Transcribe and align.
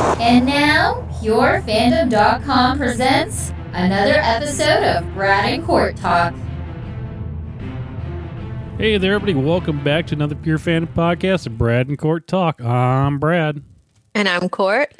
And 0.00 0.46
now, 0.46 1.06
PureFandom.com 1.20 2.78
presents 2.78 3.52
another 3.74 4.14
episode 4.14 4.82
of 4.82 5.12
Brad 5.12 5.52
and 5.52 5.62
Court 5.62 5.94
Talk. 5.96 6.32
Hey 8.78 8.96
there, 8.96 9.12
everybody. 9.12 9.34
Welcome 9.34 9.84
back 9.84 10.06
to 10.06 10.14
another 10.14 10.34
Pure 10.34 10.56
Fan 10.58 10.86
podcast 10.86 11.46
of 11.46 11.58
Brad 11.58 11.88
and 11.88 11.98
Court 11.98 12.26
Talk. 12.26 12.62
I'm 12.62 13.18
Brad. 13.18 13.62
And 14.14 14.26
I'm 14.26 14.48
Court. 14.48 14.94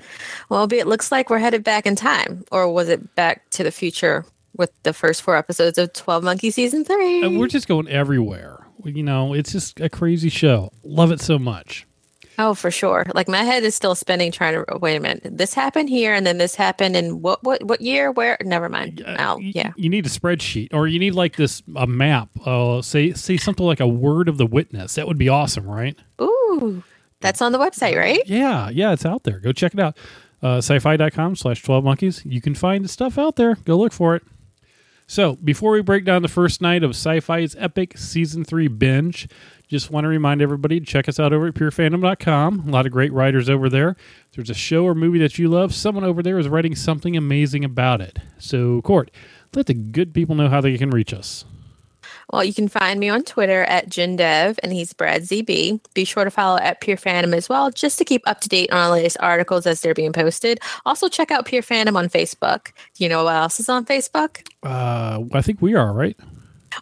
Well, 0.51 0.71
it 0.71 0.87
looks 0.87 1.11
like 1.11 1.31
we're 1.31 1.39
headed 1.39 1.65
back 1.65 1.87
in 1.87 1.97
time. 1.97 2.45
Or 2.53 2.71
was 2.71 2.91
it 2.91 3.15
back 3.15 3.49
to 3.51 3.65
the 3.65 3.71
future 3.73 4.27
with 4.55 4.71
the 4.83 4.93
first 4.93 5.23
four 5.23 5.35
episodes 5.35 5.79
of 5.79 5.95
12 5.95 6.23
Monkey 6.23 6.51
Season 6.51 6.85
3? 6.85 7.25
Uh, 7.25 7.31
we're 7.39 7.47
just 7.47 7.69
going 7.69 7.89
everywhere. 7.89 8.67
You 8.85 9.03
know, 9.03 9.33
it's 9.33 9.53
just 9.53 9.81
a 9.81 9.89
crazy 9.89 10.29
show. 10.29 10.73
Love 10.85 11.11
it 11.11 11.23
so 11.23 11.39
much. 11.39 11.87
Oh, 12.43 12.55
for 12.55 12.71
sure. 12.71 13.05
Like 13.15 13.29
my 13.29 13.43
head 13.43 13.65
is 13.65 13.75
still 13.75 13.95
spinning 13.95 14.33
trying 14.33 14.55
to 14.55 14.79
wait 14.79 14.97
a 14.97 15.01
minute. 15.01 15.21
This 15.25 15.53
happened 15.53 15.91
here 15.91 16.15
and 16.15 16.27
then 16.27 16.39
this 16.39 16.55
happened 16.55 16.97
in 16.97 17.21
what 17.21 17.45
what 17.45 17.63
what 17.65 17.83
year? 17.83 18.11
Where? 18.11 18.39
Never 18.43 18.71
mind. 18.71 19.03
Uh, 19.05 19.37
yeah. 19.39 19.73
You 19.77 19.91
need 19.91 20.07
a 20.07 20.09
spreadsheet 20.09 20.73
or 20.73 20.87
you 20.87 20.99
need 20.99 21.15
like 21.15 21.37
this 21.37 21.63
a 21.77 21.87
map. 21.87 22.31
Uh, 22.47 22.81
say 22.81 23.13
say 23.13 23.37
something 23.37 23.67
like 23.67 23.81
a 23.81 23.87
word 23.87 24.27
of 24.27 24.39
the 24.39 24.47
witness. 24.47 24.95
That 24.95 25.07
would 25.07 25.19
be 25.19 25.29
awesome, 25.29 25.67
right? 25.67 25.99
Ooh. 26.19 26.83
That's 27.21 27.43
on 27.43 27.53
the 27.53 27.59
website, 27.59 27.99
right? 27.99 28.23
Yeah, 28.27 28.71
yeah, 28.71 28.93
it's 28.93 29.05
out 29.05 29.25
there. 29.25 29.39
Go 29.41 29.53
check 29.53 29.75
it 29.75 29.81
out. 29.81 29.99
Uh, 30.43 30.59
syfy.com 30.59 31.37
slash 31.37 31.63
12 31.63 31.85
monkeys. 31.85 32.23
You 32.25 32.41
can 32.41 32.55
find 32.55 32.83
the 32.83 32.89
stuff 32.89 33.19
out 33.19 33.37
there. 33.37 33.57
Go 33.67 33.77
look 33.77 33.93
for 33.93 34.17
it. 34.17 34.23
So, 35.07 35.35
before 35.37 35.73
we 35.73 35.83
break 35.83 36.05
down 36.05 36.23
the 36.23 36.29
first 36.29 36.63
night 36.63 36.85
of 36.85 36.93
Syfy's 36.93 37.57
epic 37.59 37.99
season 37.99 38.45
three 38.45 38.69
binge, 38.69 39.29
just 39.71 39.91
want 39.91 40.05
to 40.05 40.09
remind 40.09 40.43
everybody 40.43 40.81
to 40.81 40.87
check 40.87 41.09
us 41.09 41.21
out 41.21 41.33
over 41.33 41.47
at 41.47 41.55
purefandom.com. 41.55 42.69
A 42.69 42.71
lot 42.71 42.87
of 42.87 42.93
great 42.93 43.13
writers 43.13 43.49
over 43.49 43.69
there. 43.69 43.91
If 43.91 44.37
there's 44.37 44.51
a 44.51 44.55
show 44.55 44.85
or 44.85 44.95
movie 44.97 45.21
that 45.21 45.39
you 45.39 45.49
love, 45.49 45.73
someone 45.73 46.03
over 46.03 46.23
there 46.23 46.39
is 46.39 46.49
writing 46.49 46.75
something 46.75 47.17
amazing 47.17 47.65
about 47.65 48.01
it. 48.01 48.19
So, 48.39 48.83
Court, 48.83 49.13
let 49.55 49.67
the 49.67 49.75
good 49.75 50.13
people 50.13 50.35
know 50.35 50.49
how 50.49 50.61
they 50.61 50.77
can 50.77 50.91
reach 50.91 51.15
us. 51.15 51.45
Well, 52.33 52.45
you 52.45 52.55
can 52.55 52.69
find 52.69 52.99
me 52.99 53.09
on 53.09 53.23
Twitter 53.25 53.63
at 53.65 53.89
JinDev, 53.89 54.59
and 54.63 54.73
he's 54.73 54.93
Brad 54.93 55.23
ZB. 55.23 55.81
Be 55.95 56.05
sure 56.05 56.25
to 56.25 56.31
follow 56.31 56.59
at 56.59 56.81
Pure 56.81 56.97
Fandom 56.99 57.35
as 57.35 57.49
well, 57.49 57.71
just 57.71 57.99
to 57.99 58.05
keep 58.05 58.23
up 58.27 58.41
to 58.41 58.49
date 58.49 58.73
on 58.73 58.87
the 58.87 58.93
latest 58.93 59.17
articles 59.21 59.67
as 59.67 59.81
they're 59.81 59.95
being 59.95 60.13
posted. 60.13 60.61
Also, 60.87 61.09
check 61.09 61.31
out 61.31 61.45
Pure 61.45 61.63
Fandom 61.63 61.97
on 61.97 62.09
Facebook. 62.09 62.67
Do 62.95 63.05
you 63.05 63.09
know 63.09 63.25
what 63.25 63.35
else 63.35 63.61
is 63.61 63.69
on 63.69 63.85
Facebook? 63.85 64.47
Uh, 64.63 65.23
I 65.33 65.43
think 65.43 65.61
we 65.61 65.75
are, 65.75 65.93
right? 65.93 66.17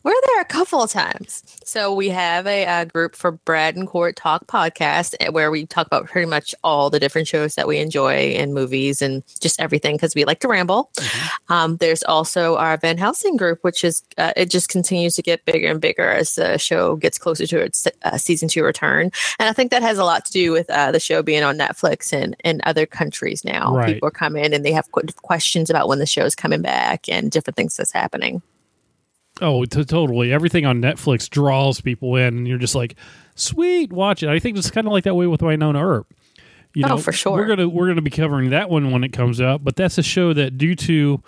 We're 0.03 0.15
there 0.27 0.41
a 0.41 0.45
couple 0.45 0.83
of 0.83 0.91
times. 0.91 1.43
So 1.65 1.95
we 1.95 2.09
have 2.11 2.47
a, 2.47 2.67
uh 2.67 2.85
group 2.85 3.15
for 3.15 3.33
Brad 3.33 3.77
and 3.77 3.87
Court 3.87 4.17
Talk 4.17 4.47
podcast 4.47 5.15
eh, 5.21 5.29
where 5.29 5.51
we 5.51 5.67
talk 5.67 5.87
about 5.87 6.07
pretty 6.07 6.29
much 6.29 6.55
all 6.65 6.91
the 6.91 7.01
different 7.01 7.29
shows 7.29 7.55
that 7.55 7.69
we 7.69 7.79
enjoy 7.79 8.13
and 8.13 8.55
movies 8.55 9.03
and 9.03 9.23
just 9.41 9.61
everything 9.61 9.97
because 9.97 10.15
we 10.15 10.25
like 10.25 10.41
to 10.41 10.49
ramble. 10.49 10.91
Um, 11.49 11.77
there's 11.79 12.03
also 12.03 12.57
our 12.57 12.77
Van 12.77 12.99
Helsing 12.99 13.37
group, 13.37 13.59
which 13.63 13.85
is 13.85 14.03
uh, 14.17 14.33
it 14.37 14.51
just 14.51 14.69
continues 14.69 15.15
to 15.15 15.23
get 15.23 15.45
bigger 15.45 15.71
and 15.71 15.81
bigger 15.81 16.11
as 16.11 16.35
the 16.35 16.59
show 16.59 16.97
gets 16.97 17.19
closer 17.19 17.47
to 17.47 17.59
its 17.61 17.87
uh, 18.03 18.19
season 18.19 18.49
two 18.49 18.65
return. 18.65 19.11
And 19.39 19.49
I 19.49 19.53
think 19.53 19.71
that 19.71 19.83
has 19.83 19.99
a 19.99 20.05
lot 20.05 20.25
to 20.27 20.33
do 20.33 20.53
with 20.53 20.69
uh, 20.71 20.93
the 20.93 21.01
show 21.01 21.23
being 21.23 21.43
on 21.43 21.59
Netflix 21.59 22.13
and 22.13 22.37
in 22.45 22.61
other 22.65 22.87
countries 22.87 23.45
now. 23.45 23.77
Right. 23.77 23.95
People 23.95 24.09
are 24.09 24.13
coming 24.13 24.53
and 24.53 24.65
they 24.65 24.73
have 24.73 24.91
questions 24.91 25.71
about 25.71 25.89
when 25.89 25.99
the 25.99 26.07
show 26.07 26.25
is 26.25 26.35
coming 26.35 26.63
back 26.63 27.09
and 27.09 27.31
different 27.31 27.57
things 27.57 27.77
that's 27.77 27.93
happening. 27.93 28.43
Oh, 29.41 29.65
t- 29.65 29.85
totally. 29.85 30.33
Everything 30.33 30.67
on 30.67 30.81
Netflix 30.83 31.29
draws 31.31 31.81
people 31.81 32.17
in, 32.17 32.39
and 32.39 32.49
you're 32.49 32.59
just 32.59 32.75
like, 32.75 32.97
sweet, 33.35 33.93
watch 33.93 34.23
it. 34.23 34.29
I 34.29 34.39
think 34.39 34.59
it's 34.59 34.71
kind 34.71 34.87
of 34.87 34.93
like 34.93 35.05
that 35.05 35.15
way 35.15 35.27
with 35.27 35.41
Wynonna 35.41 35.83
Earp. 35.83 36.13
You 36.75 36.85
Oh, 36.85 36.89
know, 36.89 36.99
for 36.99 37.13
sure. 37.13 37.33
We're 37.33 37.47
gonna 37.47 37.69
we're 37.69 37.89
gonna 37.89 38.03
be 38.03 38.11
covering 38.11 38.51
that 38.51 38.69
one 38.69 38.91
when 38.91 39.03
it 39.05 39.13
comes 39.13 39.41
out, 39.41 39.65
but 39.65 39.77
that's 39.77 39.97
a 39.99 40.03
show 40.03 40.33
that 40.35 40.59
due 40.59 40.75
to 40.75 41.23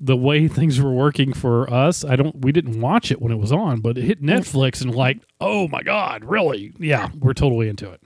the 0.00 0.16
way 0.16 0.48
things 0.48 0.80
were 0.80 0.92
working 0.92 1.32
for 1.32 1.70
us, 1.72 2.04
I 2.04 2.16
don't 2.16 2.40
we 2.40 2.50
didn't 2.52 2.80
watch 2.80 3.10
it 3.10 3.20
when 3.20 3.30
it 3.30 3.36
was 3.36 3.52
on, 3.52 3.80
but 3.80 3.98
it 3.98 4.02
hit 4.04 4.22
Netflix 4.22 4.80
and 4.80 4.94
like, 4.94 5.18
oh 5.40 5.68
my 5.68 5.82
god, 5.82 6.24
really? 6.24 6.72
Yeah, 6.78 7.10
we're 7.18 7.34
totally 7.34 7.68
into 7.68 7.90
it. 7.90 8.00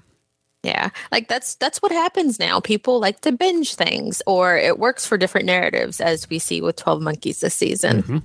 Yeah, 0.64 0.91
like 1.12 1.28
that's 1.28 1.54
that's 1.54 1.81
what 1.81 1.92
happens 1.92 2.38
now. 2.41 2.58
People 2.60 2.98
like 2.98 3.20
to 3.20 3.31
binge 3.32 3.76
things, 3.76 4.20
or 4.26 4.56
it 4.56 4.78
works 4.78 5.06
for 5.06 5.16
different 5.16 5.47
narratives, 5.47 6.00
as 6.00 6.28
we 6.28 6.41
see 6.41 6.60
with 6.60 6.75
Twelve 6.76 7.00
Monkeys 7.00 7.41
this 7.41 7.54
season. 7.54 8.02
Mm-hmm. 8.02 8.19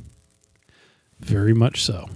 Very 1.23 1.53
much 1.53 1.84
so. 1.84 2.09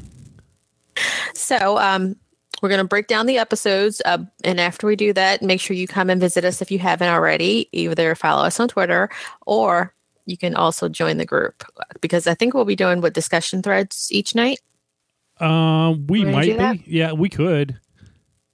So, 1.33 1.77
um, 1.77 2.15
we're 2.61 2.69
gonna 2.69 2.83
break 2.83 3.07
down 3.07 3.27
the 3.27 3.37
episodes, 3.37 4.01
uh, 4.03 4.17
and 4.43 4.59
after 4.59 4.87
we 4.87 4.95
do 4.95 5.13
that, 5.13 5.41
make 5.43 5.61
sure 5.61 5.75
you 5.75 5.87
come 5.87 6.09
and 6.09 6.19
visit 6.19 6.43
us 6.43 6.61
if 6.61 6.71
you 6.71 6.79
haven't 6.79 7.09
already. 7.09 7.69
Either 7.71 8.15
follow 8.15 8.43
us 8.43 8.59
on 8.59 8.67
Twitter, 8.67 9.09
or 9.45 9.93
you 10.25 10.37
can 10.37 10.55
also 10.55 10.89
join 10.89 11.17
the 11.17 11.25
group 11.25 11.63
because 12.01 12.25
I 12.25 12.33
think 12.33 12.53
we'll 12.53 12.65
be 12.65 12.75
doing 12.75 12.99
what 13.01 13.13
discussion 13.13 13.61
threads 13.61 14.11
each 14.11 14.33
night. 14.33 14.59
Uh, 15.39 15.93
we 16.07 16.25
might 16.25 16.57
be. 16.57 16.83
Yeah, 16.87 17.11
we 17.13 17.29
could. 17.29 17.79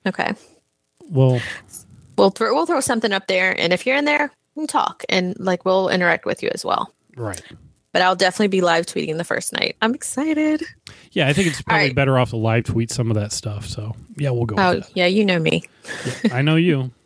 Okay, 0.05 0.33
Well, 1.09 1.41
we'll 2.17 2.31
throw 2.31 2.53
we'll 2.53 2.65
throw 2.65 2.81
something 2.81 3.13
up 3.13 3.27
there, 3.27 3.57
and 3.57 3.71
if 3.71 3.85
you're 3.85 3.95
in 3.95 4.03
there, 4.03 4.31
we'll 4.55 4.67
talk 4.67 5.05
and 5.07 5.33
like 5.39 5.63
we'll 5.63 5.87
interact 5.87 6.25
with 6.25 6.43
you 6.43 6.49
as 6.53 6.65
well. 6.65 6.93
right. 7.15 7.41
But 7.93 8.01
I'll 8.01 8.15
definitely 8.15 8.49
be 8.49 8.61
live 8.61 8.85
tweeting 8.85 9.17
the 9.17 9.23
first 9.23 9.53
night. 9.53 9.77
I'm 9.81 9.93
excited. 9.93 10.63
Yeah, 11.11 11.27
I 11.27 11.33
think 11.33 11.47
it's 11.47 11.61
probably 11.61 11.87
right. 11.87 11.95
better 11.95 12.17
off 12.17 12.31
to 12.31 12.37
live 12.37 12.65
tweet 12.65 12.91
some 12.91 13.09
of 13.09 13.15
that 13.15 13.31
stuff. 13.31 13.67
So 13.67 13.95
yeah, 14.17 14.31
we'll 14.31 14.45
go. 14.45 14.55
Oh, 14.57 14.81
yeah, 14.95 15.05
you 15.05 15.23
know 15.23 15.39
me. 15.39 15.63
that. 16.23 16.33
I 16.33 16.41
know 16.41 16.55
you. 16.55 16.91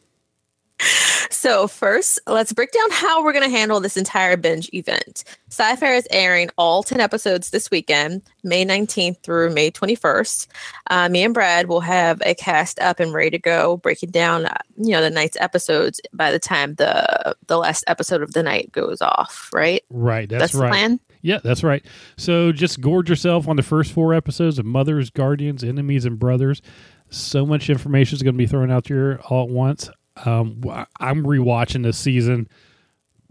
So, 1.30 1.68
first, 1.68 2.20
let's 2.28 2.54
break 2.54 2.72
down 2.72 2.90
how 2.92 3.24
we're 3.24 3.34
going 3.34 3.50
to 3.50 3.56
handle 3.56 3.80
this 3.80 3.98
entire 3.98 4.38
binge 4.38 4.70
event. 4.74 5.24
Syfy 5.50 5.98
is 5.98 6.08
airing 6.10 6.50
all 6.58 6.84
10 6.84 7.00
episodes 7.00 7.52
this 7.52 7.70
weekend, 7.70 8.24
May 8.44 8.66
19th 8.66 9.22
through 9.24 9.54
May 9.54 9.72
21st. 9.72 10.48
Uh, 10.90 11.10
me 11.10 11.24
and 11.24 11.34
Brad 11.34 11.68
will 11.68 11.82
have 11.82 12.22
a 12.26 12.34
cast 12.34 12.80
up 12.80 13.00
and 13.00 13.14
ready 13.14 13.32
to 13.32 13.40
go, 13.40 13.78
breaking 13.78 14.12
down, 14.12 14.46
uh, 14.46 14.58
you 14.78 14.92
know, 14.92 15.02
the 15.02 15.10
night's 15.10 15.38
episodes 15.40 16.02
by 16.14 16.32
the 16.32 16.40
time 16.40 16.76
the 16.76 17.36
the 17.48 17.58
last 17.58 17.84
episode 17.88 18.22
of 18.22 18.34
the 18.34 18.44
night 18.44 18.72
goes 18.72 19.02
off, 19.02 19.50
right? 19.54 19.84
Right. 19.90 20.28
That's, 20.28 20.42
That's, 20.42 20.54
the 20.54 20.60
right. 20.60 20.70
plan? 20.70 21.00
Yeah, 21.22 21.40
that's 21.44 21.64
right. 21.64 21.86
So 22.18 22.52
just 22.52 22.80
gorge 22.82 23.10
yourself 23.10 23.48
on 23.48 23.56
the 23.56 23.64
first 23.64 23.92
four 23.92 24.14
episodes 24.14 24.60
of 24.60 24.66
Mothers, 24.66 25.10
Guardians, 25.10 25.64
Enemies, 25.64 26.06
and 26.06 26.18
Brothers. 26.18 26.62
So 27.10 27.46
much 27.46 27.70
information 27.70 28.16
is 28.16 28.24
going 28.24 28.36
to 28.36 28.38
be 28.38 28.48
thrown 28.48 28.72
out 28.72 28.86
there 28.86 29.20
all 29.22 29.44
at 29.44 29.50
once. 29.50 29.90
Um, 30.26 30.62
I'm 31.00 31.24
rewatching 31.24 31.84
this 31.84 31.98
season 31.98 32.48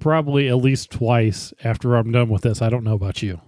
probably 0.00 0.48
at 0.48 0.56
least 0.56 0.90
twice 0.90 1.52
after 1.64 1.96
I'm 1.96 2.12
done 2.12 2.28
with 2.28 2.42
this. 2.42 2.60
I 2.62 2.68
don't 2.68 2.84
know 2.84 2.94
about 2.94 3.22
you. 3.22 3.40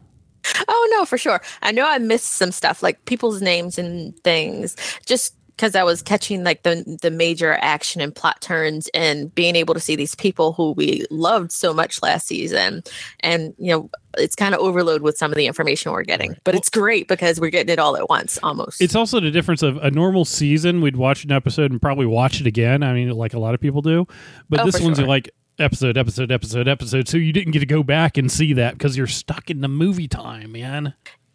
Oh 0.67 0.89
no, 0.93 1.05
for 1.05 1.19
sure. 1.19 1.41
I 1.63 1.73
know 1.73 1.87
I 1.87 1.99
missed 1.99 2.33
some 2.33 2.53
stuff 2.53 2.83
like 2.83 3.05
people's 3.05 3.43
names 3.43 3.79
and 3.79 4.19
things 4.21 4.77
just 5.05 5.35
because 5.59 5.75
I 5.75 5.83
was 5.83 6.01
catching 6.03 6.45
like 6.45 6.63
the 6.63 6.99
the 7.03 7.11
major 7.11 7.59
action 7.61 8.01
and 8.01 8.15
plot 8.15 8.41
turns 8.41 8.89
and 8.95 9.35
being 9.35 9.57
able 9.57 9.75
to 9.75 9.81
see 9.81 9.97
these 9.97 10.15
people 10.15 10.53
who 10.53 10.71
we 10.73 11.05
loved 11.11 11.51
so 11.51 11.75
much 11.75 12.01
last 12.01 12.29
season. 12.29 12.85
And 13.21 13.55
you 13.59 13.73
know, 13.73 13.91
it's 14.17 14.37
kind 14.37 14.55
of 14.55 14.61
overload 14.61 15.03
with 15.03 15.19
some 15.19 15.33
of 15.33 15.37
the 15.37 15.47
information 15.47 15.91
we're 15.91 16.05
getting. 16.05 16.37
But 16.45 16.55
it's 16.55 16.71
great 16.71 17.09
because 17.09 17.41
we're 17.41 17.51
getting 17.51 17.73
it 17.73 17.81
all 17.81 17.97
at 17.97 18.09
once 18.09 18.39
almost. 18.43 18.81
It's 18.81 18.95
also 18.95 19.19
the 19.19 19.33
difference 19.33 19.63
of 19.63 19.77
a 19.79 19.91
normal 19.91 20.25
season. 20.25 20.81
We'd 20.81 20.97
watch 20.97 21.25
an 21.25 21.33
episode 21.33 21.73
and 21.73 21.83
probably 21.83 22.07
watch 22.07 22.41
it 22.41 22.47
again. 22.47 22.85
I 22.85 22.95
mean, 22.95 23.11
like 23.11 23.35
a 23.35 23.41
lot 23.41 23.55
of 23.55 23.61
people 23.61 23.83
do. 23.83 24.07
But 24.49 24.61
Oh, 24.61 24.65
this 24.67 24.81
one's 24.81 24.99
sure. 24.99 25.07
like 25.09 25.29
episode, 25.59 25.99
episode, 25.99 26.31
episode, 26.31 26.69
episode. 26.69 27.09
So 27.09 27.17
you 27.17 27.33
didn't 27.33 27.51
get 27.53 27.59
to 27.61 27.67
go 27.67 27.83
back 27.83 28.17
and 28.17 28.31
see 28.31 28.53
that 28.53 28.75
because 28.75 28.97
you're 28.97 29.09
stuck 29.09 29.51
in 29.51 29.61
the 29.61 29.69
movie 29.69 30.07
time, 30.09 30.53
man. 30.53 30.95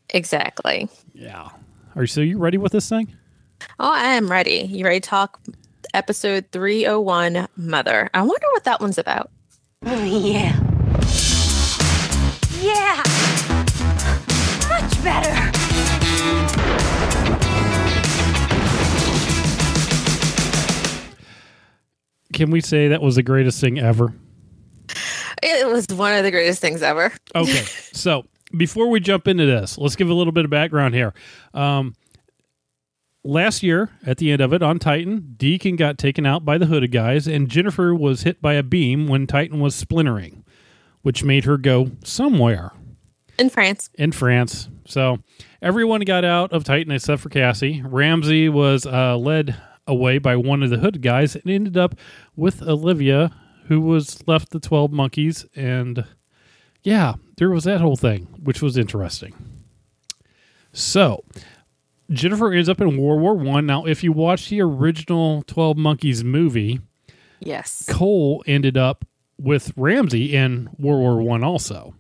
exactly. 0.10 0.88
Yeah. 1.14 1.50
Are 1.96 2.04
you 2.04 2.08
so 2.08 2.22
you 2.22 2.38
ready 2.38 2.58
with 2.58 2.72
this 2.72 2.88
thing? 2.88 3.16
Oh, 3.80 3.92
I 3.92 4.14
am 4.14 4.30
ready. 4.30 4.68
You 4.70 4.86
ready 4.86 5.00
to 5.00 5.10
talk 5.10 5.40
episode 5.94 6.46
301 6.52 7.48
Mother? 7.56 8.10
I 8.14 8.22
wonder 8.22 8.46
what 8.52 8.64
that 8.66 8.82
one's 8.82 8.98
about. 8.98 9.32
Oh, 9.86 10.04
yeah. 10.04 10.60
Yeah! 12.62 13.04
Much 14.70 15.04
better! 15.04 15.52
Can 22.34 22.50
we 22.50 22.62
say 22.62 22.88
that 22.88 23.02
was 23.02 23.16
the 23.16 23.24
greatest 23.24 23.62
thing 23.62 23.80
ever? 23.80 24.14
It 25.42 25.68
was 25.68 25.88
one 25.88 26.14
of 26.14 26.24
the 26.24 26.32
greatest 26.32 26.62
things 26.62 26.82
ever. 26.82 27.12
Okay. 27.36 27.52
so 27.94 28.26
before 28.56 28.90
we 28.90 29.00
jump 29.00 29.28
into 29.28 29.46
this, 29.46 29.78
let's 29.78 29.96
give 29.96 30.10
a 30.10 30.14
little 30.14 30.34
bit 30.34 30.46
of 30.46 30.52
background 30.52 30.96
here. 30.96 31.14
Um, 31.54 31.96
last 33.24 33.64
year, 33.64 33.90
at 34.06 34.18
the 34.18 34.32
end 34.32 34.42
of 34.42 34.54
it 34.54 34.62
on 34.62 34.80
Titan, 34.80 35.34
Deacon 35.38 35.76
got 35.76 35.98
taken 35.98 36.26
out 36.26 36.44
by 36.46 36.58
the 36.58 36.66
hooded 36.68 36.92
guys, 36.92 37.28
and 37.28 37.50
Jennifer 37.50 37.94
was 37.96 38.24
hit 38.24 38.42
by 38.42 38.54
a 38.54 38.64
beam 38.64 39.08
when 39.08 39.28
Titan 39.28 39.60
was 39.60 39.76
splintering, 39.76 40.44
which 41.02 41.24
made 41.24 41.46
her 41.46 41.58
go 41.58 41.92
somewhere 42.04 42.72
In 43.38 43.50
France. 43.50 43.90
in 43.96 44.12
France. 44.12 44.70
So 44.86 45.20
everyone 45.62 46.02
got 46.02 46.26
out 46.26 46.52
of 46.52 46.64
Titan 46.64 46.92
except 46.92 47.22
for 47.22 47.30
Cassie. 47.30 47.82
Ramsey 47.86 48.50
was 48.50 48.86
uh, 48.86 49.18
led 49.18 49.56
away 49.88 50.18
by 50.18 50.36
one 50.36 50.64
of 50.64 50.70
the 50.70 50.78
hood 50.78 51.02
guys 51.02 51.36
and 51.36 51.50
ended 51.50 51.78
up 51.78 51.96
with 52.36 52.62
Olivia, 52.62 53.32
who 53.68 53.80
was 53.82 54.26
left 54.28 54.50
the 54.52 54.60
12 54.60 54.92
monkeys. 54.92 55.46
And 55.56 56.06
yeah, 56.84 57.14
there 57.38 57.50
was 57.50 57.64
that 57.64 57.80
whole 57.82 57.96
thing, 57.96 58.28
which 58.44 58.62
was 58.62 58.78
interesting. 58.78 59.34
So 60.74 61.24
Jennifer 62.12 62.52
ends 62.52 62.70
up 62.70 62.82
in 62.82 62.98
World 62.98 63.22
War 63.22 63.36
One. 63.36 63.66
Now, 63.66 63.86
if 63.86 64.04
you 64.04 64.12
watch 64.12 64.50
the 64.50 64.62
original 64.62 65.44
12 65.48 65.78
Monkeys 65.78 66.24
movie, 66.24 66.80
Yes. 67.40 67.86
Cole 67.90 68.44
ended 68.48 68.78
up 68.78 69.06
with 69.38 69.74
Ramsey 69.76 70.36
in 70.36 70.70
World 70.78 71.00
War 71.02 71.22
One 71.22 71.44
also, 71.44 71.96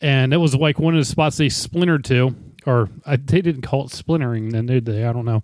and 0.00 0.32
it 0.32 0.38
was 0.38 0.54
like 0.54 0.78
one 0.78 0.94
of 0.94 1.00
the 1.00 1.04
spots 1.04 1.36
they 1.36 1.48
splintered 1.48 2.04
to, 2.06 2.34
or 2.66 2.88
I, 3.06 3.16
they 3.16 3.40
didn't 3.42 3.62
call 3.62 3.84
it 3.84 3.90
splintering 3.90 4.48
then 4.50 4.66
did 4.66 4.86
they? 4.86 5.04
I 5.04 5.12
don't 5.12 5.24
know, 5.24 5.42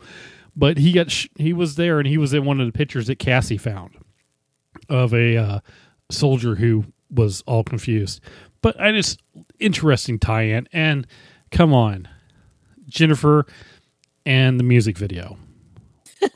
but 0.57 0.79
he 0.79 0.93
got 0.93 1.11
sh- 1.11 1.29
he 1.37 1.53
was 1.53 1.77
there 1.77 1.99
and 1.99 2.09
he 2.09 2.19
was 2.19 2.33
in 2.35 2.45
one 2.45 2.61
of 2.61 2.67
the 2.67 2.73
pictures 2.77 3.07
that 3.09 3.19
Cassie 3.19 3.59
found 3.59 3.93
of 4.89 5.13
a 5.15 5.37
uh, 5.37 5.61
soldier 6.11 6.55
who 6.57 6.85
was 7.11 7.43
all 7.47 7.63
confused. 7.65 8.21
But 8.63 8.81
I 8.81 8.91
just 8.93 9.21
interesting 9.59 10.19
tie-in 10.19 10.69
and 10.73 11.07
come 11.51 11.73
on, 11.73 12.09
Jennifer 12.91 13.47
and 14.27 14.61
the 14.61 14.65
music 14.65 14.99
video. 14.99 15.39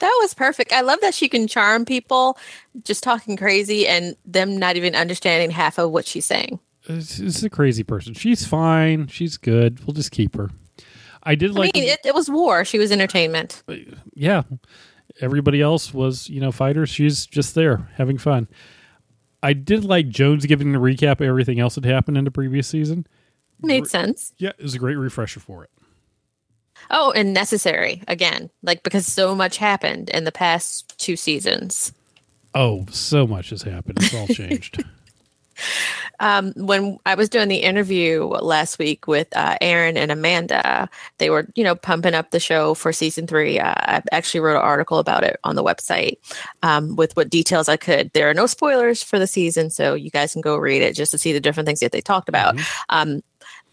That 0.00 0.18
was 0.20 0.34
perfect. 0.34 0.72
I 0.72 0.80
love 0.80 1.00
that 1.02 1.14
she 1.14 1.28
can 1.28 1.46
charm 1.46 1.84
people 1.84 2.36
just 2.82 3.04
talking 3.04 3.36
crazy 3.36 3.86
and 3.86 4.16
them 4.24 4.56
not 4.58 4.74
even 4.76 4.96
understanding 4.96 5.52
half 5.52 5.78
of 5.78 5.92
what 5.92 6.04
she's 6.04 6.26
saying. 6.26 6.58
This 6.88 7.20
is 7.20 7.44
a 7.44 7.50
crazy 7.50 7.84
person. 7.84 8.14
She's 8.14 8.44
fine. 8.44 9.06
She's 9.06 9.36
good. 9.36 9.78
We'll 9.86 9.94
just 9.94 10.10
keep 10.10 10.34
her. 10.34 10.50
I 11.22 11.36
did 11.36 11.52
like. 11.54 11.70
I 11.74 11.78
mean, 11.78 11.88
it, 11.88 12.00
it 12.04 12.14
was 12.14 12.28
war. 12.28 12.64
She 12.64 12.78
was 12.78 12.90
entertainment. 12.90 13.62
Uh, 13.68 13.76
yeah. 14.14 14.42
Everybody 15.20 15.60
else 15.60 15.94
was, 15.94 16.28
you 16.28 16.40
know, 16.40 16.50
fighters. 16.50 16.90
She's 16.90 17.26
just 17.26 17.54
there 17.54 17.88
having 17.94 18.18
fun. 18.18 18.48
I 19.42 19.52
did 19.52 19.84
like 19.84 20.08
Jones 20.08 20.46
giving 20.46 20.72
the 20.72 20.78
recap 20.78 21.20
of 21.20 21.22
everything 21.22 21.60
else 21.60 21.74
that 21.76 21.84
happened 21.84 22.16
in 22.16 22.24
the 22.24 22.30
previous 22.30 22.66
season. 22.66 23.06
Made 23.62 23.86
sense. 23.86 24.32
Yeah, 24.38 24.50
it 24.50 24.62
was 24.62 24.74
a 24.74 24.78
great 24.78 24.96
refresher 24.96 25.40
for 25.40 25.64
it. 25.64 25.70
Oh, 26.90 27.12
and 27.12 27.32
necessary 27.32 28.02
again, 28.08 28.50
like 28.62 28.82
because 28.82 29.06
so 29.06 29.34
much 29.34 29.56
happened 29.56 30.10
in 30.10 30.24
the 30.24 30.32
past 30.32 30.98
two 30.98 31.16
seasons. 31.16 31.92
Oh, 32.54 32.86
so 32.90 33.26
much 33.26 33.50
has 33.50 33.62
happened. 33.62 33.98
It's 34.00 34.14
all 34.14 34.26
changed. 34.26 34.82
Um, 36.20 36.52
when 36.54 36.98
I 37.04 37.16
was 37.16 37.28
doing 37.28 37.48
the 37.48 37.56
interview 37.56 38.22
last 38.26 38.78
week 38.78 39.08
with 39.08 39.26
uh, 39.36 39.56
Aaron 39.60 39.96
and 39.96 40.12
Amanda, 40.12 40.88
they 41.18 41.30
were, 41.30 41.48
you 41.56 41.64
know, 41.64 41.74
pumping 41.74 42.14
up 42.14 42.30
the 42.30 42.38
show 42.38 42.74
for 42.74 42.92
season 42.92 43.26
three. 43.26 43.58
Uh, 43.58 43.74
I 43.76 44.02
actually 44.12 44.38
wrote 44.38 44.54
an 44.54 44.62
article 44.62 44.98
about 44.98 45.24
it 45.24 45.40
on 45.42 45.56
the 45.56 45.64
website 45.64 46.18
um, 46.62 46.94
with 46.94 47.16
what 47.16 47.28
details 47.28 47.68
I 47.68 47.76
could. 47.76 48.12
There 48.12 48.30
are 48.30 48.34
no 48.34 48.46
spoilers 48.46 49.02
for 49.02 49.18
the 49.18 49.26
season, 49.26 49.68
so 49.68 49.94
you 49.94 50.10
guys 50.10 50.32
can 50.32 50.42
go 50.42 50.56
read 50.56 50.82
it 50.82 50.94
just 50.94 51.10
to 51.10 51.18
see 51.18 51.32
the 51.32 51.40
different 51.40 51.66
things 51.66 51.80
that 51.80 51.90
they 51.90 52.00
talked 52.00 52.28
about. 52.28 52.56
Um, 52.88 53.22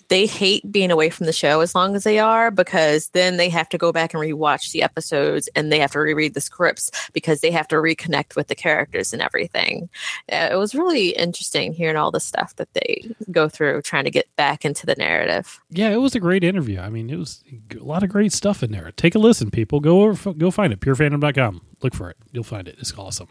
they 0.10 0.26
hate 0.26 0.70
being 0.72 0.92
away 0.92 1.10
from 1.10 1.26
the 1.26 1.34
show 1.34 1.62
as 1.62 1.74
long 1.74 1.96
as 1.96 2.04
they 2.04 2.20
are 2.20 2.52
because 2.52 3.10
then 3.10 3.38
they 3.38 3.50
have 3.50 3.70
to 3.70 3.78
go 3.78 3.92
back 3.92 4.14
and 4.14 4.22
rewatch 4.22 4.72
the 4.72 4.84
episodes 4.84 5.48
and 5.56 5.72
they 5.72 5.80
have 5.80 5.92
to 5.92 6.00
reread 6.00 6.34
the 6.34 6.42
scripts 6.42 6.92
because 7.14 7.42
they 7.42 7.52
have 7.52 7.68
to 7.70 7.76
reconnect 7.76 8.36
with 8.36 8.48
the 8.48 8.56
characters 8.56 9.14
and 9.14 9.22
everything. 9.22 9.90
Uh, 10.32 10.50
it 10.52 10.58
was 10.58 10.76
really 10.76 11.10
interesting 11.10 11.74
hearing 11.74 11.96
all 11.96 12.12
the 12.12 12.20
stuff 12.20 12.56
that 12.56 12.74
they 12.74 13.10
go 13.32 13.48
through 13.48 13.82
trying 13.82 14.04
to 14.04 14.12
get 14.12 14.28
back 14.36 14.66
into 14.66 14.86
the 14.86 14.96
narrative. 14.96 15.60
yeah, 15.70 15.90
it 15.90 15.98
was 15.98 16.16
a 16.16 16.20
great 16.20 16.44
interview. 16.44 16.80
I 16.80 16.90
mean, 16.90 17.10
it 17.10 17.18
was 17.18 17.44
a 17.72 17.84
lot 17.84 18.04
of 18.04 18.10
great 18.10 18.34
stuff 18.34 18.64
in 18.64 18.72
there. 18.72 18.92
Take 18.92 19.16
a 19.16 19.20
listen, 19.20 19.52
people. 19.52 19.80
Go 19.80 20.04
over, 20.04 20.34
go 20.34 20.52
find 20.52 20.74
it. 20.74 20.80
Purefandom.com. 20.80 21.62
Look 21.82 21.94
for 21.94 22.10
it. 22.10 22.18
You'll 22.32 22.44
find 22.44 22.68
it. 22.68 22.76
It's 22.80 22.94
awesome. 22.98 23.30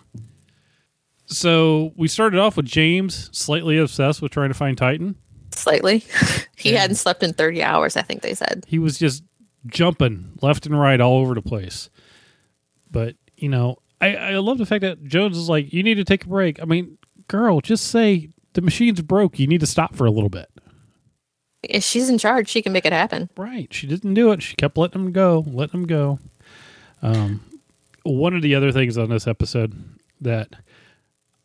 So 1.27 1.93
we 1.97 2.09
started 2.09 2.41
off 2.41 2.57
with 2.57 2.67
James 2.67 3.29
slightly 3.37 3.77
obsessed 3.77 4.23
with 4.23 4.33
trying 4.33 4.49
to 4.49 4.55
find 4.55 4.79
Titan. 4.79 5.17
Slightly. 5.59 6.05
he 6.57 6.73
Yeah. 6.73 6.81
hadn't 6.81 6.97
slept 6.97 7.23
in 7.23 7.33
30 7.33 7.63
hours, 7.63 7.97
I 7.97 8.03
think 8.03 8.23
they 8.23 8.35
said. 8.35 8.65
He 8.69 8.79
was 8.79 8.99
just 8.99 9.23
jumping 9.67 10.39
left 10.41 10.67
and 10.67 10.79
right 10.79 11.01
all 11.01 11.19
over 11.19 11.35
the 11.35 11.43
place. 11.43 11.91
But, 12.91 13.17
you 13.37 13.49
know, 13.49 13.77
I, 14.01 14.15
I 14.17 14.37
love 14.39 14.59
the 14.59 14.67
fact 14.67 14.83
that 14.83 15.05
Jones 15.05 15.37
is 15.37 15.49
like, 15.49 15.73
you 15.73 15.83
need 15.83 15.97
to 15.97 16.05
take 16.05 16.25
a 16.25 16.29
break. 16.29 16.63
I 16.63 16.65
mean, 16.65 16.97
girl, 17.27 17.61
just 17.61 17.87
say 17.89 18.31
the 18.55 18.61
machine's 18.63 19.01
broke. 19.03 19.39
You 19.39 19.47
need 19.47 19.61
to 19.61 19.67
stop 19.67 19.95
for 19.95 20.07
a 20.07 20.11
little 20.11 20.31
bit. 20.31 20.49
If 21.65 21.83
she's 21.83 22.09
in 22.09 22.19
charge, 22.19 22.49
she 22.49 22.63
can 22.63 22.73
make 22.73 22.87
it 22.87 22.93
happen. 22.93 23.29
Right. 23.37 23.73
She 23.75 23.87
didn't 23.89 24.15
do 24.15 24.31
it. 24.31 24.43
She 24.43 24.55
kept 24.57 24.79
letting 24.79 25.03
him 25.07 25.13
go, 25.13 25.45
letting 25.49 25.81
him 25.81 25.87
go. 25.87 26.21
Um, 27.03 27.41
one 28.05 28.35
of 28.35 28.43
the 28.43 28.55
other 28.55 28.71
things 28.73 28.97
on 28.97 29.11
this 29.11 29.27
episode 29.27 29.75
that 30.21 30.49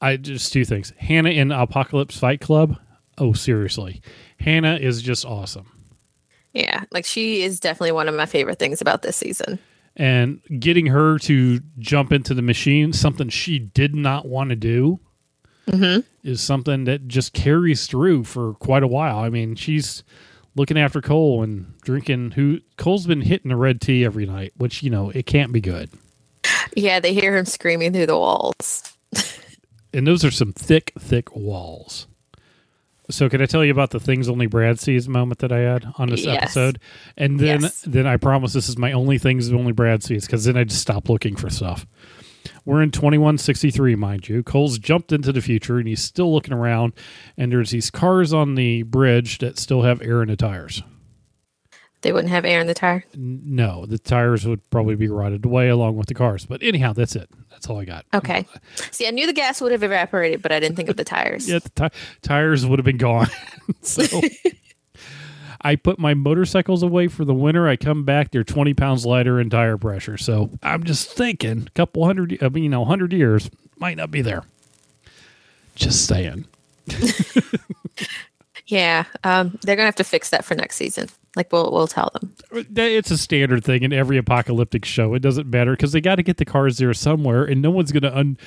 I 0.02 0.18
just 0.18 0.54
two 0.54 0.66
things. 0.66 0.94
Hannah 0.98 1.30
in 1.32 1.52
Apocalypse 1.52 2.18
Fight 2.18 2.42
Club. 2.42 2.78
Oh, 3.18 3.34
seriously. 3.34 4.02
Hannah 4.40 4.76
is 4.76 5.02
just 5.02 5.26
awesome. 5.26 5.70
Yeah, 6.54 6.84
like 6.92 7.06
she 7.06 7.42
is 7.42 7.60
definitely 7.60 7.94
one 7.94 8.08
of 8.08 8.16
my 8.16 8.26
favorite 8.26 8.60
things 8.60 8.82
about 8.82 9.02
this 9.02 9.18
season. 9.18 9.60
And 9.96 10.42
getting 10.60 10.88
her 10.88 11.20
to 11.20 11.60
jump 11.80 12.12
into 12.12 12.34
the 12.34 12.42
machine, 12.42 12.94
something 12.94 13.30
she 13.30 13.60
did 13.60 13.96
not 13.96 14.28
want 14.28 14.50
to 14.50 14.56
do, 14.56 15.00
mm-hmm. 15.68 16.02
is 16.28 16.42
something 16.42 16.86
that 16.86 17.08
just 17.08 17.34
carries 17.34 17.88
through 17.88 18.24
for 18.24 18.54
quite 18.56 18.84
a 18.84 18.88
while. 18.88 19.20
I 19.20 19.30
mean, 19.30 19.56
she's 19.56 20.04
looking 20.56 20.78
after 20.78 21.02
Cole 21.02 21.44
and 21.44 21.74
drinking 21.82 22.32
who 22.32 22.60
Cole's 22.78 23.06
been 23.06 23.22
hitting 23.22 23.50
the 23.50 23.56
red 23.56 23.82
tea 23.82 24.06
every 24.06 24.26
night, 24.26 24.54
which, 24.58 24.84
you 24.84 24.90
know, 24.90 25.10
it 25.10 25.26
can't 25.26 25.52
be 25.52 25.62
good. 25.62 25.90
Yeah, 26.76 27.00
they 27.00 27.14
hear 27.14 27.36
him 27.36 27.46
screaming 27.46 27.94
through 27.94 28.08
the 28.08 28.18
walls. 28.18 28.98
and 29.94 30.08
those 30.08 30.26
are 30.26 30.32
some 30.32 30.54
thick, 30.54 30.92
thick 30.98 31.36
walls. 31.36 32.08
So, 33.10 33.28
can 33.30 33.42
I 33.42 33.46
tell 33.46 33.66
you 33.66 33.72
about 33.72 33.90
the 33.90 34.00
things 34.00 34.30
only 34.30 34.46
Brad 34.48 34.80
sees 34.80 35.10
moment 35.10 35.40
that 35.40 35.52
I 35.52 35.60
had 35.60 35.86
on 35.98 36.10
this 36.10 36.24
Yes. 36.24 36.38
episode? 36.44 36.80
And 37.18 37.40
then, 37.40 37.62
Yes. 37.62 37.82
then 37.86 38.08
I 38.08 38.16
promise 38.18 38.54
this 38.54 38.70
is 38.70 38.78
my 38.78 38.94
only 38.94 39.18
things 39.18 39.52
only 39.52 39.74
Brad 39.74 40.04
sees 40.04 40.26
because 40.26 40.46
then 40.46 40.56
I 40.56 40.64
just 40.64 40.82
stop 40.82 41.10
looking 41.10 41.36
for 41.36 41.50
stuff. 41.50 41.86
We're 42.66 42.82
in 42.82 42.92
2163, 42.92 43.96
mind 43.96 44.30
you. 44.30 44.42
Cole's 44.42 44.78
jumped 44.78 45.12
into 45.12 45.34
the 45.34 45.42
future 45.42 45.80
and 45.80 45.88
he's 45.88 46.02
still 46.02 46.34
looking 46.34 46.54
around, 46.54 46.94
and 47.38 47.52
there's 47.52 47.72
these 47.72 47.90
cars 47.92 48.34
on 48.34 48.56
the 48.56 48.84
bridge 48.84 49.40
that 49.40 49.60
still 49.60 49.82
have 49.82 50.02
air 50.02 50.22
in 50.22 50.30
the 50.30 50.38
tires. 50.38 50.82
They 52.04 52.12
wouldn't 52.12 52.32
have 52.32 52.44
air 52.44 52.60
in 52.60 52.68
the 52.68 52.74
tire. 52.74 53.06
No, 53.16 53.86
the 53.86 53.98
tires 53.98 54.46
would 54.46 54.70
probably 54.70 54.96
be 54.96 55.08
rotted 55.08 55.46
away 55.46 55.70
along 55.70 55.96
with 55.96 56.08
the 56.08 56.14
cars. 56.14 56.46
But 56.46 56.62
anyhow, 56.62 56.92
that's 56.92 57.16
it. 57.16 57.30
That's 57.50 57.68
all 57.70 57.80
I 57.80 57.86
got. 57.86 58.06
Okay. 58.14 58.46
See, 58.92 59.08
I 59.08 59.12
knew 59.12 59.26
the 59.26 59.32
gas 59.34 59.62
would 59.62 59.72
have 59.72 59.84
evaporated, 59.84 60.42
but 60.42 60.52
I 60.52 60.60
didn't 60.60 60.76
think 60.76 60.90
of 60.90 60.98
the 60.98 61.06
tires. 61.06 61.50
Yeah, 61.54 61.60
the 61.60 61.90
ti- 61.90 61.96
tires 62.22 62.66
would 62.66 62.78
have 62.78 62.86
been 62.86 62.98
gone. 62.98 63.28
so 63.82 64.04
I 65.62 65.78
put 65.78 65.98
my 65.98 66.14
motorcycles 66.14 66.84
away 66.84 67.08
for 67.08 67.24
the 67.24 67.34
winter. 67.34 67.70
I 67.70 67.78
come 67.78 68.04
back, 68.04 68.32
they're 68.32 68.44
20 68.44 68.74
pounds 68.74 69.06
lighter 69.06 69.40
in 69.40 69.50
tire 69.50 69.78
pressure. 69.78 70.18
So 70.18 70.50
I'm 70.62 70.84
just 70.84 71.10
thinking, 71.12 71.68
a 71.68 71.72
couple 71.72 72.06
hundred, 72.06 72.38
I 72.44 72.50
mean, 72.50 72.64
you 72.64 72.70
know, 72.70 72.82
100 72.82 73.14
years 73.14 73.50
might 73.78 73.96
not 73.96 74.12
be 74.12 74.22
there. 74.22 74.44
Just 75.76 76.06
saying. 76.06 76.46
Yeah, 78.66 79.06
um, 79.24 79.58
they're 79.62 79.76
gonna 79.76 79.86
have 79.86 79.96
to 79.96 80.04
fix 80.04 80.30
that 80.30 80.46
for 80.46 80.56
next 80.56 80.78
season. 80.78 81.10
Like 81.36 81.52
we'll 81.52 81.72
we'll 81.72 81.88
tell 81.88 82.12
them. 82.14 82.34
It's 82.76 83.12
a 83.12 83.18
standard 83.18 83.64
thing 83.64 83.84
in 83.84 83.92
every 83.92 84.18
apocalyptic 84.18 84.86
show. 84.86 85.14
It 85.14 85.20
doesn't 85.20 85.48
matter 85.50 85.72
because 85.72 85.92
they 85.92 86.02
got 86.02 86.16
to 86.16 86.24
get 86.24 86.38
the 86.38 86.46
cars 86.46 86.78
there 86.78 86.94
somewhere, 86.94 87.44
and 87.44 87.62
no 87.62 87.72
one's 87.72 87.92
to 87.92 88.18
un- 88.18 88.38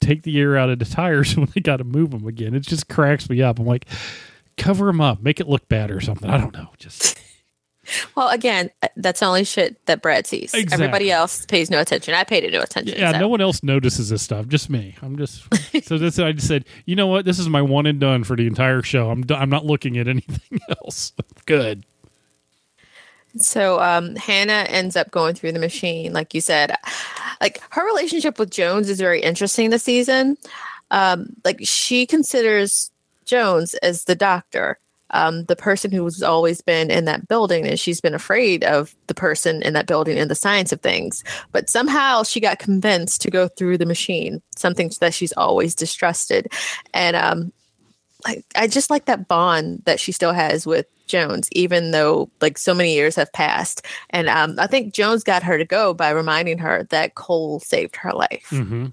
take 0.00 0.22
the 0.24 0.38
air 0.38 0.56
out 0.56 0.68
of 0.68 0.78
the 0.78 0.84
tires 0.84 1.36
when 1.36 1.48
they 1.54 1.60
got 1.60 1.78
to 1.78 1.84
move 1.84 2.10
them 2.10 2.26
again. 2.26 2.54
It 2.54 2.60
just 2.60 2.88
cracks 2.88 3.30
me 3.30 3.42
up. 3.42 3.58
I'm 3.58 3.66
like, 3.66 3.86
cover 4.56 4.86
them 4.86 5.00
up, 5.00 5.22
make 5.22 5.40
it 5.40 5.48
look 5.48 5.68
bad 5.68 5.90
or 5.90 6.00
something. 6.00 6.28
I 6.28 6.38
don't 6.38 6.54
know. 6.54 6.68
Just 6.78 7.15
Well, 8.14 8.28
again, 8.28 8.70
uh, 8.82 8.88
that's 8.96 9.20
the 9.20 9.26
only 9.26 9.44
shit 9.44 9.84
that 9.86 10.02
Brad 10.02 10.26
sees. 10.26 10.54
Exactly. 10.54 10.84
Everybody 10.84 11.10
else 11.10 11.46
pays 11.46 11.70
no 11.70 11.80
attention. 11.80 12.14
I 12.14 12.24
paid 12.24 12.50
no 12.52 12.60
attention. 12.60 12.98
yeah, 12.98 13.12
so. 13.12 13.18
no 13.18 13.28
one 13.28 13.40
else 13.40 13.62
notices 13.62 14.08
this 14.08 14.22
stuff. 14.22 14.48
Just 14.48 14.70
me. 14.70 14.94
I'm 15.02 15.16
just 15.16 15.44
so 15.84 15.98
this. 15.98 16.18
I 16.18 16.32
just 16.32 16.48
said, 16.48 16.64
you 16.84 16.96
know 16.96 17.06
what? 17.06 17.24
This 17.24 17.38
is 17.38 17.48
my 17.48 17.62
one 17.62 17.86
and 17.86 18.00
done 18.00 18.24
for 18.24 18.36
the 18.36 18.46
entire 18.46 18.82
show. 18.82 19.10
I'm 19.10 19.24
I'm 19.30 19.50
not 19.50 19.64
looking 19.64 19.98
at 19.98 20.08
anything 20.08 20.60
else. 20.68 21.12
Good. 21.46 21.84
So 23.38 23.80
um, 23.80 24.16
Hannah 24.16 24.66
ends 24.68 24.96
up 24.96 25.10
going 25.10 25.34
through 25.34 25.52
the 25.52 25.58
machine, 25.58 26.12
like 26.12 26.34
you 26.34 26.40
said. 26.40 26.74
Like 27.40 27.60
her 27.70 27.84
relationship 27.84 28.38
with 28.38 28.50
Jones 28.50 28.88
is 28.88 28.98
very 28.98 29.20
interesting 29.20 29.70
this 29.70 29.82
season. 29.82 30.38
Um, 30.90 31.36
like 31.44 31.58
she 31.62 32.06
considers 32.06 32.90
Jones 33.24 33.74
as 33.74 34.04
the 34.04 34.14
doctor, 34.14 34.78
um, 35.16 35.44
the 35.44 35.56
person 35.56 35.90
who's 35.90 36.22
always 36.22 36.60
been 36.60 36.90
in 36.90 37.06
that 37.06 37.26
building, 37.26 37.66
and 37.66 37.80
she's 37.80 38.00
been 38.00 38.14
afraid 38.14 38.62
of 38.64 38.94
the 39.06 39.14
person 39.14 39.62
in 39.62 39.72
that 39.72 39.86
building 39.86 40.18
and 40.18 40.30
the 40.30 40.34
science 40.34 40.72
of 40.72 40.80
things. 40.82 41.24
But 41.52 41.70
somehow 41.70 42.22
she 42.22 42.38
got 42.38 42.58
convinced 42.58 43.22
to 43.22 43.30
go 43.30 43.48
through 43.48 43.78
the 43.78 43.86
machine, 43.86 44.42
something 44.56 44.90
that 45.00 45.14
she's 45.14 45.32
always 45.32 45.74
distrusted. 45.74 46.52
And 46.92 47.16
um, 47.16 47.52
like 48.26 48.44
I 48.54 48.66
just 48.66 48.90
like 48.90 49.06
that 49.06 49.26
bond 49.26 49.82
that 49.86 50.00
she 50.00 50.12
still 50.12 50.32
has 50.32 50.66
with 50.66 50.86
Jones, 51.06 51.48
even 51.52 51.92
though 51.92 52.30
like 52.42 52.58
so 52.58 52.74
many 52.74 52.94
years 52.94 53.16
have 53.16 53.32
passed. 53.32 53.86
And 54.10 54.28
um, 54.28 54.56
I 54.58 54.66
think 54.66 54.92
Jones 54.92 55.24
got 55.24 55.42
her 55.42 55.56
to 55.56 55.64
go 55.64 55.94
by 55.94 56.10
reminding 56.10 56.58
her 56.58 56.84
that 56.90 57.14
Cole 57.14 57.60
saved 57.60 57.96
her 57.96 58.12
life. 58.12 58.48
hmm 58.50 58.86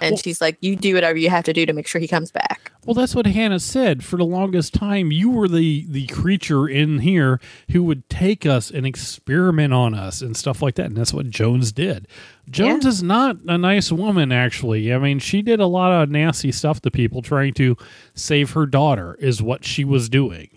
And 0.00 0.18
she's 0.18 0.40
like, 0.40 0.56
"You 0.60 0.76
do 0.76 0.94
whatever 0.94 1.18
you 1.18 1.30
have 1.30 1.44
to 1.44 1.52
do 1.52 1.64
to 1.66 1.72
make 1.72 1.86
sure 1.86 2.00
he 2.00 2.08
comes 2.08 2.30
back." 2.30 2.72
Well, 2.86 2.94
that's 2.94 3.14
what 3.14 3.26
Hannah 3.26 3.60
said. 3.60 4.02
For 4.04 4.16
the 4.16 4.24
longest 4.24 4.72
time, 4.74 5.12
you 5.12 5.30
were 5.30 5.48
the 5.48 5.84
the 5.88 6.06
creature 6.06 6.66
in 6.68 7.00
here 7.00 7.40
who 7.70 7.82
would 7.84 8.08
take 8.08 8.46
us 8.46 8.70
and 8.70 8.86
experiment 8.86 9.74
on 9.74 9.94
us 9.94 10.22
and 10.22 10.36
stuff 10.36 10.62
like 10.62 10.76
that. 10.76 10.86
And 10.86 10.96
that's 10.96 11.12
what 11.12 11.28
Jones 11.30 11.72
did. 11.72 12.08
Jones 12.48 12.84
Yeah. 12.84 12.88
is 12.90 13.02
not 13.02 13.36
a 13.46 13.58
nice 13.58 13.92
woman, 13.92 14.32
actually. 14.32 14.92
I 14.92 14.98
mean, 14.98 15.18
she 15.18 15.42
did 15.42 15.60
a 15.60 15.66
lot 15.66 15.92
of 15.92 16.10
nasty 16.10 16.50
stuff 16.52 16.80
to 16.82 16.90
people 16.90 17.20
trying 17.20 17.52
to 17.54 17.76
save 18.14 18.52
her 18.52 18.64
daughter. 18.66 19.16
Is 19.20 19.42
what 19.42 19.64
she 19.64 19.84
was 19.84 20.08
doing. 20.08 20.48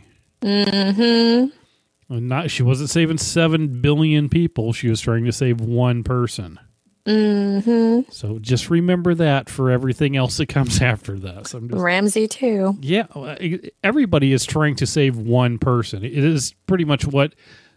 Mm-hmm. 0.42 1.48
Not 2.28 2.52
she 2.52 2.64
wasn't 2.64 2.90
saving 2.90 3.18
seven 3.20 3.82
billion 3.82 4.28
people. 4.30 4.74
She 4.74 4.90
was 4.90 5.00
trying 5.02 5.26
to 5.26 5.32
save 5.32 5.62
one 5.62 6.04
person. 6.04 6.60
Mm-hmm. 7.06 8.12
So 8.12 8.38
just 8.40 8.70
remember 8.70 9.16
that 9.16 9.50
for 9.50 9.72
everything 9.72 10.16
else 10.16 10.38
that 10.38 10.48
comes 10.50 10.82
after 10.82 11.18
this. 11.18 11.54
I'm 11.54 11.70
just 11.70 11.82
Ramsey 11.82 12.28
too. 12.28 12.78
yeah, 12.82 13.08
everybody 13.84 14.34
is 14.34 14.46
trying 14.46 14.76
to 14.78 14.86
save 14.86 15.18
one 15.18 15.58
person. 15.58 16.04
It 16.04 16.14
is 16.18 16.54
pretty 16.68 16.86
much 16.86 17.06
what 17.08 17.34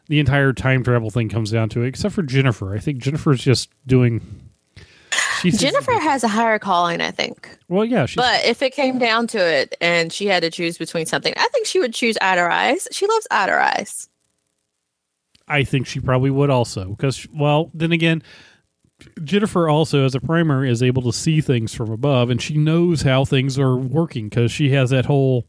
the 0.09 0.21
entire 0.21 0.53
time 0.53 0.85
travel 0.85 1.11
thing 1.11 1.29
comes 1.29 1.51
down 1.51 1.71
to, 1.71 1.83
except 1.83 2.15
for 2.15 2.23
Jennifer. 2.23 2.75
I 2.75 2.79
think 2.79 2.99
Jennifer's 2.99 3.43
just 3.43 3.71
doing. 3.87 4.21
Jennifer 5.43 5.93
has 5.93 6.25
a 6.25 6.29
higher 6.29 6.59
calling, 6.59 7.01
I 7.03 7.11
think. 7.11 7.59
Well, 7.69 7.85
yeah, 7.85 8.07
she's, 8.07 8.17
But 8.17 8.45
if 8.47 8.63
it 8.63 8.75
came 8.75 8.99
down 8.99 9.27
to 9.29 9.39
it 9.39 9.77
and 9.81 10.11
she 10.11 10.27
had 10.27 10.43
to 10.43 10.51
choose 10.51 10.79
between 10.79 11.05
something, 11.05 11.35
I 11.37 11.49
think 11.49 11.67
she 11.67 11.81
would 11.81 11.93
choose 11.93 12.17
Otter 12.23 12.49
Eyes. 12.51 12.89
She 12.93 13.07
loves 13.07 13.27
Otter 13.31 13.59
Eyes. 13.59 14.09
I 15.47 15.65
think 15.65 15.87
she 15.87 16.01
probably 16.01 16.31
would 16.31 16.49
also 16.49 16.87
because, 16.91 17.27
well, 17.35 17.71
then 17.75 17.93
again, 17.93 18.23
Jennifer 19.23 19.69
also, 19.69 20.05
as 20.05 20.15
a 20.15 20.21
primary, 20.21 20.71
is 20.71 20.83
able 20.83 21.03
to 21.03 21.13
see 21.13 21.41
things 21.41 21.75
from 21.75 21.91
above, 21.91 22.31
and 22.31 22.41
she 22.41 22.57
knows 22.57 23.03
how 23.03 23.25
things 23.25 23.59
are 23.59 23.77
working 23.77 24.29
because 24.29 24.53
she 24.53 24.71
has 24.71 24.91
that 24.91 25.07
whole 25.07 25.47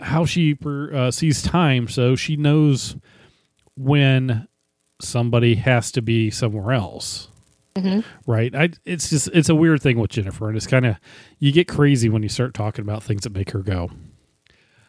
how 0.00 0.24
she 0.24 0.54
per, 0.54 0.92
uh, 0.92 1.10
sees 1.10 1.42
time, 1.42 1.88
so 1.88 2.16
she 2.16 2.36
knows 2.36 2.96
when 3.76 4.46
somebody 5.00 5.56
has 5.56 5.90
to 5.92 6.02
be 6.02 6.30
somewhere 6.30 6.72
else. 6.72 7.28
Right? 8.26 8.54
I. 8.54 8.70
It's 8.84 9.10
just 9.10 9.28
it's 9.34 9.48
a 9.48 9.54
weird 9.54 9.82
thing 9.82 9.98
with 9.98 10.10
Jennifer, 10.10 10.48
and 10.48 10.56
it's 10.56 10.66
kind 10.66 10.86
of 10.86 10.96
you 11.38 11.52
get 11.52 11.68
crazy 11.68 12.08
when 12.08 12.22
you 12.22 12.28
start 12.28 12.54
talking 12.54 12.82
about 12.82 13.02
things 13.02 13.22
that 13.22 13.34
make 13.34 13.50
her 13.50 13.60
go. 13.60 13.90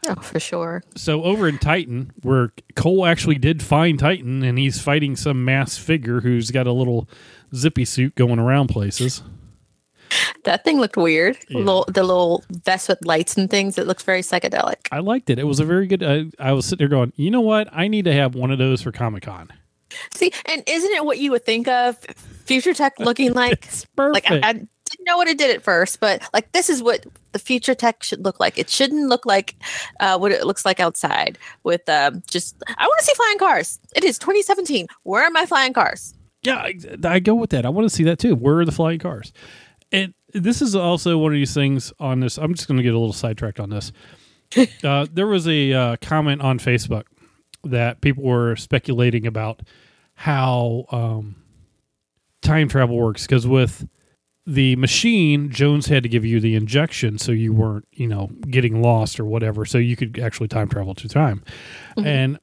Oh, 0.08 0.16
for 0.16 0.39
sure. 0.39 0.84
So 0.96 1.24
over 1.24 1.50
in 1.50 1.58
Titan, 1.58 2.12
where 2.22 2.54
Cole 2.75 3.06
actually 3.06 3.38
did 3.38 3.62
find 3.62 4.00
Titan, 4.00 4.42
and 4.42 4.58
he's 4.58 4.80
fighting 4.80 5.18
some 5.18 5.44
mass 5.44 5.77
figure 5.77 6.22
who's 6.22 6.50
got 6.50 6.66
a 6.66 6.72
little 6.72 7.10
zippy 7.56 7.86
suit 7.86 8.16
going 8.16 8.39
around 8.39 8.68
places. 8.68 9.22
That 10.44 10.63
thing 10.63 10.80
looked 10.80 10.98
weird. 10.98 11.38
Yeah. 11.50 11.60
Little, 11.60 11.86
the 11.88 12.04
little 12.04 12.44
vest 12.50 12.88
with 12.88 13.04
lights 13.04 13.36
and 13.36 13.50
things. 13.50 13.77
It 13.77 13.88
looked 13.88 14.04
very 14.04 14.22
psychedelic. 14.22 14.75
I 14.92 15.00
liked 15.00 15.30
it. 15.30 15.39
It 15.39 15.44
was 15.44 15.60
a 15.60 15.66
very 15.66 15.88
good. 15.88 16.04
I, 16.04 16.25
I 16.39 16.54
was 16.54 16.66
sitting 16.66 16.88
there 16.88 16.88
going, 16.88 17.12
you 17.16 17.32
know 17.32 17.42
what? 17.42 17.68
I 17.72 17.88
need 17.88 18.06
to 18.06 18.13
have 18.13 18.36
one 18.36 18.51
of 18.51 18.58
those 18.58 18.82
for 18.82 18.92
Comic 18.92 19.24
Con. 19.24 19.51
See, 20.13 20.32
and 20.46 20.63
isn't 20.68 20.92
it 20.92 21.06
what 21.06 21.18
you 21.18 21.32
would 21.32 21.46
think 21.46 21.68
of 21.68 21.98
future 22.46 22.74
tech 22.74 22.94
looking 23.00 23.34
like? 23.34 23.66
It's 23.66 23.86
like. 23.98 24.30
I, 24.30 24.39
I 24.44 24.54
didn't 24.54 25.06
know 25.06 25.18
what 25.18 25.27
it 25.27 25.38
did 25.38 25.54
at 25.54 25.63
first, 25.63 26.00
but 26.00 26.22
like 26.34 26.51
this 26.54 26.70
is 26.70 26.82
what 26.82 27.06
the 27.34 27.39
future 27.39 27.75
tech 27.75 28.04
should 28.04 28.24
look 28.24 28.39
like. 28.39 28.58
It 28.58 28.70
shouldn't 28.70 29.10
look 29.10 29.25
like 29.25 29.56
uh, 30.00 30.18
what 30.18 30.32
it 30.32 30.46
looks 30.46 30.66
like 30.66 30.80
outside 30.80 31.38
with 31.63 31.88
um, 31.89 32.24
just. 32.27 32.56
I 32.68 32.86
want 32.86 33.00
to 33.00 33.06
see 33.06 33.13
flying 33.16 33.38
cars. 33.38 33.80
It 33.96 34.04
is 34.04 34.18
2017. 34.18 34.88
Where 35.04 35.24
are 35.24 35.30
my 35.32 35.46
flying 35.46 35.74
cars? 35.74 36.13
Yeah, 36.44 36.58
I, 36.58 36.75
I 37.03 37.20
go 37.20 37.36
with 37.36 37.50
that. 37.51 37.65
I 37.65 37.70
want 37.70 37.89
to 37.89 37.96
see 37.96 38.03
that 38.06 38.20
too. 38.20 38.36
Where 38.36 38.60
are 38.60 38.65
the 38.65 38.72
flying 38.72 39.00
cars? 39.00 39.34
And 39.91 40.13
this 40.34 40.62
is 40.62 40.75
also 40.75 41.17
one 41.17 41.32
of 41.32 41.36
these 41.36 41.53
things 41.53 41.94
on 42.00 42.20
this. 42.20 42.38
I'm 42.38 42.53
just 42.53 42.67
going 42.67 42.77
to 42.77 42.84
get 42.84 42.94
a 42.94 43.00
little 43.00 43.13
sidetracked 43.13 43.60
on 43.60 43.70
this. 43.70 43.91
uh, 44.84 45.08
there 45.12 45.27
was 45.27 45.48
a 45.48 45.74
uh, 45.74 45.96
comment 46.01 46.41
on 46.41 46.60
Facebook 46.60 47.03
that 47.63 48.01
people 48.01 48.24
were 48.24 48.56
speculating 48.56 49.25
about 49.25 49.62
how 50.13 50.86
um, 50.91 51.36
time 52.41 52.67
travel 52.67 52.98
works 52.98 53.25
because 53.25 53.48
with 53.48 53.88
the 54.46 54.75
machine, 54.77 55.50
Jones 55.50 55.88
had 55.88 56.03
to 56.03 56.10
give 56.10 56.24
you 56.24 56.39
the 56.39 56.56
injection 56.56 57.17
so 57.17 57.34
you 57.34 57.51
weren't, 57.51 57.86
you 57.91 58.08
know, 58.08 58.27
getting 58.50 58.82
lost 58.82 59.20
or 59.20 59.25
whatever, 59.25 59.65
so 59.65 59.77
you 59.77 59.98
could 59.98 60.17
actually 60.20 60.48
time 60.48 60.70
travel 60.70 60.96
to 60.96 61.10
time. 61.10 61.44
And 61.98 62.39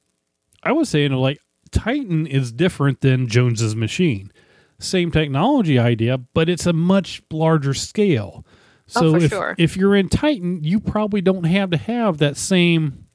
I 0.61 0.71
was 0.71 0.87
saying, 0.87 1.11
like, 1.13 1.39
Titan 1.75 2.25
is 2.25 2.51
different 2.51 3.01
than 3.01 3.27
Jones's 3.27 3.75
machine. 3.75 4.31
Same 4.79 5.11
technology 5.11 5.77
idea, 5.77 6.17
but 6.17 6.49
it's 6.49 6.65
a 6.65 6.73
much 6.73 7.21
larger 7.31 7.73
scale. 7.73 8.45
Oh, 8.95 9.01
So 9.01 9.11
for 9.11 9.17
if, 9.17 9.29
sure. 9.29 9.55
if 9.57 9.77
you're 9.77 9.95
in 9.95 10.09
Titan, 10.09 10.63
you 10.63 10.79
probably 10.79 11.21
don't 11.21 11.43
have 11.43 11.69
to 11.71 11.77
have 11.77 12.17
that 12.19 12.37
same, 12.37 13.07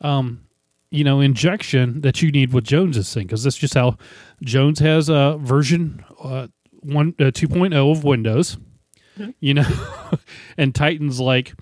um, 0.00 0.42
you 0.90 1.04
know, 1.04 1.20
injection 1.20 2.02
that 2.02 2.20
you 2.22 2.30
need 2.30 2.52
with 2.52 2.64
Jones's 2.64 3.12
thing 3.12 3.26
because 3.26 3.44
that's 3.44 3.56
just 3.56 3.74
how 3.74 3.96
Jones 4.42 4.78
has 4.80 5.08
a 5.08 5.38
version 5.40 6.04
uh, 6.22 6.48
one 6.80 7.14
uh, 7.18 7.24
2.0 7.24 7.92
of 7.92 8.04
Windows. 8.04 8.58
You 9.40 9.54
know, 9.54 9.66
and 10.56 10.74
Titan's 10.74 11.20
like 11.20 11.54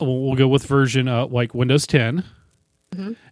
we'll 0.00 0.22
we'll 0.22 0.34
go 0.36 0.48
with 0.48 0.66
version 0.66 1.08
uh, 1.08 1.26
like 1.26 1.54
Windows 1.54 1.86
10 1.86 2.24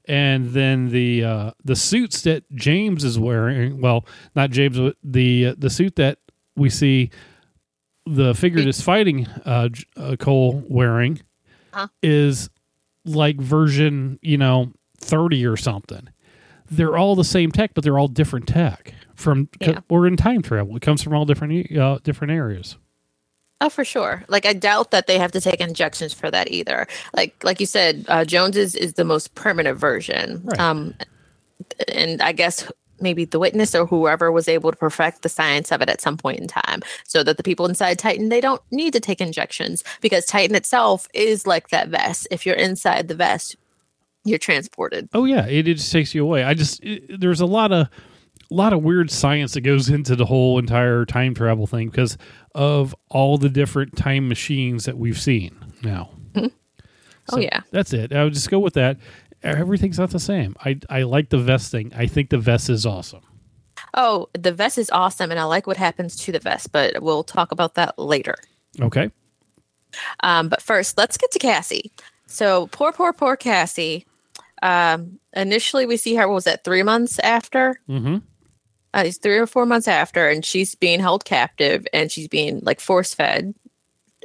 and 0.07 0.51
then 0.51 0.89
the 0.91 1.25
uh, 1.25 1.51
the 1.65 1.77
suits 1.77 2.23
that 2.23 2.45
James 2.55 3.05
is 3.05 3.19
wearing. 3.19 3.81
Well, 3.81 4.07
not 4.35 4.51
James, 4.51 4.79
but 4.79 4.97
the 5.03 5.47
uh, 5.49 5.55
the 5.59 5.71
suit 5.71 5.97
that 5.97 6.19
we 6.57 6.71
see 6.71 7.11
the 8.07 8.35
figure 8.35 8.63
that's 8.63 8.81
fighting 8.83 9.27
uh, 9.45 9.69
uh, 9.97 10.17
Cole 10.19 10.63
wearing 10.69 11.21
Huh? 11.73 11.87
is 12.03 12.51
like 13.05 13.41
version 13.41 14.19
you 14.23 14.37
know 14.39 14.73
thirty 14.99 15.47
or 15.47 15.57
something. 15.57 16.09
They're 16.71 16.97
all 16.97 17.15
the 17.17 17.25
same 17.25 17.53
tech, 17.53 17.73
but 17.75 17.85
they're 17.85 17.99
all 17.99 18.09
different 18.09 18.47
tech. 18.49 18.95
From 19.15 19.49
Yeah. 19.61 19.81
we're 19.91 20.07
in 20.07 20.17
time 20.17 20.43
travel, 20.43 20.75
it 20.77 20.83
comes 20.83 21.03
from 21.03 21.15
all 21.15 21.25
different 21.25 21.77
uh, 21.77 21.99
different 22.03 22.33
areas. 22.33 22.77
Oh, 23.63 23.69
for 23.69 23.85
sure. 23.85 24.25
Like 24.27 24.45
I 24.45 24.55
doubt 24.55 24.91
that 24.91 25.07
they 25.07 25.19
have 25.19 25.31
to 25.33 25.41
take 25.41 25.61
injections 25.61 26.13
for 26.13 26.33
that 26.33 26.51
either. 26.51 26.89
Like 27.15 27.33
like 27.45 27.61
you 27.61 27.67
said, 27.67 28.05
uh, 28.09 28.25
Jones's 28.25 28.75
is 28.75 28.95
the 28.95 29.05
most 29.05 29.37
permanent 29.37 29.79
version. 29.79 30.43
Right. 30.45 30.59
Um, 30.59 30.95
and 31.87 32.21
I 32.21 32.33
guess 32.33 32.69
maybe 33.01 33.25
the 33.25 33.39
witness 33.39 33.73
or 33.73 33.87
whoever 33.87 34.33
was 34.33 34.49
able 34.49 34.73
to 34.73 34.77
perfect 34.77 35.23
the 35.23 35.29
science 35.29 35.71
of 35.71 35.81
it 35.81 35.89
at 35.89 36.01
some 36.01 36.17
point 36.17 36.41
in 36.41 36.49
time, 36.49 36.83
so 37.07 37.23
that 37.23 37.37
the 37.37 37.45
people 37.45 37.65
inside 37.67 38.01
Titan 38.01 38.31
they 38.31 38.41
don't 38.41 38.61
need 38.73 38.93
to 38.95 39.01
take 39.01 39.21
injections 39.21 39.85
because 40.01 40.27
Titan 40.27 40.57
itself 40.57 41.07
is 41.15 41.47
like 41.47 41.69
that 41.69 41.89
vest. 41.89 42.27
If 42.33 42.45
you're 42.45 42.57
inside 42.57 43.07
the 43.07 43.15
vest, 43.15 43.55
you're 44.25 44.39
transported. 44.39 45.09
Oh 45.15 45.25
yeah, 45.25 45.47
it, 45.47 45.69
it 45.69 45.75
just 45.75 45.93
takes 45.93 46.17
you 46.17 46.25
away. 46.25 46.43
I 46.43 46.55
just 46.55 46.83
it, 46.83 47.21
there's 47.21 47.41
a 47.41 47.47
lot 47.47 47.71
of 47.71 47.87
lot 48.53 48.73
of 48.73 48.83
weird 48.83 49.11
science 49.11 49.55
that 49.55 49.63
goes 49.63 49.89
into 49.89 50.15
the 50.17 50.27
whole 50.27 50.59
entire 50.59 51.05
time 51.05 51.35
travel 51.35 51.67
thing 51.67 51.89
because 51.89 52.17
of 52.55 52.95
all 53.11 53.39
the 53.39 53.49
different 53.49 53.97
time 53.97 54.29
machines 54.29 54.85
that 54.85 54.97
we've 54.99 55.21
seen 55.21 55.57
now. 55.83 56.11
Oh 57.31 57.37
So 57.37 57.39
yeah. 57.39 57.61
that's 57.71 57.93
it. 57.93 58.13
I 58.13 58.25
would 58.25 58.35
just 58.35 58.51
go 58.51 58.59
with 58.59 58.75
that. 58.75 58.99
Everything's 59.45 59.99
not 59.99 60.11
the 60.11 60.19
same. 60.19 60.57
I 60.65 60.79
I 60.91 61.03
like 61.03 61.29
the 61.31 61.39
vest 61.39 61.71
thing. 61.71 61.93
I 61.97 62.07
think 62.07 62.31
the 62.31 62.39
vest 62.39 62.69
is 62.69 62.85
awesome. 62.85 63.23
Oh, 63.95 64.29
the 64.35 64.53
vest 64.53 64.79
is 64.79 64.91
awesome, 64.91 65.31
and 65.31 65.39
I 65.39 65.45
like 65.45 65.67
what 65.67 65.77
happens 65.77 66.17
to 66.17 66.33
the 66.33 66.39
vest, 66.41 66.73
but 66.73 67.03
we'll 67.03 67.25
talk 67.25 67.53
about 67.53 67.75
that 67.75 67.99
later. 67.99 68.35
Okay. 68.81 69.11
Um, 70.21 70.49
but 70.49 70.63
first, 70.63 70.97
let's 70.97 71.17
get 71.17 71.31
to 71.33 71.39
Cassie. 71.39 71.93
So 72.27 72.67
poor, 72.69 72.93
poor, 72.93 73.13
poor 73.13 73.37
Cassie. 73.37 74.07
Um, 74.63 75.19
initially, 75.35 75.87
we 75.87 75.97
see 75.97 76.15
her. 76.15 76.27
What 76.27 76.35
was 76.35 76.45
that? 76.45 76.65
Three 76.65 76.83
months 76.83 77.19
after. 77.19 77.81
Mm-hmm. 77.89 78.19
Uh, 78.95 79.05
it's 79.07 79.19
three 79.19 79.39
or 79.39 79.47
four 79.47 79.67
months 79.67 79.89
after, 79.89 80.29
and 80.29 80.45
she's 80.45 80.75
being 80.75 81.01
held 81.01 81.25
captive, 81.25 81.87
and 81.93 82.11
she's 82.11 82.29
being 82.29 82.61
like 82.63 82.81
force 82.81 83.15
fed. 83.15 83.55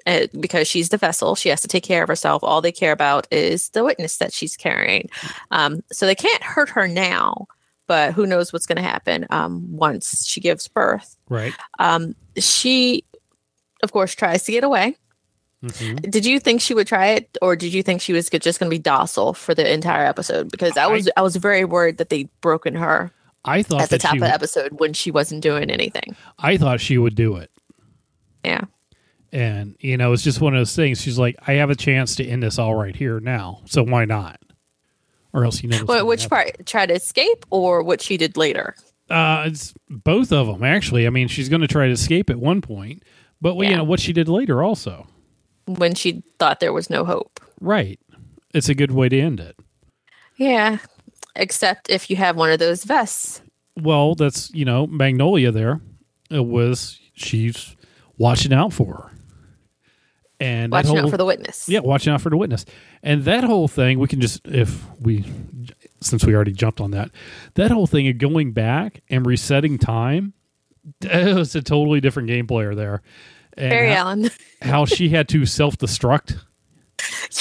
Uh, 0.05 0.25
because 0.39 0.69
she's 0.69 0.88
the 0.88 0.97
vessel, 0.97 1.36
she 1.36 1.50
has 1.50 1.59
to 1.59 1.67
take 1.67 1.83
care 1.83 2.01
of 2.01 2.07
herself. 2.07 2.41
All 2.41 2.62
they 2.62 2.71
care 2.71 2.93
about 2.93 3.27
is 3.29 3.69
the 3.71 3.83
witness 3.83 4.17
that 4.19 4.31
she's 4.31 4.55
carrying. 4.55 5.09
Um, 5.51 5.83
so 5.91 6.05
they 6.05 6.15
can't 6.15 6.41
hurt 6.41 6.69
her 6.69 6.88
now, 6.88 7.47
but 7.88 8.13
who 8.13 8.25
knows 8.25 8.53
what's 8.53 8.65
going 8.65 8.77
to 8.77 8.81
happen 8.81 9.25
um, 9.31 9.69
once 9.69 10.25
she 10.25 10.39
gives 10.39 10.69
birth. 10.69 11.17
Right. 11.27 11.53
Um, 11.79 12.15
she, 12.38 13.03
of 13.83 13.91
course, 13.91 14.15
tries 14.15 14.43
to 14.43 14.53
get 14.53 14.63
away. 14.63 14.95
hmm 15.62 15.95
Did 15.95 16.25
you 16.25 16.39
think 16.39 16.62
she 16.62 16.74
would 16.74 16.88
try 16.88 17.07
it, 17.07 17.38
or 17.41 17.57
did 17.57 17.74
you 17.74 17.83
think 17.83 18.00
she 18.00 18.13
was 18.13 18.29
just 18.29 18.59
going 18.59 18.69
to 18.69 18.74
be 18.74 18.79
docile 18.79 19.33
for 19.33 19.53
the 19.53 19.69
entire 19.69 20.05
episode? 20.05 20.50
Because 20.50 20.77
I 20.77 20.88
was 20.88 21.09
I, 21.17 21.21
was 21.21 21.36
very 21.36 21.65
worried 21.65 21.97
that 21.97 22.09
they'd 22.09 22.29
broken 22.39 22.75
her 22.75 23.12
I 23.47 23.63
thought 23.63 23.81
at 23.81 23.89
the 23.89 23.97
top 23.97 24.13
of 24.15 24.19
the 24.19 24.33
episode 24.33 24.79
when 24.79 24.93
she 24.93 25.09
wasn't 25.11 25.41
doing 25.41 25.69
anything. 25.71 26.15
I 26.39 26.57
thought 26.57 26.79
she 26.81 26.97
would 26.97 27.15
do 27.15 27.37
it. 27.37 27.49
Yeah, 28.43 28.61
And, 29.33 29.75
you 29.79 29.97
know, 29.97 30.13
it's 30.13 30.23
just 30.23 30.39
one 30.39 30.53
of 30.55 30.59
those 30.59 30.75
things. 30.75 31.01
She's 31.01 31.17
like, 31.19 31.35
I 31.47 31.53
have 31.53 31.69
a 31.69 31.75
chance 31.75 32.15
to 32.17 32.25
end 32.25 32.43
this 32.43 32.57
all 32.59 32.75
right 32.75 32.95
here 32.95 33.19
now. 33.19 33.61
So 33.65 33.83
why 33.83 34.05
not? 34.05 34.39
Or 35.33 35.43
else, 35.43 35.61
you 35.63 35.69
know, 35.69 35.83
well, 35.85 36.07
which 36.07 36.23
happen. 36.23 36.53
part? 36.53 36.65
Try 36.65 36.85
to 36.85 36.93
escape, 36.93 37.45
or 37.49 37.83
what 37.83 38.01
she 38.01 38.15
did 38.15 38.37
later? 38.37 38.75
Uh, 39.09 39.43
it's 39.47 39.73
both 39.89 40.31
of 40.31 40.47
them, 40.47 40.63
actually. 40.63 41.05
I 41.07 41.09
mean, 41.09 41.27
she's 41.27 41.49
going 41.49 41.61
to 41.61 41.67
try 41.67 41.87
to 41.87 41.91
escape 41.91 42.29
at 42.29 42.37
one 42.37 42.61
point, 42.61 43.03
But 43.41 43.55
well, 43.55 43.69
you 43.69 43.75
know 43.75 43.83
what 43.83 43.99
she 43.99 44.13
did 44.13 44.29
later 44.29 44.63
also. 44.63 45.07
when 45.65 45.93
she 45.95 46.23
thought 46.39 46.59
there 46.61 46.73
was 46.73 46.89
no 46.89 47.03
hope. 47.03 47.41
Right. 47.59 47.99
It's 48.53 48.69
a 48.69 48.75
good 48.75 48.91
way 48.91 49.09
to 49.09 49.19
end 49.19 49.39
it. 49.41 49.57
Yeah. 50.37 50.77
Except 51.38 51.89
if 51.89 52.10
you 52.10 52.15
have 52.17 52.36
one 52.36 52.51
of 52.51 52.60
those 52.60 52.84
vests. 52.84 53.41
Well, 53.79 54.15
that's 54.15 54.51
you 54.53 54.65
know 54.65 54.88
Magnolia. 54.88 55.51
There, 55.51 55.79
it 56.29 56.46
was 56.46 57.00
she's 57.13 57.75
watching 58.17 58.51
out 58.51 58.74
for 58.74 58.94
her, 58.96 59.12
and 60.39 60.72
Watching 60.72 60.96
whole, 60.98 61.06
out 61.06 61.12
for 61.12 61.17
the 61.17 61.25
witness. 61.25 61.70
yeah, 61.70 61.79
watching 61.79 62.12
out 62.12 62.22
for 62.22 62.29
the 62.32 62.38
witness, 62.38 62.65
and 63.03 63.24
that 63.25 63.44
whole 63.44 63.67
thing. 63.67 64.00
We 64.00 64.08
can 64.08 64.20
just 64.20 64.46
if 64.48 64.84
we 65.00 65.24
since 66.01 66.25
we 66.25 66.36
already 66.36 66.53
jumped 66.53 66.82
on 66.82 66.91
that, 66.91 67.12
that 67.56 67.72
whole 67.72 67.88
thing 67.88 68.08
of 68.08 68.17
going 68.17 68.51
back 68.51 69.01
and 69.10 69.25
resetting 69.25 69.77
time. 69.77 70.34
That 71.01 71.36
was 71.36 71.53
a 71.53 71.62
totally 71.62 72.00
different 72.00 72.29
game 72.29 72.48
player 72.48 72.74
there. 72.74 73.01
And 73.58 73.72
Barry 73.72 73.89
how, 73.89 73.96
Allen. 74.08 74.29
how 74.62 74.86
she 74.86 75.10
had 75.10 75.27
to 75.29 75.46
self 75.46 75.77
destruct. 75.77 76.39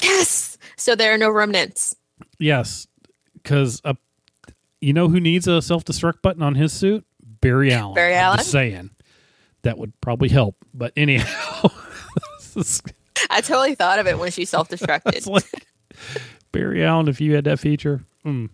yes. 0.03 0.59
So 0.77 0.97
there 0.97 1.15
are 1.15 1.19
no 1.19 1.31
remnants. 1.31 1.95
Yes, 2.41 2.86
because 3.47 3.81
uh, 3.85 3.95
you 4.81 4.93
know 4.93 5.09
who 5.09 5.21
needs 5.21 5.47
a 5.47 5.63
self 5.63 5.85
destruct 5.85 6.21
button 6.21 6.43
on 6.43 6.57
his 6.57 6.73
suit? 6.73 7.07
Barry 7.41 7.73
Allen. 7.73 7.95
Barry 7.95 8.15
I'm 8.15 8.25
Allen? 8.25 8.39
just 8.39 8.51
saying 8.51 8.91
that 9.63 9.79
would 9.79 9.99
probably 10.01 10.29
help. 10.29 10.57
But 10.75 10.93
anyhow, 10.97 11.25
I 13.31 13.41
totally 13.41 13.77
thought 13.77 14.01
of 14.01 14.07
it 14.07 14.19
when 14.19 14.33
she 14.33 14.45
self 14.45 14.69
destructed. 14.69 15.27
like 15.31 15.67
Barry 16.51 16.85
Allen 16.85 17.09
if 17.09 17.21
you 17.21 17.35
had 17.35 17.45
that 17.45 17.61
feature. 17.61 18.03
Hmm. 18.25 18.47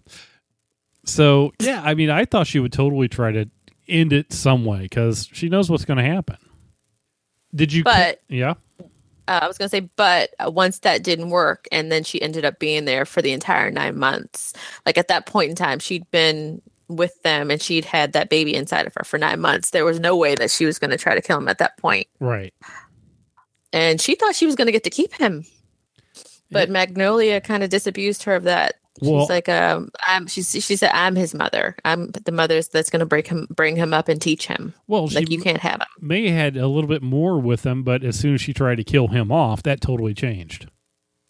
So 1.07 1.53
yeah, 1.59 1.81
I 1.83 1.95
mean, 1.95 2.11
I 2.11 2.27
thought 2.27 2.47
she 2.47 2.59
would 2.59 2.73
totally 2.73 3.09
try 3.09 3.33
to 3.33 3.49
end 3.89 4.13
it 4.13 4.33
some 4.33 4.65
way 4.65 4.83
because 4.83 5.29
she 5.33 5.49
knows 5.49 5.71
what's 5.71 5.85
going 5.87 5.99
to 5.99 6.05
happen. 6.05 6.37
Did 7.55 7.73
you? 7.73 7.83
But- 7.85 8.21
yeah, 8.29 8.55
uh, 9.29 9.41
I 9.43 9.47
was 9.47 9.59
going 9.59 9.67
to 9.67 9.77
say, 9.77 9.89
but 9.97 10.31
uh, 10.45 10.51
once 10.51 10.81
that 10.81 11.03
didn't 11.03 11.31
work, 11.31 11.67
and 11.71 11.93
then 11.93 12.05
she 12.05 12.21
ended 12.21 12.45
up 12.45 12.59
being 12.59 12.85
there 12.85 13.05
for 13.05 13.23
the 13.23 13.33
entire 13.33 13.71
nine 13.71 13.99
months. 13.99 14.53
Like 14.85 14.99
at 14.99 15.09
that 15.09 15.27
point 15.27 15.51
in 15.51 15.57
time, 15.57 15.79
she'd 15.79 16.11
been 16.11 16.61
with 16.89 17.21
them 17.23 17.51
and 17.51 17.61
she'd 17.61 17.85
had 17.85 18.13
that 18.13 18.29
baby 18.29 18.55
inside 18.55 18.87
of 18.87 18.95
her 18.95 19.05
for 19.05 19.19
nine 19.19 19.41
months. 19.41 19.71
There 19.71 19.85
was 19.85 20.01
no 20.01 20.17
way 20.17 20.35
that 20.35 20.51
she 20.51 20.67
was 20.67 20.79
going 20.79 20.91
to 20.91 20.99
try 20.99 21.15
to 21.15 21.23
kill 21.23 21.39
him 21.39 21.49
at 21.49 21.59
that 21.59 21.77
point. 21.79 22.07
right. 22.21 22.53
And 23.73 24.03
she 24.03 24.15
thought 24.17 24.35
she 24.35 24.45
was 24.45 24.55
going 24.55 24.67
to 24.67 24.73
get 24.73 24.85
to 24.85 24.91
keep 24.91 25.15
him. 25.15 25.47
But 26.51 26.69
Magnolia 26.69 27.41
kind 27.41 27.63
of 27.63 27.71
disabused 27.71 28.25
her 28.25 28.35
of 28.35 28.43
that. 28.43 28.75
She's 29.01 29.09
Well- 29.09 29.27
like, 29.29 29.49
um, 29.49 29.91
I'm, 30.07 30.27
she, 30.27 30.43
she 30.43 30.77
said, 30.77 30.91
I'm 30.93 31.15
his 31.17 31.35
mother. 31.35 31.77
I'm 31.85 32.11
the 32.11 32.33
mother 32.33 32.61
that's 32.63 32.91
going 32.91 33.01
to 33.01 33.07
break 33.07 33.27
him, 33.29 33.47
bring 33.55 33.77
him 33.77 33.95
up 33.95 34.09
and 34.09 34.21
teach 34.21 34.47
him. 34.47 34.75
Well, 34.87 35.07
Like, 35.09 35.31
you 35.31 35.41
can't 35.41 35.59
have 35.61 35.81
him. 35.81 35.87
may 36.01 36.29
had 36.29 36.57
a 36.57 36.69
little 36.69 36.89
bit 36.89 37.03
more 37.03 37.41
with 37.41 37.65
him, 37.65 37.83
but 37.85 38.05
as 38.05 38.19
soon 38.19 38.35
as 38.35 38.41
she 38.43 38.53
tried 38.53 38.77
to 38.77 38.85
kill 38.85 39.09
him 39.09 39.33
off, 39.33 39.63
that 39.63 39.81
totally 39.81 40.13
changed. 40.15 40.69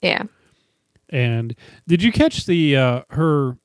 Yeah. 0.00 0.24
And 1.08 1.54
did 1.86 2.02
you 2.02 2.10
catch 2.10 2.46
the 2.46 2.76
uh, 2.76 3.02
her 3.10 3.58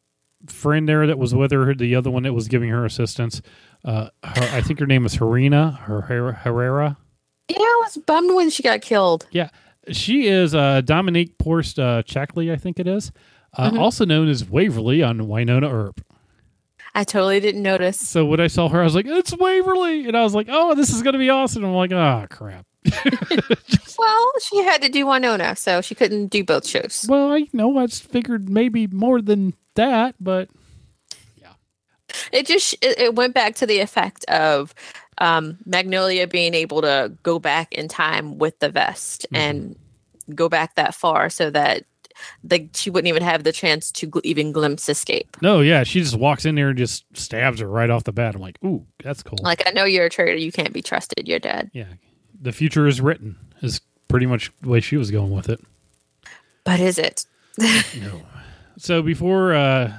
friend 0.47 0.87
there 0.87 1.07
that 1.07 1.17
was 1.17 1.33
with 1.33 1.51
her, 1.51 1.73
the 1.73 1.95
other 1.95 2.11
one 2.11 2.23
that 2.23 2.33
was 2.33 2.47
giving 2.47 2.69
her 2.69 2.85
assistance? 2.85 3.41
Uh, 3.85 4.09
her, 4.23 4.49
I 4.57 4.61
think 4.61 4.79
her 4.79 4.85
name 4.85 5.03
was 5.03 5.17
Harina 5.17 5.79
her 5.81 6.01
Her- 6.01 6.33
Herrera. 6.33 6.97
Yeah, 7.49 7.57
I 7.59 7.81
was 7.85 7.97
bummed 8.05 8.35
when 8.35 8.49
she 8.49 8.61
got 8.61 8.81
killed. 8.81 9.25
Yeah, 9.31 9.49
she 9.91 10.27
is 10.27 10.53
uh, 10.53 10.81
Dominique 10.81 11.37
Porst 11.37 11.79
uh, 11.79 12.03
Chalkley, 12.03 12.51
I 12.51 12.57
think 12.57 12.77
it 12.79 12.87
is, 12.87 13.11
uh, 13.57 13.71
also 13.77 14.05
known 14.05 14.27
as 14.29 14.47
Waverly 14.49 15.01
on 15.03 15.19
Wynonna 15.19 15.71
Earp. 15.71 16.01
I 16.95 17.03
totally 17.03 17.39
didn't 17.39 17.61
notice. 17.61 17.99
So 17.99 18.25
when 18.25 18.39
I 18.39 18.47
saw 18.47 18.69
her, 18.69 18.81
I 18.81 18.83
was 18.83 18.95
like, 18.95 19.05
"It's 19.05 19.35
Waverly," 19.35 20.07
and 20.07 20.17
I 20.17 20.23
was 20.23 20.33
like, 20.33 20.47
"Oh, 20.49 20.73
this 20.75 20.89
is 20.89 21.03
going 21.03 21.13
to 21.13 21.19
be 21.19 21.29
awesome." 21.29 21.63
I'm 21.63 21.73
like, 21.73 21.91
"Oh 21.91 22.25
crap." 22.29 22.65
Well, 23.99 24.31
she 24.47 24.57
had 24.63 24.83
to 24.83 24.89
do 24.89 25.05
Wynonna, 25.05 25.57
so 25.57 25.81
she 25.81 25.95
couldn't 25.95 26.27
do 26.27 26.43
both 26.43 26.67
shows. 26.67 27.05
Well, 27.09 27.33
I 27.33 27.47
know 27.51 27.77
I 27.79 27.87
just 27.87 28.03
figured 28.03 28.47
maybe 28.47 28.85
more 28.85 29.21
than 29.21 29.55
that, 29.73 30.13
but 30.19 30.49
yeah, 31.35 31.53
It 32.31 32.45
just 32.45 32.73
it, 32.81 32.99
it 32.99 33.15
went 33.15 33.33
back 33.33 33.55
to 33.55 33.65
the 33.65 33.79
effect 33.79 34.23
of 34.25 34.75
um, 35.17 35.57
Magnolia 35.65 36.27
being 36.27 36.53
able 36.53 36.81
to 36.83 37.11
go 37.23 37.39
back 37.39 37.73
in 37.73 37.87
time 37.87 38.37
with 38.37 38.59
the 38.59 38.69
vest 38.69 39.25
and 39.33 39.75
go 40.35 40.47
back 40.47 40.75
that 40.75 40.93
far, 40.93 41.29
so 41.31 41.49
that 41.49 41.85
like 42.49 42.69
she 42.73 42.89
wouldn't 42.89 43.07
even 43.09 43.23
have 43.23 43.43
the 43.43 43.51
chance 43.51 43.91
to 43.91 44.07
gl- 44.07 44.21
even 44.23 44.51
glimpse 44.51 44.87
escape. 44.89 45.37
no, 45.41 45.61
yeah, 45.61 45.83
she 45.83 45.99
just 46.01 46.15
walks 46.17 46.45
in 46.45 46.55
there 46.55 46.69
and 46.69 46.77
just 46.77 47.05
stabs 47.13 47.59
her 47.59 47.67
right 47.67 47.89
off 47.89 48.03
the 48.03 48.11
bat. 48.11 48.35
I'm 48.35 48.41
like, 48.41 48.57
"Ooh, 48.63 48.85
that's 49.03 49.23
cool." 49.23 49.39
Like 49.41 49.63
I 49.67 49.71
know 49.71 49.85
you're 49.85 50.05
a 50.05 50.09
traitor, 50.09 50.35
you 50.35 50.51
can't 50.51 50.73
be 50.73 50.81
trusted. 50.81 51.27
You're 51.27 51.39
dead. 51.39 51.69
Yeah, 51.73 51.93
the 52.41 52.51
future 52.51 52.87
is 52.87 53.01
written 53.01 53.35
is 53.61 53.81
pretty 54.07 54.25
much 54.25 54.51
the 54.61 54.69
way 54.69 54.79
she 54.79 54.97
was 54.97 55.11
going 55.11 55.31
with 55.31 55.49
it. 55.49 55.59
But 56.63 56.79
is 56.79 56.97
it? 56.97 57.25
No. 57.99 58.21
So 58.77 59.01
before 59.01 59.55
uh, 59.55 59.93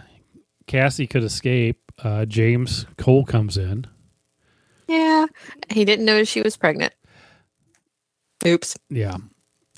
Cassie 0.68 1.08
could 1.08 1.24
escape, 1.24 1.80
uh, 2.04 2.24
James 2.26 2.86
Cole 2.96 3.24
comes 3.24 3.56
in. 3.56 3.86
Yeah, 4.86 5.26
he 5.70 5.84
didn't 5.84 6.04
know 6.04 6.22
she 6.24 6.40
was 6.40 6.56
pregnant. 6.56 6.94
Oops. 8.46 8.76
Yeah, 8.88 9.16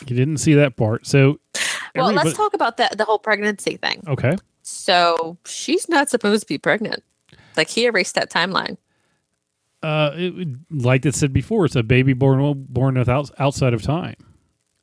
he 0.07 0.15
didn't 0.15 0.37
see 0.37 0.55
that 0.55 0.77
part. 0.77 1.07
So, 1.07 1.41
Well, 1.95 2.07
everybody- 2.09 2.29
let's 2.29 2.37
talk 2.37 2.55
about 2.55 2.77
that 2.79 2.97
the 2.99 3.05
whole 3.05 3.19
pregnancy 3.19 3.77
thing. 3.77 4.03
Okay. 4.07 4.37
So 4.63 5.37
she's 5.45 5.89
not 5.89 6.09
supposed 6.11 6.43
to 6.43 6.47
be 6.47 6.59
pregnant. 6.59 7.03
Like 7.57 7.69
he 7.69 7.87
erased 7.87 8.15
that 8.15 8.31
timeline. 8.31 8.77
Uh, 9.83 10.11
it, 10.15 10.49
like 10.71 11.07
it 11.07 11.15
said 11.15 11.33
before, 11.33 11.65
it's 11.65 11.75
a 11.77 11.83
baby 11.83 12.13
born 12.13 12.67
born 12.69 12.97
without 12.99 13.31
outside 13.39 13.73
of 13.73 13.83
time. 13.83 14.17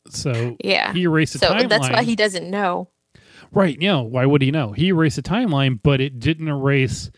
So 0.10 0.58
Yeah. 0.64 0.92
he 0.94 1.04
erased 1.04 1.34
the 1.34 1.40
So 1.40 1.50
timeline. 1.54 1.70
that's 1.70 1.90
why 1.90 2.04
he 2.04 2.16
doesn't 2.16 2.50
know. 2.50 2.90
right? 3.54 3.78
Yeah. 3.80 4.02
Why 4.02 4.26
would 4.26 4.42
he 4.42 4.52
know? 4.52 4.72
He 4.74 4.88
erased 4.88 5.16
the 5.18 5.22
timeline, 5.22 5.80
but 5.82 6.02
it 6.02 6.20
didn't 6.20 6.48
erase 6.50 7.12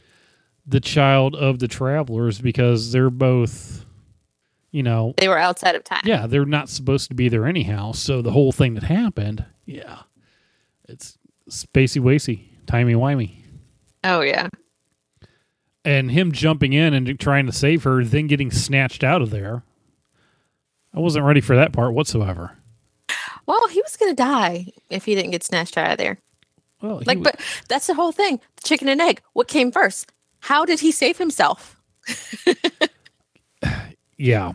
the 0.68 0.80
child 0.80 1.36
of 1.36 1.58
the 1.60 1.68
travelers 1.68 2.40
because 2.40 2.92
they're 2.92 3.10
both, 3.10 3.86
you 4.72 4.84
know, 4.84 5.14
They 5.18 5.28
were 5.28 5.38
outside 5.38 5.76
of 5.76 5.84
time. 5.84 6.02
yeah, 6.06 6.28
they're 6.28 6.46
not 6.46 6.70
supposed 6.70 7.10
to 7.10 7.16
be 7.16 7.30
there 7.30 7.46
anyhow. 7.46 7.92
So 7.94 8.22
the 8.22 8.32
whole 8.32 8.52
thing 8.52 8.74
that 8.76 8.84
happened, 8.84 9.46
yeah, 9.66 10.00
it's 10.88 11.18
spacey 11.50 12.02
wacy, 12.02 12.44
timey 12.68 12.94
wimey. 12.94 13.38
Oh 14.04 14.22
yeah. 14.22 14.50
And 15.86 16.12
him 16.12 16.32
jumping 16.32 16.74
in 16.74 16.94
and 16.94 17.20
trying 17.20 17.46
to 17.46 17.52
save 17.52 17.84
her, 17.84 18.04
then 18.04 18.28
getting 18.28 18.52
snatched 18.52 19.04
out 19.04 19.22
of 19.22 19.30
there. 19.32 19.64
I 20.94 21.00
wasn't 21.00 21.26
ready 21.26 21.42
for 21.42 21.56
that 21.56 21.72
part 21.72 21.94
whatsoever. 21.94 22.52
Well, 23.46 23.68
he 23.70 23.82
was 23.82 23.96
gonna 23.98 24.14
die 24.14 24.68
if 24.90 25.06
he 25.06 25.16
didn't 25.16 25.32
get 25.32 25.44
snatched 25.44 25.78
out 25.78 25.92
of 25.92 25.98
there. 25.98 26.20
Well, 26.82 27.02
Like, 27.06 27.18
wa- 27.18 27.24
but 27.24 27.40
that's 27.68 27.88
the 27.88 27.94
whole 27.96 28.12
thing. 28.12 28.40
The 28.58 28.64
chicken 28.68 28.88
and 28.88 29.02
egg. 29.02 29.22
What 29.34 29.48
came 29.48 29.72
first? 29.72 30.12
How 30.42 30.64
did 30.66 30.80
he 30.82 30.92
save 30.92 31.18
himself? 31.18 31.82
yeah, 34.20 34.52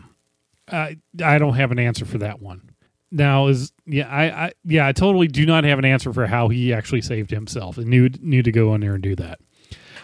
I 0.71 0.97
I 1.21 1.37
don't 1.37 1.55
have 1.55 1.71
an 1.71 1.79
answer 1.79 2.05
for 2.05 2.19
that 2.19 2.41
one. 2.41 2.69
Now 3.11 3.47
is 3.47 3.71
yeah 3.85 4.07
I, 4.07 4.45
I 4.45 4.51
yeah 4.63 4.87
I 4.87 4.91
totally 4.93 5.27
do 5.27 5.45
not 5.45 5.63
have 5.63 5.79
an 5.79 5.85
answer 5.85 6.13
for 6.13 6.25
how 6.27 6.47
he 6.47 6.73
actually 6.73 7.01
saved 7.01 7.31
himself 7.31 7.77
and 7.77 7.87
knew 7.87 8.09
knew 8.21 8.41
to 8.43 8.51
go 8.51 8.73
in 8.75 8.81
there 8.81 8.93
and 8.93 9.03
do 9.03 9.15
that. 9.17 9.39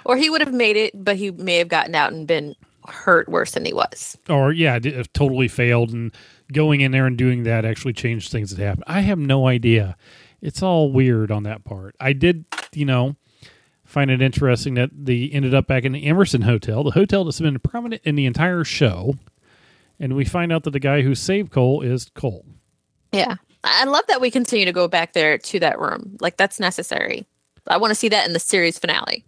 Or 0.04 0.18
he 0.18 0.30
would 0.30 0.42
have 0.42 0.54
made 0.54 0.76
it, 0.78 0.92
but 0.96 1.16
he 1.16 1.32
may 1.32 1.58
have 1.58 1.68
gotten 1.68 1.94
out 1.94 2.12
and 2.12 2.28
been 2.28 2.56
hurt 2.88 3.30
worse 3.30 3.52
than 3.52 3.66
he 3.66 3.74
was. 3.74 4.18
or 4.28 4.52
yeah, 4.52 4.80
d- 4.80 5.04
totally 5.14 5.48
failed, 5.48 5.92
and 5.92 6.12
going 6.52 6.82
in 6.82 6.92
there 6.92 7.06
and 7.06 7.18
doing 7.18 7.44
that 7.44 7.66
actually 7.66 7.94
changed 7.94 8.32
things 8.32 8.50
that 8.50 8.64
happened. 8.64 8.86
I 8.88 9.02
have 9.02 9.20
no 9.20 9.48
idea. 9.48 9.96
It's 10.42 10.64
all 10.64 10.92
weird 10.92 11.30
on 11.30 11.44
that 11.44 11.64
part. 11.64 11.96
I 12.00 12.14
did, 12.14 12.46
you 12.74 12.86
know, 12.86 13.16
find 13.86 14.10
it 14.10 14.22
interesting 14.22 14.74
that 14.74 14.90
they 14.92 15.30
ended 15.32 15.54
up 15.54 15.68
back 15.68 15.84
in 15.84 15.92
the 15.92 16.06
Emerson 16.06 16.42
Hotel, 16.42 16.84
the 16.84 16.92
hotel 16.92 17.24
that's 17.24 17.40
been 17.40 17.60
prominent 17.60 18.02
in 18.04 18.16
the 18.16 18.26
entire 18.26 18.64
show, 18.64 19.14
and 20.02 20.16
we 20.16 20.26
find 20.26 20.52
out 20.52 20.64
that 20.64 20.72
the 20.72 20.80
guy 20.80 21.02
who 21.04 21.16
saved 21.16 21.52
Cole 21.52 21.82
is 21.82 22.10
Cole. 22.16 22.46
Yeah. 23.14 23.36
I 23.64 23.86
love 23.86 24.04
that 24.08 24.20
we 24.20 24.32
continue 24.32 24.66
to 24.66 24.72
go 24.72 24.88
back 24.88 25.14
there 25.14 25.38
to 25.38 25.60
that 25.60 25.80
room. 25.80 26.18
Like 26.20 26.36
that's 26.36 26.60
necessary. 26.60 27.28
I 27.68 27.78
want 27.78 27.92
to 27.92 27.96
see 27.96 28.10
that 28.10 28.26
in 28.26 28.34
the 28.34 28.40
series 28.40 28.80
finale. 28.80 29.24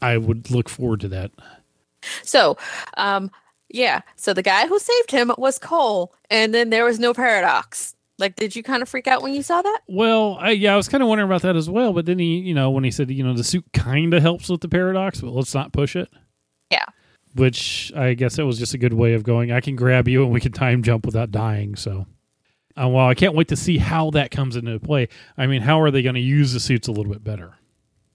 I 0.00 0.16
would 0.16 0.50
look 0.50 0.70
forward 0.70 1.00
to 1.00 1.08
that. 1.08 1.30
So, 2.22 2.56
um, 2.96 3.30
yeah. 3.68 4.00
So 4.16 4.32
the 4.32 4.42
guy 4.42 4.66
who 4.66 4.78
saved 4.78 5.10
him 5.10 5.30
was 5.36 5.58
Cole, 5.58 6.14
and 6.30 6.52
then 6.52 6.70
there 6.70 6.84
was 6.84 6.98
no 6.98 7.12
paradox. 7.12 7.94
Like, 8.18 8.34
did 8.36 8.56
you 8.56 8.62
kind 8.62 8.82
of 8.82 8.88
freak 8.88 9.06
out 9.06 9.22
when 9.22 9.34
you 9.34 9.42
saw 9.42 9.62
that? 9.62 9.80
Well, 9.86 10.38
I, 10.40 10.50
yeah, 10.50 10.74
I 10.74 10.76
was 10.76 10.88
kind 10.88 11.02
of 11.02 11.08
wondering 11.08 11.28
about 11.28 11.42
that 11.42 11.56
as 11.56 11.68
well. 11.68 11.92
But 11.92 12.06
then 12.06 12.18
he, 12.18 12.38
you 12.38 12.54
know, 12.54 12.70
when 12.70 12.84
he 12.84 12.90
said, 12.90 13.10
you 13.10 13.22
know, 13.22 13.34
the 13.34 13.44
suit 13.44 13.64
kind 13.72 14.14
of 14.14 14.22
helps 14.22 14.48
with 14.48 14.62
the 14.62 14.68
paradox, 14.68 15.20
but 15.20 15.30
let's 15.30 15.54
not 15.54 15.72
push 15.72 15.94
it. 15.94 16.08
Yeah. 16.70 16.84
Which 17.34 17.92
I 17.96 18.14
guess 18.14 18.36
that 18.36 18.46
was 18.46 18.58
just 18.58 18.74
a 18.74 18.78
good 18.78 18.92
way 18.92 19.14
of 19.14 19.22
going. 19.22 19.52
I 19.52 19.60
can 19.60 19.74
grab 19.74 20.06
you 20.06 20.22
and 20.22 20.32
we 20.32 20.40
can 20.40 20.52
time 20.52 20.82
jump 20.82 21.06
without 21.06 21.30
dying. 21.30 21.76
So, 21.76 22.06
uh, 22.76 22.88
well, 22.88 23.08
I 23.08 23.14
can't 23.14 23.34
wait 23.34 23.48
to 23.48 23.56
see 23.56 23.78
how 23.78 24.10
that 24.10 24.30
comes 24.30 24.54
into 24.56 24.78
play. 24.78 25.08
I 25.38 25.46
mean, 25.46 25.62
how 25.62 25.80
are 25.80 25.90
they 25.90 26.02
going 26.02 26.14
to 26.14 26.20
use 26.20 26.52
the 26.52 26.60
suits 26.60 26.88
a 26.88 26.92
little 26.92 27.12
bit 27.12 27.24
better? 27.24 27.54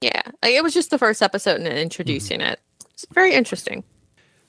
Yeah. 0.01 0.21
Like, 0.43 0.53
it 0.53 0.63
was 0.63 0.73
just 0.73 0.91
the 0.91 0.99
first 0.99 1.23
episode 1.23 1.61
and 1.61 1.67
introducing 1.67 2.41
it. 2.41 2.59
It's 2.91 3.07
very 3.11 3.33
interesting. 3.33 3.83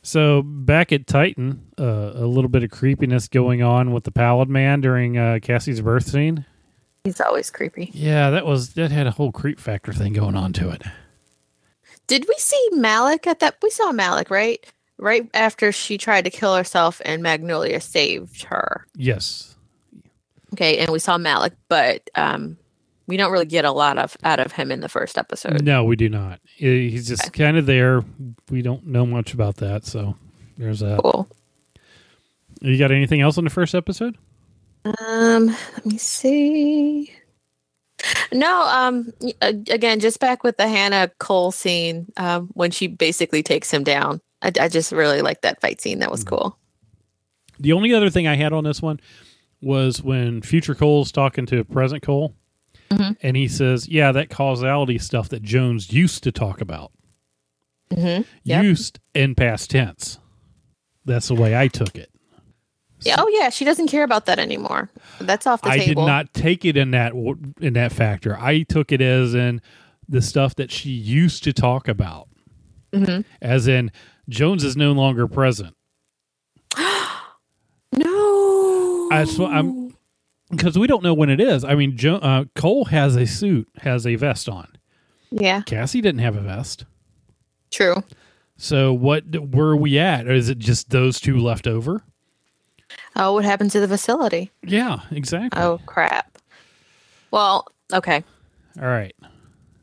So 0.02 0.42
back 0.42 0.92
at 0.92 1.06
Titan, 1.06 1.66
uh, 1.78 2.12
a 2.14 2.26
little 2.26 2.48
bit 2.48 2.62
of 2.62 2.70
creepiness 2.70 3.28
going 3.28 3.62
on 3.62 3.92
with 3.92 4.04
the 4.04 4.10
Pallid 4.10 4.48
Man 4.48 4.80
during 4.80 5.18
uh, 5.18 5.38
Cassie's 5.42 5.80
birth 5.80 6.06
scene. 6.06 6.44
He's 7.04 7.20
always 7.20 7.50
creepy. 7.50 7.90
Yeah, 7.92 8.30
that 8.30 8.46
was 8.46 8.74
that 8.74 8.90
had 8.90 9.06
a 9.06 9.10
whole 9.10 9.32
creep 9.32 9.58
factor 9.58 9.92
thing 9.92 10.12
going 10.12 10.36
on 10.36 10.52
to 10.54 10.70
it. 10.70 10.82
Did 12.08 12.26
we 12.28 12.34
see 12.38 12.68
Malik 12.72 13.26
at 13.26 13.38
that? 13.40 13.56
We 13.62 13.70
saw 13.70 13.92
Malik, 13.92 14.30
right? 14.30 14.64
Right 14.98 15.30
after 15.32 15.70
she 15.70 15.96
tried 15.96 16.24
to 16.24 16.30
kill 16.30 16.56
herself 16.56 17.00
and 17.04 17.22
Magnolia 17.22 17.80
saved 17.80 18.42
her. 18.44 18.86
Yes. 18.96 19.54
Okay, 20.54 20.78
and 20.78 20.90
we 20.90 20.98
saw 20.98 21.18
Malik, 21.18 21.52
but 21.68 22.10
um, 22.16 22.56
we 23.06 23.16
don't 23.16 23.30
really 23.30 23.46
get 23.46 23.64
a 23.64 23.70
lot 23.70 23.98
of 23.98 24.16
out 24.24 24.40
of 24.40 24.52
him 24.52 24.72
in 24.72 24.80
the 24.80 24.88
first 24.88 25.18
episode. 25.18 25.62
No, 25.62 25.84
we 25.84 25.94
do 25.94 26.08
not. 26.08 26.40
He's 26.56 27.06
just 27.06 27.32
kind 27.32 27.56
of 27.56 27.66
there. 27.66 28.02
We 28.50 28.62
don't 28.62 28.86
know 28.86 29.06
much 29.06 29.34
about 29.34 29.56
that, 29.56 29.84
so 29.84 30.16
there's 30.56 30.80
that. 30.80 31.00
Cool. 31.00 31.28
You 32.60 32.78
got 32.78 32.90
anything 32.90 33.20
else 33.20 33.38
on 33.38 33.44
the 33.44 33.50
first 33.50 33.74
episode? 33.74 34.16
Um, 34.84 35.46
let 35.46 35.86
me 35.86 35.98
see. 35.98 37.12
No, 38.32 38.62
um, 38.62 39.12
again, 39.40 39.98
just 40.00 40.20
back 40.20 40.44
with 40.44 40.56
the 40.56 40.68
Hannah 40.68 41.10
Cole 41.18 41.50
scene, 41.50 42.06
um, 42.16 42.48
when 42.54 42.70
she 42.70 42.86
basically 42.86 43.42
takes 43.42 43.70
him 43.72 43.82
down. 43.84 44.20
I, 44.42 44.52
I 44.60 44.68
just 44.68 44.92
really 44.92 45.20
like 45.20 45.40
that 45.42 45.60
fight 45.60 45.80
scene. 45.80 45.98
That 45.98 46.10
was 46.10 46.22
cool. 46.22 46.56
The 47.58 47.72
only 47.72 47.92
other 47.92 48.08
thing 48.10 48.28
I 48.28 48.36
had 48.36 48.52
on 48.52 48.62
this 48.64 48.80
one 48.80 49.00
was 49.60 50.00
when 50.00 50.42
Future 50.42 50.76
Cole's 50.76 51.10
talking 51.10 51.44
to 51.46 51.64
present 51.64 52.02
Cole, 52.04 52.34
Mhm. 52.90 53.16
and 53.20 53.36
he 53.36 53.48
says, 53.48 53.88
"Yeah, 53.88 54.12
that 54.12 54.30
causality 54.30 54.98
stuff 54.98 55.28
that 55.30 55.42
Jones 55.42 55.92
used 55.92 56.22
to 56.22 56.30
talk 56.30 56.60
about, 56.60 56.92
Mm-hmm. 57.90 58.22
Yep. 58.44 58.62
used 58.64 59.00
in 59.14 59.34
past 59.34 59.70
tense. 59.70 60.18
That's 61.04 61.26
the 61.28 61.34
way 61.34 61.56
I 61.58 61.66
took 61.68 61.96
it. 61.96 62.10
Yeah. 63.02 63.16
Oh, 63.18 63.28
yeah. 63.28 63.48
She 63.50 63.64
doesn't 63.64 63.88
care 63.88 64.02
about 64.04 64.26
that 64.26 64.38
anymore. 64.38 64.90
That's 65.20 65.46
off 65.46 65.62
the 65.62 65.70
table. 65.70 65.82
I 65.82 65.86
did 65.86 65.96
not 65.98 66.34
take 66.34 66.64
it 66.64 66.76
in 66.76 66.90
that 66.92 67.12
in 67.60 67.72
that 67.74 67.92
factor. 67.92 68.36
I 68.38 68.62
took 68.62 68.90
it 68.92 69.00
as 69.00 69.34
in 69.34 69.60
the 70.08 70.20
stuff 70.22 70.54
that 70.56 70.70
she 70.72 70.90
used 70.90 71.44
to 71.44 71.52
talk 71.52 71.86
about, 71.88 72.28
Mhm. 72.92 73.24
as 73.42 73.68
in 73.68 73.92
Jones 74.28 74.64
is 74.64 74.76
no 74.76 74.92
longer 74.92 75.26
present. 75.28 75.74
No. 77.92 79.08
That's 79.10 79.38
what 79.38 79.50
I'm 79.52 79.96
because 80.50 80.78
we 80.78 80.86
don't 80.86 81.02
know 81.02 81.14
when 81.14 81.30
it 81.30 81.40
is. 81.40 81.64
I 81.64 81.74
mean, 81.74 81.96
jo- 81.96 82.16
uh, 82.16 82.44
Cole 82.54 82.86
has 82.86 83.16
a 83.16 83.26
suit, 83.26 83.68
has 83.78 84.06
a 84.06 84.14
vest 84.16 84.48
on. 84.48 84.68
Yeah. 85.30 85.62
Cassie 85.62 86.00
didn't 86.00 86.20
have 86.20 86.36
a 86.36 86.40
vest. 86.40 86.84
True. 87.70 88.02
So 88.56 88.92
what? 88.92 89.24
Where 89.36 89.68
are 89.68 89.76
we 89.76 89.98
at? 89.98 90.26
Or 90.26 90.32
is 90.32 90.48
it 90.48 90.58
just 90.58 90.90
those 90.90 91.20
two 91.20 91.38
left 91.38 91.66
over? 91.66 92.02
Oh, 93.18 93.32
what 93.34 93.44
happened 93.44 93.70
to 93.72 93.80
the 93.80 93.88
facility? 93.88 94.50
Yeah, 94.62 95.00
exactly. 95.10 95.60
Oh, 95.60 95.80
crap. 95.86 96.38
Well, 97.30 97.66
okay. 97.92 98.22
All 98.80 98.86
right. 98.86 99.14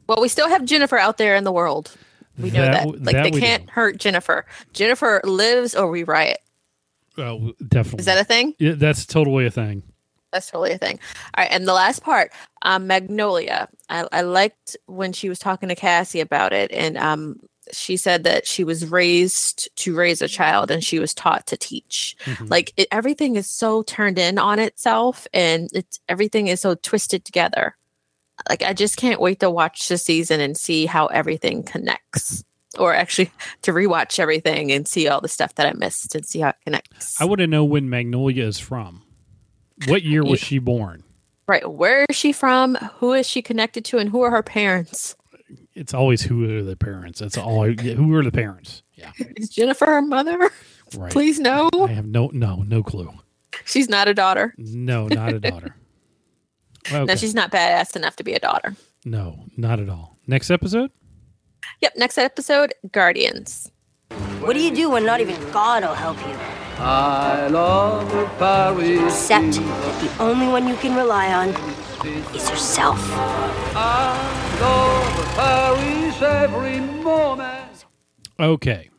Well, 0.08 0.22
we 0.22 0.28
still 0.30 0.48
have 0.50 0.64
Jennifer 0.66 0.98
out 0.98 1.18
there 1.18 1.36
in 1.36 1.44
the 1.44 1.52
world. 1.52 1.92
We 2.38 2.52
know 2.52 2.62
That 2.62 2.72
that. 2.86 3.04
Like 3.04 3.16
that 3.16 3.32
they 3.34 3.40
can't 3.40 3.66
do. 3.66 3.72
hurt 3.72 3.98
Jennifer. 3.98 4.46
Jennifer 4.74 5.22
lives 5.24 5.76
or 5.76 5.90
we 5.90 6.04
riot. 6.04 6.40
Oh, 7.18 7.54
definitely. 7.68 8.00
Is 8.00 8.06
that 8.06 8.18
a 8.20 8.24
thing? 8.26 8.54
yeah, 8.60 8.74
that's 8.74 9.06
totally 9.06 9.46
a 9.46 9.52
thing. 9.52 9.84
That's 10.32 10.52
totally 10.52 10.74
a 10.74 10.78
thing. 10.78 11.00
All 11.38 11.44
right, 11.44 11.52
and 11.52 11.66
the 11.66 11.74
last 11.74 12.04
part, 12.04 12.32
um, 12.64 12.88
Magnolia. 12.88 13.70
I, 13.90 14.06
I 14.12 14.22
liked 14.22 14.76
when 14.86 15.14
she 15.14 15.30
was 15.30 15.40
talking 15.40 15.70
to 15.70 15.76
Cassie 15.76 16.20
about 16.20 16.52
it, 16.52 16.72
and 16.74 16.98
um, 16.98 17.40
she 17.72 17.98
said 17.98 18.24
that 18.24 18.46
she 18.48 18.64
was 18.64 18.86
raised 18.90 19.70
to 19.78 19.96
raise 19.96 20.22
a 20.22 20.28
child, 20.28 20.72
and 20.72 20.84
she 20.84 21.00
was 21.00 21.14
taught 21.14 21.48
to 21.48 21.58
teach. 21.58 22.16
Mhm. 22.26 22.50
Like 22.50 22.74
it, 22.78 22.88
everything 22.92 23.36
is 23.36 23.50
so 23.50 23.84
turned 23.84 24.18
in 24.20 24.38
on 24.38 24.60
itself, 24.60 25.28
and 25.34 25.70
it's 25.74 26.00
everything 26.10 26.48
is 26.48 26.62
so 26.62 26.76
twisted 26.76 27.26
together. 27.26 27.76
Like 28.50 28.64
I 28.64 28.74
just 28.74 28.98
can't 28.98 29.22
wait 29.22 29.40
to 29.40 29.50
watch 29.50 29.88
the 29.88 29.98
season 29.98 30.40
and 30.42 30.58
see 30.58 30.86
how 30.86 31.08
everything 31.08 31.64
connects, 31.64 32.44
or 32.78 32.94
actually 32.94 33.32
to 33.64 33.72
rewatch 33.72 34.20
everything 34.20 34.72
and 34.72 34.88
see 34.88 35.08
all 35.08 35.22
the 35.22 35.28
stuff 35.28 35.56
that 35.56 35.68
I 35.68 35.74
missed 35.74 36.16
and 36.16 36.26
see 36.26 36.40
how 36.40 36.50
it 36.50 36.56
connects. 36.66 37.20
I 37.20 37.26
want 37.26 37.40
to 37.40 37.48
know 37.48 37.64
when 37.64 37.90
Magnolia 37.90 38.46
is 38.46 38.60
from. 38.60 39.02
What 39.88 40.04
year 40.04 40.24
was 40.24 40.40
she 40.42 40.60
born? 40.60 41.04
Right. 41.48 41.70
Where 41.70 42.06
is 42.10 42.16
she 42.16 42.32
from? 42.32 42.74
Who 42.98 43.14
is 43.14 43.28
she 43.28 43.42
connected 43.44 43.86
to? 43.86 44.00
And 44.00 44.10
who 44.10 44.22
are 44.22 44.32
her 44.32 44.42
parents? 44.42 45.16
It's 45.76 45.94
always 45.94 46.22
who 46.22 46.58
are 46.60 46.64
the 46.64 46.76
parents. 46.78 47.20
That's 47.20 47.38
all. 47.38 47.64
I, 47.64 47.72
who 47.74 48.14
are 48.16 48.24
the 48.24 48.32
parents? 48.32 48.82
Yeah, 48.94 49.12
Is 49.36 49.50
Jennifer 49.50 49.86
her 49.86 50.02
mother? 50.02 50.50
right. 50.96 51.12
Please 51.12 51.40
no. 51.40 51.70
I 51.74 51.88
have 51.88 52.06
no, 52.08 52.30
no, 52.34 52.64
no 52.64 52.82
clue. 52.82 53.12
She's 53.66 53.90
not 53.90 54.08
a 54.08 54.14
daughter. 54.14 54.54
No, 54.58 55.08
not 55.08 55.34
a 55.34 55.40
daughter. 55.40 55.76
Okay. 56.88 57.04
No, 57.06 57.16
she's 57.16 57.34
not 57.34 57.52
badass 57.52 57.96
enough 57.96 58.16
to 58.18 58.24
be 58.24 58.34
a 58.34 58.40
daughter. 58.40 58.76
no, 59.06 59.46
not 59.58 59.80
at 59.80 59.90
all. 59.90 60.20
Next 60.28 60.52
episode. 60.52 60.92
Yep. 61.82 61.94
Next 61.98 62.20
episode 62.20 62.76
Guardians. 62.92 63.72
What 64.40 64.54
do 64.54 64.62
you 64.62 64.70
do 64.70 64.92
when 64.92 65.04
not 65.04 65.20
even 65.20 65.36
God 65.52 65.82
will 65.84 65.96
help 65.96 66.16
you? 66.20 66.36
I 66.78 67.48
love 67.48 68.08
Paris. 68.38 69.02
Except 69.04 69.54
that 69.56 70.02
the 70.04 70.24
only 70.24 70.48
one 70.48 70.68
you 70.68 70.76
can 70.76 70.96
rely 70.96 71.34
on 71.34 71.54
is 72.08 72.50
yourself. 72.50 72.98
I 73.76 74.58
love 74.62 75.36
Paris 75.36 76.22
every 76.22 76.80
moment. 77.04 77.86
Okay. 78.40 78.90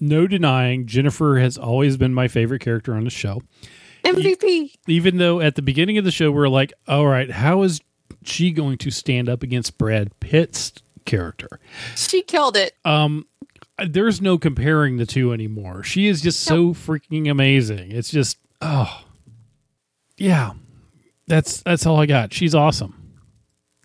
No 0.00 0.26
denying, 0.26 0.86
Jennifer 0.86 1.38
has 1.38 1.58
always 1.58 1.96
been 1.96 2.14
my 2.14 2.28
favorite 2.28 2.60
character 2.60 2.94
on 2.94 3.04
the 3.04 3.10
show. 3.10 3.42
MVP. 4.04 4.74
Even 4.86 5.18
though 5.18 5.40
at 5.40 5.56
the 5.56 5.62
beginning 5.62 5.98
of 5.98 6.04
the 6.04 6.10
show 6.10 6.30
we 6.30 6.38
are 6.40 6.48
like, 6.48 6.72
all 6.86 7.06
right, 7.06 7.30
how 7.30 7.62
is 7.62 7.80
she 8.22 8.50
going 8.52 8.78
to 8.78 8.90
stand 8.90 9.28
up 9.28 9.42
against 9.42 9.76
Brad 9.78 10.18
Pitt's 10.20 10.72
character? 11.04 11.58
She 11.96 12.22
killed 12.22 12.56
it. 12.56 12.74
Um, 12.84 13.26
there's 13.78 14.20
no 14.20 14.38
comparing 14.38 14.96
the 14.96 15.06
two 15.06 15.32
anymore. 15.32 15.82
She 15.82 16.06
is 16.06 16.20
just 16.20 16.40
so 16.40 16.68
freaking 16.74 17.30
amazing. 17.30 17.90
It's 17.90 18.10
just, 18.10 18.38
oh, 18.60 19.04
yeah. 20.16 20.52
That's 21.28 21.62
that's 21.62 21.86
all 21.86 22.00
I 22.00 22.06
got. 22.06 22.32
She's 22.32 22.54
awesome. 22.54 22.94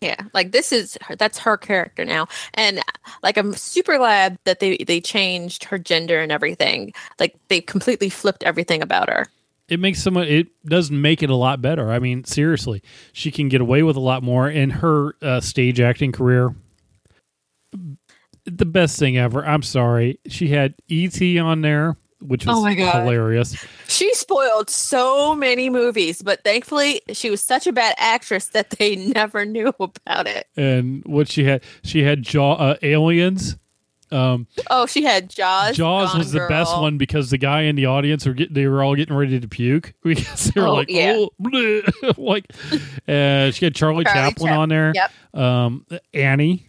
Yeah, 0.01 0.19
like 0.34 0.51
this 0.51 0.71
is 0.73 0.97
her, 1.01 1.15
that's 1.15 1.38
her 1.39 1.56
character 1.56 2.03
now, 2.03 2.27
and 2.56 2.82
like 3.21 3.38
I'm 3.38 3.53
super 3.53 3.97
glad 3.97 4.38
that 4.45 4.60
they 4.60 4.77
they 4.77 4.99
changed 4.99 5.63
her 5.65 5.77
gender 5.77 6.19
and 6.19 6.32
everything. 6.32 6.93
Like 7.19 7.36
they 7.47 7.62
completely 7.62 8.10
flipped 8.10 8.43
everything 8.43 8.82
about 8.82 9.10
her. 9.10 9.27
it 9.69 9.79
makes 9.79 10.03
someone 10.03 10.27
it 10.27 10.47
does 10.65 10.91
make 10.91 11.23
it 11.23 11.29
a 11.29 11.36
lot 11.36 11.62
better 11.62 11.89
i 11.89 11.97
mean 11.97 12.23
seriously 12.25 12.84
she 13.13 13.32
can 13.32 13.47
get 13.47 13.62
away 13.62 13.82
with 13.82 13.95
a 13.95 13.99
lot 14.01 14.21
more 14.21 14.49
in 14.49 14.69
her 14.69 15.15
uh, 15.21 15.39
stage 15.39 15.79
acting 15.79 16.12
career 16.12 16.53
the 18.45 18.65
best 18.65 18.99
thing 18.99 19.17
ever 19.17 19.45
i'm 19.45 19.63
sorry 19.63 20.19
she 20.27 20.49
had 20.49 20.75
et 20.91 21.38
on 21.39 21.62
there 21.62 21.95
which 22.24 22.46
was 22.46 22.58
Oh 22.58 22.62
my 22.62 22.76
God. 22.76 23.02
hilarious 23.02 23.56
She 23.88 24.14
spoiled 24.14 24.70
so 24.70 25.36
many 25.36 25.70
movies, 25.70 26.22
but 26.22 26.44
thankfully 26.44 27.02
she 27.12 27.30
was 27.30 27.42
such 27.42 27.68
a 27.68 27.72
bad 27.74 27.96
actress 27.98 28.48
that 28.50 28.70
they 28.72 28.96
never 29.14 29.46
knew 29.46 29.74
about 29.80 30.28
it. 30.28 30.48
and 30.58 31.04
what 31.06 31.28
she 31.30 31.44
had 31.44 31.64
she 31.84 32.04
had 32.04 32.22
jaw 32.24 32.54
uh, 32.54 32.76
aliens 32.82 33.58
um 34.12 34.46
Oh, 34.70 34.86
she 34.86 35.04
had 35.04 35.30
Jaws. 35.30 35.76
jaws 35.76 36.16
was 36.16 36.32
the 36.32 36.46
best 36.48 36.78
one 36.78 36.98
because 37.00 37.30
the 37.32 37.38
guy 37.40 37.62
in 37.62 37.76
the 37.76 37.88
audience 37.88 38.26
were 38.28 38.34
get, 38.34 38.54
they 38.54 38.68
were 38.68 38.84
all 38.84 38.96
getting 38.96 39.16
ready 39.16 39.40
to 39.40 39.48
puke 39.48 39.94
because 40.04 40.52
they 40.52 40.62
were 40.62 40.68
Oh, 40.68 40.74
like 40.76 40.90
yeah. 40.90 41.16
oh 41.18 41.30
like 42.18 42.46
uh, 43.08 43.50
she 43.52 43.66
had 43.66 43.74
charlie, 43.74 44.04
Charlie 44.04 44.04
chaplin 44.06 44.48
Chap- 44.50 44.58
on 44.60 44.70
there 44.70 44.92
Yep. 44.96 45.12
um, 45.34 45.86
Annie. 46.14 46.68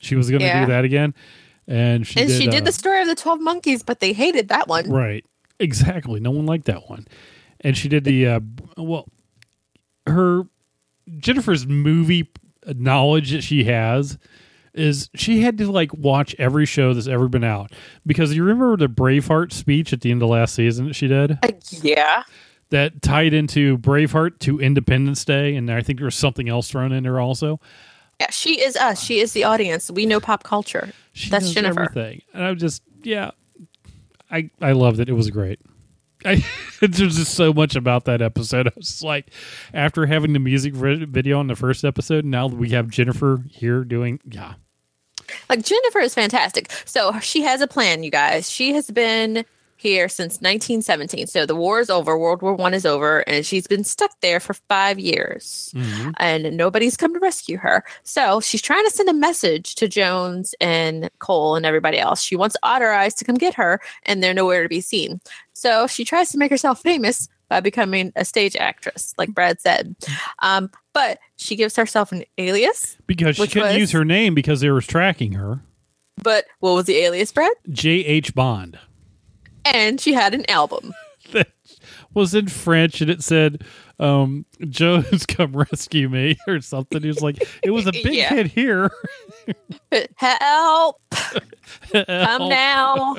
She 0.00 0.14
was 0.14 0.30
going 0.30 0.40
to 0.40 0.46
Yeah. 0.46 0.60
do 0.64 0.70
that 0.72 0.84
again, 0.84 1.12
and 1.68 2.04
she 2.06 2.18
and 2.18 2.28
did. 2.28 2.40
she 2.40 2.48
did 2.48 2.62
uh, 2.62 2.64
the 2.64 2.72
story 2.72 3.00
of 3.02 3.06
the 3.06 3.14
12 3.14 3.40
monkeys, 3.40 3.82
but 3.84 4.00
they 4.00 4.12
hated 4.12 4.48
that 4.48 4.66
one. 4.66 4.90
right. 4.90 5.24
Exactly. 5.60 6.18
No 6.20 6.30
one 6.32 6.46
liked 6.46 6.64
that 6.66 6.88
one, 6.88 7.06
and 7.60 7.76
she 7.76 7.88
did 7.88 8.04
the 8.04 8.26
uh, 8.26 8.40
well. 8.76 9.06
Her 10.06 10.44
Jennifer's 11.18 11.66
movie 11.66 12.30
knowledge 12.66 13.32
that 13.32 13.42
she 13.42 13.64
has 13.64 14.18
is 14.74 15.10
she 15.14 15.40
had 15.40 15.58
to 15.58 15.70
like 15.70 15.92
watch 15.94 16.34
every 16.38 16.64
show 16.66 16.94
that's 16.94 17.08
ever 17.08 17.28
been 17.28 17.42
out 17.44 17.72
because 18.06 18.34
you 18.34 18.44
remember 18.44 18.76
the 18.76 18.86
Braveheart 18.88 19.52
speech 19.52 19.92
at 19.92 20.00
the 20.02 20.10
end 20.10 20.22
of 20.22 20.28
last 20.28 20.54
season 20.54 20.86
that 20.86 20.94
she 20.94 21.08
did 21.08 21.32
Uh, 21.42 21.48
yeah. 21.82 22.22
that 22.70 23.02
tied 23.02 23.34
into 23.34 23.78
Braveheart 23.78 24.38
to 24.40 24.60
Independence 24.60 25.24
Day, 25.24 25.56
and 25.56 25.70
I 25.72 25.82
think 25.82 25.98
there 25.98 26.04
was 26.06 26.14
something 26.14 26.48
else 26.48 26.70
thrown 26.70 26.92
in 26.92 27.02
there 27.02 27.18
also. 27.18 27.58
Yeah, 28.20 28.30
she 28.30 28.60
is 28.60 28.76
us. 28.76 29.02
She 29.02 29.20
is 29.20 29.32
the 29.32 29.44
audience. 29.44 29.90
We 29.90 30.04
know 30.06 30.18
pop 30.20 30.42
culture. 30.42 30.92
She 31.12 31.30
That's 31.30 31.52
Jennifer. 31.52 31.82
Everything. 31.82 32.22
And 32.34 32.44
I'm 32.44 32.58
just, 32.58 32.82
yeah, 33.02 33.30
I 34.30 34.50
I 34.60 34.72
loved 34.72 34.98
it. 35.00 35.08
It 35.08 35.12
was 35.14 35.30
great. 35.30 35.60
I, 36.24 36.44
there's 36.80 37.16
just 37.16 37.34
so 37.34 37.52
much 37.52 37.76
about 37.76 38.04
that 38.06 38.20
episode. 38.20 38.66
I 38.66 38.72
was 38.74 39.02
like, 39.04 39.30
after 39.72 40.04
having 40.06 40.32
the 40.32 40.40
music 40.40 40.74
video 40.74 41.38
on 41.38 41.46
the 41.46 41.54
first 41.54 41.84
episode, 41.84 42.24
now 42.24 42.48
that 42.48 42.56
we 42.56 42.70
have 42.70 42.88
Jennifer 42.88 43.44
here 43.48 43.84
doing, 43.84 44.18
yeah, 44.24 44.54
Like 45.48 45.62
Jennifer 45.64 46.00
is 46.00 46.14
fantastic. 46.14 46.72
So 46.86 47.18
she 47.20 47.42
has 47.42 47.60
a 47.60 47.68
plan, 47.68 48.02
you 48.02 48.10
guys. 48.10 48.50
She 48.50 48.72
has 48.74 48.90
been 48.90 49.44
here 49.80 50.08
since 50.08 50.34
1917. 50.40 51.26
So 51.26 51.46
the 51.46 51.54
war 51.56 51.80
is 51.80 51.88
over, 51.88 52.18
World 52.18 52.42
War 52.42 52.54
One 52.54 52.74
is 52.74 52.84
over, 52.84 53.20
and 53.28 53.46
she's 53.46 53.66
been 53.66 53.84
stuck 53.84 54.10
there 54.20 54.40
for 54.40 54.54
five 54.54 54.98
years, 54.98 55.72
Mhm. 55.74 56.12
and 56.18 56.56
nobody's 56.56 56.96
come 56.96 57.14
to 57.14 57.20
rescue 57.20 57.56
her. 57.58 57.84
So 58.02 58.40
she's 58.40 58.60
trying 58.62 58.84
to 58.84 58.90
send 58.90 59.08
a 59.08 59.14
message 59.14 59.74
to 59.76 59.88
Jones 59.88 60.54
and 60.60 61.08
Cole 61.20 61.56
and 61.56 61.64
everybody 61.64 61.98
else. 61.98 62.20
She 62.22 62.36
wants 62.36 62.56
Otter 62.62 62.90
Eyes 62.92 63.14
to 63.14 63.24
come 63.24 63.36
get 63.36 63.54
her, 63.54 63.80
and 64.04 64.22
they're 64.22 64.34
nowhere 64.34 64.62
to 64.62 64.68
be 64.68 64.80
seen. 64.80 65.20
So 65.54 65.86
she 65.86 66.04
tries 66.04 66.30
to 66.32 66.38
make 66.38 66.50
herself 66.50 66.82
famous 66.82 67.28
by 67.48 67.60
becoming 67.60 68.12
a 68.14 68.24
stage 68.24 68.54
actress, 68.56 69.14
like 69.16 69.30
Brad 69.30 69.58
said. 69.60 69.96
Um, 70.40 70.70
but 70.92 71.18
she 71.36 71.56
gives 71.56 71.76
herself 71.76 72.12
an 72.12 72.24
alias. 72.36 72.96
Because 73.06 73.36
she 73.36 73.46
couldn't 73.46 73.68
was- 73.68 73.76
use 73.78 73.90
her 73.92 74.04
name 74.04 74.34
because 74.34 74.60
they 74.60 74.70
were 74.70 74.82
tracking 74.82 75.32
her. 75.32 75.60
But 76.22 76.44
what 76.60 76.72
was 76.74 76.86
the 76.86 76.96
alias, 76.96 77.32
Brad? 77.32 77.52
J.H. 77.70 78.34
Bond. 78.34 78.78
And 79.74 80.00
she 80.00 80.12
had 80.12 80.34
an 80.34 80.48
album. 80.50 80.92
that 81.32 81.48
was 82.14 82.34
in 82.34 82.48
French 82.48 83.00
and 83.00 83.10
it 83.10 83.22
said, 83.22 83.64
um, 84.00 84.46
Jones 84.68 85.26
come 85.28 85.52
rescue 85.56 86.08
me 86.08 86.36
or 86.46 86.60
something. 86.60 87.02
He 87.02 87.08
was 87.08 87.20
like, 87.20 87.46
it 87.62 87.70
was 87.70 87.86
a 87.86 87.92
big 87.92 88.14
Yeah. 88.14 88.30
hit 88.30 88.46
here. 88.46 88.90
Help! 90.16 91.00
Come 91.92 92.48
now. 92.48 93.16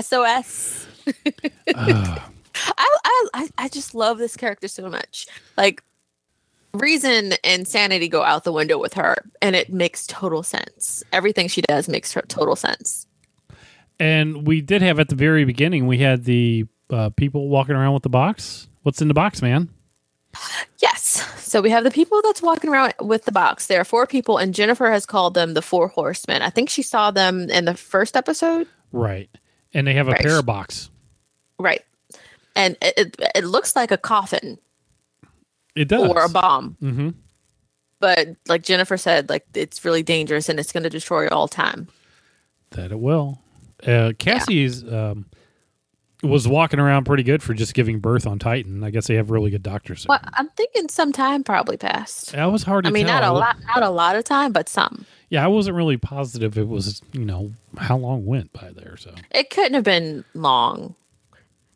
SOS. 0.00 0.86
Ah, 1.74 2.30
I 2.78 2.98
I- 3.34 3.48
I 3.58 3.68
just 3.68 3.94
love 3.94 4.18
this 4.18 4.36
character 4.36 4.68
so 4.68 4.88
much. 4.88 5.26
Like 5.56 5.82
reason 6.74 7.34
and 7.44 7.66
sanity 7.68 8.08
go 8.08 8.22
out 8.22 8.44
the 8.44 8.52
window 8.52 8.78
with 8.78 8.94
her, 8.94 9.16
and 9.42 9.54
it 9.56 9.70
makes 9.72 10.06
total 10.06 10.42
sense. 10.42 11.02
Everything 11.12 11.48
she 11.48 11.62
does 11.62 11.88
makes 11.88 12.16
total 12.28 12.56
sense. 12.56 13.06
And 13.98 14.46
we 14.46 14.60
did 14.60 14.82
have 14.82 14.98
at 15.00 15.08
the 15.08 15.14
very 15.14 15.44
beginning, 15.44 15.86
we 15.86 15.98
had 15.98 16.24
the 16.24 16.66
uh, 16.90 17.10
people 17.10 17.48
walking 17.48 17.74
around 17.74 17.94
with 17.94 18.02
the 18.02 18.08
box. 18.08 18.68
What's 18.82 19.00
in 19.00 19.08
the 19.08 19.14
box, 19.14 19.40
man? 19.42 19.68
Yes. 20.78 21.24
So 21.38 21.60
we 21.60 21.70
have 21.70 21.84
the 21.84 21.90
people 21.90 22.20
that's 22.24 22.40
walking 22.42 22.70
around 22.70 22.94
with 23.00 23.24
the 23.26 23.32
box. 23.32 23.66
There 23.66 23.80
are 23.80 23.84
four 23.84 24.06
people, 24.06 24.38
and 24.38 24.54
Jennifer 24.54 24.90
has 24.90 25.04
called 25.06 25.34
them 25.34 25.54
the 25.54 25.62
Four 25.62 25.88
Horsemen. 25.88 26.40
I 26.42 26.50
think 26.50 26.70
she 26.70 26.82
saw 26.82 27.10
them 27.10 27.50
in 27.50 27.66
the 27.66 27.74
first 27.74 28.16
episode. 28.16 28.66
Right. 28.92 29.28
And 29.74 29.86
they 29.86 29.94
have 29.94 30.08
a 30.08 30.12
Right. 30.12 30.20
pair 30.20 30.42
box. 30.42 30.90
Right. 31.58 31.82
And 32.56 32.76
it, 32.82 32.94
it, 32.96 33.16
it 33.36 33.44
looks 33.44 33.76
like 33.76 33.90
a 33.90 33.98
coffin 33.98 34.58
It 35.74 35.88
does. 35.88 36.08
or 36.08 36.24
a 36.24 36.28
bomb. 36.28 36.76
hmm 36.80 37.10
But 38.00 38.28
like 38.48 38.62
Jennifer 38.62 38.96
said, 38.96 39.28
like 39.28 39.46
it's 39.54 39.84
really 39.84 40.02
dangerous 40.02 40.48
and 40.48 40.58
it's 40.58 40.72
going 40.72 40.82
to 40.82 40.90
destroy 40.90 41.28
all 41.28 41.48
time. 41.48 41.88
That 42.70 42.90
it 42.92 42.98
will. 43.00 43.38
Uh, 43.86 44.12
Cassie's 44.18 44.84
um, 44.84 45.26
was 46.22 46.46
walking 46.46 46.78
around 46.78 47.04
pretty 47.04 47.22
good 47.24 47.42
for 47.42 47.52
just 47.54 47.74
giving 47.74 47.98
birth 47.98 48.26
on 48.26 48.38
Titan. 48.38 48.84
I 48.84 48.90
guess 48.90 49.06
they 49.08 49.16
have 49.16 49.30
really 49.30 49.50
good 49.50 49.62
doctors. 49.62 50.04
there. 50.04 50.18
Well, 50.22 50.30
I'm 50.34 50.48
thinking 50.50 50.88
some 50.88 51.12
time 51.12 51.42
probably 51.42 51.76
passed. 51.76 52.32
That 52.32 52.46
was 52.46 52.62
hard 52.62 52.84
to 52.84 52.88
I 52.88 52.92
mean, 52.92 53.06
tell. 53.06 53.20
not 53.20 53.28
a 53.28 53.32
lot, 53.32 53.56
not 53.74 53.82
a 53.82 53.90
lot 53.90 54.14
of 54.16 54.24
time, 54.24 54.52
but 54.52 54.68
some. 54.68 55.04
Yeah, 55.30 55.44
I 55.44 55.48
wasn't 55.48 55.76
really 55.76 55.96
positive 55.96 56.58
it 56.58 56.68
was, 56.68 57.00
you 57.12 57.24
know, 57.24 57.52
how 57.78 57.96
long 57.96 58.24
went 58.26 58.52
by 58.52 58.70
there. 58.74 58.96
So 58.96 59.14
It 59.30 59.50
couldn't 59.50 59.74
have 59.74 59.82
been 59.84 60.24
long, 60.34 60.94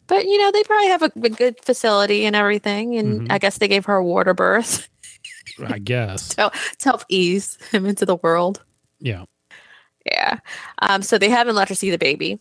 but 0.07 0.27
you 0.27 0.39
know 0.39 0.53
they 0.53 0.63
probably 0.63 0.89
have 0.89 1.03
a, 1.03 1.11
a 1.25 1.31
good 1.31 1.57
facility 1.65 2.25
and 2.27 2.37
everything, 2.37 2.97
and 2.97 3.23
Mhm. 3.23 3.33
I 3.33 3.39
guess 3.39 3.59
they 3.59 3.67
gave 3.67 3.87
her 3.87 3.97
a 3.97 4.05
water 4.05 4.35
birth 4.35 4.89
I 5.67 5.79
guess. 5.79 6.29
to, 6.31 6.51
to 6.79 6.85
help 6.85 7.03
ease 7.09 7.57
him 7.73 7.87
into 7.87 8.05
the 8.07 8.17
world. 8.17 8.63
Yeah. 9.01 9.25
Yeah. 10.11 10.39
Um, 10.83 11.03
so 11.03 11.19
they 11.19 11.29
haven't 11.29 11.55
let 11.55 11.69
her 11.69 11.75
see 11.75 11.91
the 11.91 11.99
baby, 11.99 12.39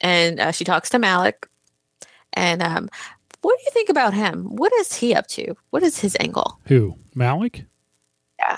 and 0.00 0.40
uh, 0.40 0.52
she 0.52 0.64
talks 0.64 0.90
to 0.90 0.98
Malik. 0.98 1.46
And 2.34 2.62
um, 2.62 2.88
what 3.42 3.56
do 3.58 3.64
you 3.64 3.70
think 3.72 3.88
about 3.88 4.14
him? 4.14 4.44
What 4.56 4.72
is 4.74 4.94
he 4.94 5.14
up 5.14 5.26
to? 5.28 5.54
What 5.70 5.82
is 5.82 5.98
his 5.98 6.16
angle? 6.20 6.58
Who? 6.64 6.96
Malik? 7.14 7.64
Yeah. 8.38 8.56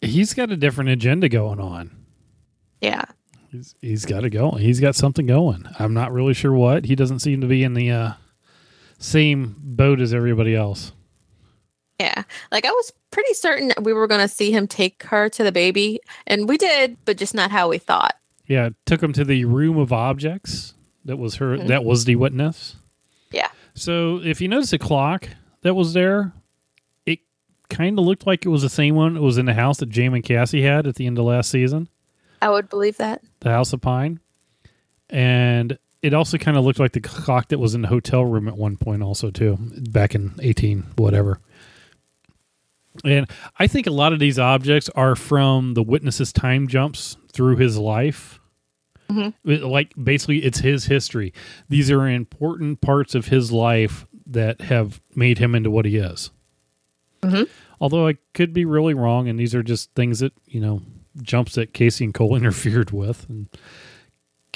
He's 0.00 0.34
got 0.34 0.50
a 0.50 0.56
different 0.56 0.90
agenda 0.90 1.28
going 1.28 1.60
on. 1.60 1.90
Yeah. 2.80 3.04
He's 3.50 3.74
he's 3.80 4.04
got 4.04 4.20
to 4.20 4.30
go. 4.30 4.52
He's 4.52 4.80
got 4.80 4.94
something 4.94 5.26
going. 5.26 5.64
I'm 5.78 5.94
not 5.94 6.12
really 6.12 6.34
sure 6.34 6.52
what. 6.52 6.84
He 6.84 6.94
doesn't 6.94 7.20
seem 7.20 7.40
to 7.40 7.46
be 7.46 7.64
in 7.64 7.74
the 7.74 7.90
uh, 7.90 8.12
same 8.98 9.56
boat 9.58 10.00
as 10.00 10.12
everybody 10.12 10.54
else. 10.54 10.92
Yeah. 11.98 12.22
Like 12.52 12.64
I 12.66 12.70
was 12.70 12.92
pretty 13.10 13.32
certain 13.34 13.72
we 13.82 13.92
were 13.92 14.06
going 14.06 14.20
to 14.20 14.28
see 14.28 14.50
him 14.52 14.66
take 14.66 15.02
her 15.04 15.28
to 15.30 15.42
the 15.44 15.52
baby, 15.52 16.00
and 16.26 16.48
we 16.48 16.56
did, 16.58 16.96
but 17.04 17.16
just 17.16 17.34
not 17.34 17.50
how 17.50 17.68
we 17.68 17.78
thought. 17.78 18.14
Yeah, 18.46 18.70
took 18.84 19.02
him 19.02 19.12
to 19.14 19.24
the 19.24 19.44
room 19.44 19.78
of 19.78 19.92
objects. 19.92 20.74
That 21.04 21.16
was 21.16 21.36
her. 21.36 21.56
Mhm. 21.56 21.68
That 21.68 21.84
was 21.84 22.04
the 22.04 22.16
witness. 22.16 22.76
Yeah. 23.32 23.48
So 23.74 24.20
if 24.24 24.40
you 24.40 24.48
notice 24.48 24.70
the 24.70 24.78
clock 24.78 25.28
that 25.62 25.74
was 25.74 25.92
there, 25.94 26.32
it 27.06 27.20
kind 27.70 27.98
of 27.98 28.04
looked 28.04 28.26
like 28.26 28.44
it 28.44 28.48
was 28.50 28.62
the 28.62 28.68
same 28.68 28.94
one 28.94 29.14
that 29.14 29.22
was 29.22 29.38
in 29.38 29.46
the 29.46 29.54
house 29.54 29.78
that 29.78 29.88
James 29.88 30.14
and 30.14 30.24
Cassie 30.24 30.62
had 30.62 30.86
at 30.86 30.94
the 30.96 31.06
end 31.06 31.18
of 31.18 31.24
last 31.24 31.50
season, 31.50 31.88
I 32.42 32.50
would 32.50 32.68
believe 32.68 32.96
that. 32.98 33.22
the 33.40 33.50
House 33.50 33.72
of 33.72 33.80
Pine, 33.80 34.20
and 35.10 35.78
it 36.02 36.14
also 36.14 36.38
kind 36.38 36.56
of 36.56 36.64
looked 36.64 36.78
like 36.78 36.92
the 36.92 37.00
clock 37.00 37.48
that 37.48 37.58
was 37.58 37.74
in 37.74 37.82
the 37.82 37.88
hotel 37.88 38.24
room 38.24 38.48
at 38.48 38.56
one 38.56 38.76
point, 38.76 39.02
also 39.02 39.30
too, 39.30 39.56
back 39.90 40.14
in 40.14 40.34
eighteen 40.40 40.84
whatever. 40.96 41.40
And 43.04 43.28
I 43.58 43.66
think 43.66 43.86
a 43.86 43.90
lot 43.90 44.12
of 44.12 44.18
these 44.18 44.38
objects 44.38 44.88
are 44.90 45.16
from 45.16 45.74
the 45.74 45.82
witness's 45.82 46.32
time 46.32 46.68
jumps 46.68 47.16
through 47.32 47.56
his 47.56 47.76
life. 47.78 48.40
Mhm. 49.10 49.34
Like 49.44 49.92
basically, 50.02 50.38
it's 50.38 50.58
his 50.60 50.86
history. 50.86 51.32
These 51.68 51.90
are 51.90 52.08
important 52.08 52.80
parts 52.80 53.14
of 53.14 53.26
his 53.26 53.52
life 53.52 54.06
that 54.26 54.62
have 54.62 55.00
made 55.14 55.38
him 55.38 55.54
into 55.54 55.70
what 55.70 55.84
he 55.84 55.96
is. 55.96 56.30
Mm-hmm. 57.22 57.44
Although 57.80 58.08
I 58.08 58.16
could 58.34 58.52
be 58.52 58.64
really 58.64 58.94
wrong, 58.94 59.28
and 59.28 59.38
these 59.38 59.54
are 59.54 59.62
just 59.62 59.92
things 59.94 60.18
that 60.20 60.32
you 60.46 60.60
know 60.60 60.82
jumps 61.22 61.54
that 61.54 61.72
Casey 61.72 62.04
and 62.04 62.14
Cole 62.14 62.34
interfered 62.36 62.90
with, 62.90 63.28
and 63.28 63.48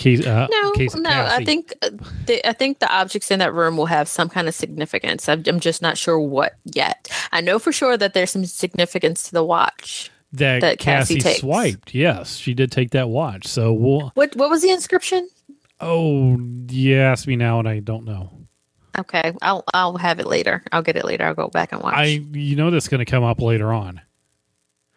Casey, 0.01 0.27
uh, 0.27 0.49
No, 0.51 0.73
no. 0.97 1.11
I 1.11 1.45
think 1.45 1.75
uh, 1.83 1.91
the, 2.25 2.49
I 2.49 2.55
think 2.55 2.79
the 2.79 2.91
objects 2.91 3.31
in 3.31 3.39
that 3.41 3.53
room 3.53 3.77
will 3.77 3.87
have 3.87 4.09
some 4.09 4.31
kind 4.31 4.49
of 4.49 4.55
significance. 4.55 5.29
I'm, 5.29 5.43
I'm 5.47 5.61
just 5.61 5.83
not 5.83 5.99
sure 5.99 6.19
what 6.19 6.55
yet. 6.65 7.09
I 7.33 7.43
know 7.43 7.59
for 7.59 7.71
sure 7.71 7.99
that 7.99 8.15
there's 8.15 8.31
some 8.31 8.47
significance 8.47 9.25
to 9.25 9.33
the 9.33 9.45
watch. 9.45 10.11
that, 10.33 10.63
that 10.63 10.79
Cassie 10.79 11.17
Cassie, 11.17 11.21
takes. 11.21 11.41
swiped. 11.41 11.95
Yes, 11.95 12.37
she 12.37 12.55
did 12.55 12.73
take 12.73 12.93
that 12.93 13.11
watch. 13.11 13.47
So 13.47 13.73
we'll. 13.75 14.11
What 14.15 14.35
what 14.37 14.49
was 14.49 14.63
the 14.63 14.71
inscription? 14.71 15.29
Oh, 15.81 16.37
you 16.69 16.97
asked 16.97 17.27
me 17.27 17.37
now, 17.37 17.59
and 17.59 17.69
I 17.69 17.81
don't 17.81 18.05
know. 18.05 18.31
Okay, 18.99 19.35
I'll 19.43 19.65
I'll 19.75 19.99
have 19.99 20.19
it 20.19 20.27
later. 20.27 20.63
I'll 20.73 20.83
get 20.83 20.97
it 20.97 21.05
later. 21.05 21.25
I'll 21.27 21.35
go 21.35 21.49
back 21.49 21.73
and 21.73 21.83
watch. 21.83 21.95
I 21.95 22.05
you 22.33 22.57
know 22.57 22.71
that's 22.71 22.89
going 22.89 22.99
to 23.01 23.05
come 23.05 23.23
up 23.23 23.41
later 23.41 23.73
on. 23.73 24.01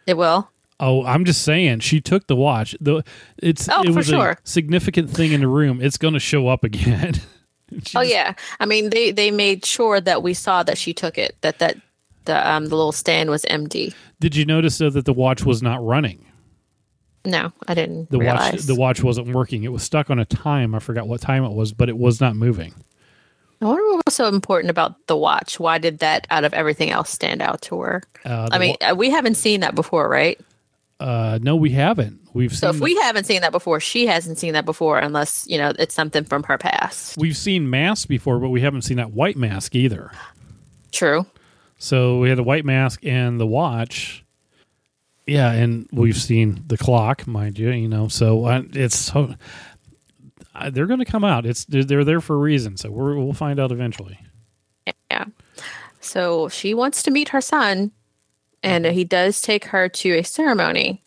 it 0.08 0.16
will. 0.18 0.50
Oh, 0.86 1.06
I'm 1.06 1.24
just 1.24 1.44
saying 1.44 1.80
she 1.80 2.02
took 2.02 2.28
the 2.28 2.36
watch. 2.36 2.76
The 2.82 3.04
it's 3.38 3.70
Oh, 3.70 3.82
it 3.84 3.88
for 3.88 3.94
was 3.94 4.08
sure. 4.08 4.30
a 4.32 4.38
significant 4.44 5.10
thing 5.10 5.32
in 5.32 5.42
the 5.42 5.48
room. 5.48 5.80
It's 5.82 5.98
going 5.98 6.14
to 6.14 6.20
show 6.20 6.48
up 6.48 6.64
again. 6.64 7.16
Oh 7.96 8.02
yeah. 8.02 8.34
I 8.60 8.68
mean 8.68 8.92
they 8.92 9.10
they 9.12 9.32
made 9.32 9.66
sure 9.66 10.00
that 10.00 10.22
we 10.22 10.36
saw 10.36 10.62
that 10.62 10.78
she 10.78 10.94
took 10.94 11.18
it. 11.18 11.36
That 11.42 11.58
that 11.58 11.78
the 12.26 12.48
um 12.48 12.66
the 12.68 12.76
little 12.76 12.92
stand 12.92 13.32
was 13.32 13.46
empty. 13.46 13.94
Did 14.20 14.36
you 14.36 14.46
notice 14.46 14.78
though 14.78 14.92
that 14.92 15.06
the 15.06 15.14
watch 15.14 15.44
was 15.44 15.64
not 15.64 15.84
running? 15.84 16.24
No, 17.26 17.52
I 17.68 17.74
didn't 17.74 18.12
The 18.12 18.20
watch 18.20 18.62
the 18.62 18.76
watch 18.76 19.02
wasn't 19.02 19.34
working. 19.34 19.64
It 19.64 19.72
was 19.72 19.82
stuck 19.82 20.12
on 20.12 20.20
a 20.20 20.26
time. 20.26 20.76
I 20.76 20.80
forgot 20.80 21.08
what 21.08 21.22
time 21.22 21.44
it 21.46 21.54
was, 21.54 21.74
but 21.74 21.90
it 21.90 21.98
was 21.98 22.22
not 22.22 22.36
moving. 22.36 22.76
I 23.60 23.66
wonder 23.66 23.84
what 23.96 24.06
was 24.06 24.14
so 24.14 24.28
important 24.28 24.70
about 24.70 25.08
the 25.08 25.18
watch. 25.18 25.60
Why 25.60 25.80
did 25.80 25.98
that 26.00 26.28
out 26.30 26.44
of 26.44 26.54
everything 26.54 26.92
else 26.92 27.10
stand 27.10 27.42
out 27.42 27.62
to 27.64 27.80
her? 27.80 28.04
Uh, 28.24 28.50
I 28.52 28.60
mean, 28.60 28.76
uh, 28.82 28.94
we 28.96 29.10
haven't 29.10 29.36
seen 29.36 29.62
that 29.62 29.74
before, 29.74 30.08
right? 30.10 30.40
Uh, 31.04 31.38
no, 31.42 31.58
we 31.58 31.70
haven't. 31.70 32.22
We've 32.34 32.56
So 32.56 32.70
if 32.70 32.80
we 32.80 32.96
haven't 32.96 33.26
seen 33.26 33.42
that 33.42 33.52
before, 33.52 33.82
she 33.82 34.08
hasn't 34.08 34.38
seen 34.38 34.54
that 34.54 34.64
before, 34.64 35.00
unless 35.00 35.46
you 35.48 35.58
know 35.58 35.74
it's 35.78 35.94
something 35.94 36.24
from 36.24 36.44
her 36.44 36.58
past. 36.58 37.18
we've 37.18 37.36
seen 37.36 37.70
masks 37.70 38.06
before, 38.06 38.40
but 38.40 38.50
we 38.50 38.62
haven't 38.62 38.84
seen 38.84 38.98
that 38.98 39.12
white 39.12 39.36
mask 39.36 39.76
either. 39.76 40.12
True. 40.94 41.26
So 41.78 42.20
we 42.20 42.30
had 42.30 42.38
the 42.38 42.44
white 42.44 42.64
mask 42.64 43.04
and 43.04 43.38
the 43.38 43.46
watch. 43.46 44.24
Yeah, 45.28 45.52
and 45.52 45.90
we've 45.92 46.16
seen 46.16 46.64
the 46.68 46.78
clock, 46.78 47.28
mind 47.28 47.60
you. 47.60 47.70
You 47.72 47.90
know, 47.90 48.08
so 48.08 48.46
uh, 48.46 48.62
it's 48.72 48.98
so 48.98 49.36
uh, 50.56 50.70
they're 50.70 50.88
going 50.88 51.00
to 51.00 51.06
come 51.06 51.26
out. 51.26 51.46
It's 51.46 51.66
they're, 51.66 51.84
they're 51.84 52.06
there 52.06 52.22
for 52.22 52.36
a 52.36 52.40
reason. 52.40 52.78
So 52.78 52.90
we're, 52.90 53.16
we'll 53.18 53.34
find 53.34 53.60
out 53.60 53.74
eventually. 53.74 54.20
Yeah. 55.12 55.26
So 56.00 56.48
she 56.48 56.74
wants 56.74 57.04
to 57.04 57.12
meet 57.12 57.30
her 57.30 57.42
son, 57.42 57.92
and 58.64 58.86
he 58.86 59.04
does 59.04 59.42
take 59.42 59.66
her 59.66 59.90
to 59.90 60.10
a 60.18 60.24
ceremony, 60.24 61.04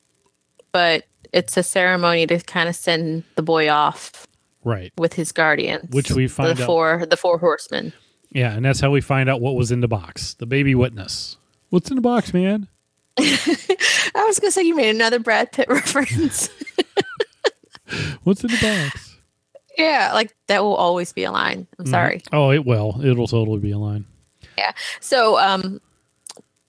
but 0.72 1.04
it's 1.32 1.56
a 1.56 1.62
ceremony 1.62 2.26
to 2.26 2.38
kind 2.40 2.68
of 2.68 2.76
send 2.76 3.24
the 3.34 3.42
boy 3.42 3.68
off 3.70 4.26
Right. 4.64 4.92
with 4.98 5.14
his 5.14 5.32
guardians, 5.32 5.90
Which 5.92 6.10
we 6.10 6.28
find 6.28 6.56
the 6.56 6.62
out- 6.62 6.66
four 6.66 7.06
the 7.08 7.16
four 7.16 7.38
horsemen. 7.38 7.92
Yeah, 8.30 8.52
and 8.54 8.64
that's 8.64 8.80
how 8.80 8.90
we 8.90 9.00
find 9.00 9.28
out 9.30 9.40
what 9.40 9.54
was 9.54 9.70
in 9.72 9.80
the 9.80 9.88
box. 9.88 10.34
The 10.34 10.46
baby 10.46 10.74
witness. 10.74 11.36
What's 11.70 11.88
in 11.90 11.96
the 11.96 12.02
box, 12.02 12.34
man? 12.34 12.68
I 13.18 14.24
was 14.26 14.38
gonna 14.38 14.50
say 14.50 14.62
you 14.62 14.76
made 14.76 14.94
another 14.94 15.18
Brad 15.18 15.52
Pitt 15.52 15.68
reference. 15.70 16.48
What's 18.24 18.42
in 18.42 18.50
the 18.50 18.58
box? 18.90 19.16
yeah, 19.78 20.10
like 20.14 20.34
that 20.48 20.62
will 20.64 20.74
always 20.74 21.12
be 21.12 21.24
a 21.24 21.30
line. 21.30 21.66
I'm 21.78 21.86
sorry. 21.86 22.22
Oh, 22.32 22.50
it 22.50 22.64
will. 22.66 23.00
It'll 23.04 23.28
totally 23.28 23.60
be 23.60 23.70
a 23.70 23.78
line. 23.78 24.04
Yeah. 24.58 24.72
So, 25.00 25.38
um, 25.38 25.80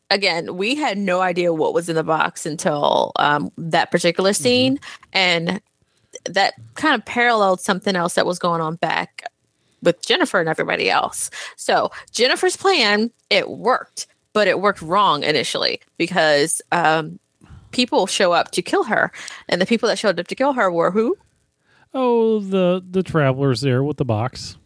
again, 0.10 0.56
we 0.56 0.76
had 0.76 0.98
no 0.98 1.22
idea 1.22 1.54
what 1.54 1.74
was 1.74 1.90
in 1.90 1.96
the 1.96 2.04
box 2.04 2.46
until 2.46 3.12
um, 3.18 3.52
that 3.58 3.92
particular 3.92 4.34
scene, 4.34 4.80
and 5.14 5.62
that 6.26 6.54
kind 6.76 6.96
of 6.96 7.06
paralleled 7.06 7.62
something 7.62 7.96
else 7.96 8.16
that 8.16 8.26
was 8.26 8.40
going 8.40 8.62
on 8.62 8.76
back 8.76 9.24
with 9.82 10.06
Jennifer 10.06 10.40
and 10.40 10.50
everybody 10.50 10.90
else. 10.90 11.30
So, 11.56 11.92
Jennifer's 12.12 12.58
plan 12.58 13.12
it 13.30 13.50
worked, 13.50 14.08
but 14.34 14.48
it 14.48 14.60
worked 14.60 14.82
wrong 14.82 15.24
initially 15.24 15.82
because 15.98 16.62
um, 16.72 17.20
people 17.72 18.08
show 18.08 18.32
up 18.32 18.52
to 18.52 18.62
kill 18.62 18.84
her, 18.84 19.12
and 19.50 19.62
the 19.62 19.66
people 19.66 19.88
that 19.90 20.00
showed 20.00 20.20
up 20.20 20.28
to 20.28 20.36
kill 20.36 20.54
her 20.54 20.72
were 20.72 20.92
who? 20.92 21.18
Oh, 21.94 22.40
the 22.40 22.84
the 22.90 23.04
travelers 23.04 23.62
there 23.62 23.84
with 23.84 23.98
the 23.98 24.06
box. 24.06 24.58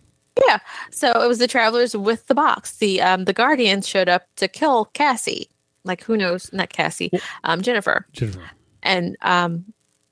Yeah. 0.48 0.60
So 0.92 1.12
it 1.24 1.28
was 1.28 1.40
the 1.40 1.48
travelers 1.48 1.96
with 1.96 2.28
the 2.28 2.36
box. 2.36 2.78
The 2.78 3.02
um 3.02 3.26
the 3.26 3.34
guardians 3.34 3.88
showed 3.88 4.10
up 4.10 4.24
to 4.38 4.48
kill 4.48 4.86
Cassie. 4.86 5.50
Like 5.84 6.04
who 6.04 6.16
knows? 6.18 6.52
Not 6.54 6.70
Cassie. 6.70 7.12
Um 7.44 7.62
Jennifer. 7.62 8.06
Jennifer. 8.14 8.50
And 8.84 9.18
um 9.22 9.66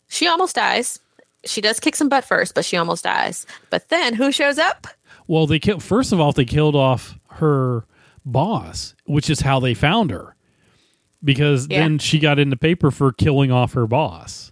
she 0.09 0.27
almost 0.27 0.55
dies. 0.55 0.99
She 1.45 1.61
does 1.61 1.79
kick 1.79 1.95
some 1.95 2.09
butt 2.09 2.25
first, 2.25 2.53
but 2.53 2.65
she 2.65 2.75
almost 2.75 3.03
dies. 3.05 3.45
But 3.69 3.87
then 3.89 4.13
who 4.13 4.31
shows 4.31 4.57
up? 4.57 4.87
Well, 5.27 5.47
they 5.47 5.59
killed. 5.59 5.83
First 5.83 6.11
of 6.11 6.19
all, 6.19 6.31
they 6.33 6.43
killed 6.45 6.75
off 6.75 7.17
her 7.29 7.85
boss, 8.25 8.95
which 9.05 9.29
is 9.29 9.39
how 9.41 9.59
they 9.59 9.73
found 9.73 10.11
her, 10.11 10.35
because 11.23 11.67
Yeah. 11.69 11.79
then 11.81 11.99
she 11.99 12.19
got 12.19 12.39
in 12.39 12.49
the 12.49 12.57
paper 12.57 12.91
for 12.91 13.13
killing 13.13 13.51
off 13.51 13.73
her 13.73 13.87
boss, 13.87 14.48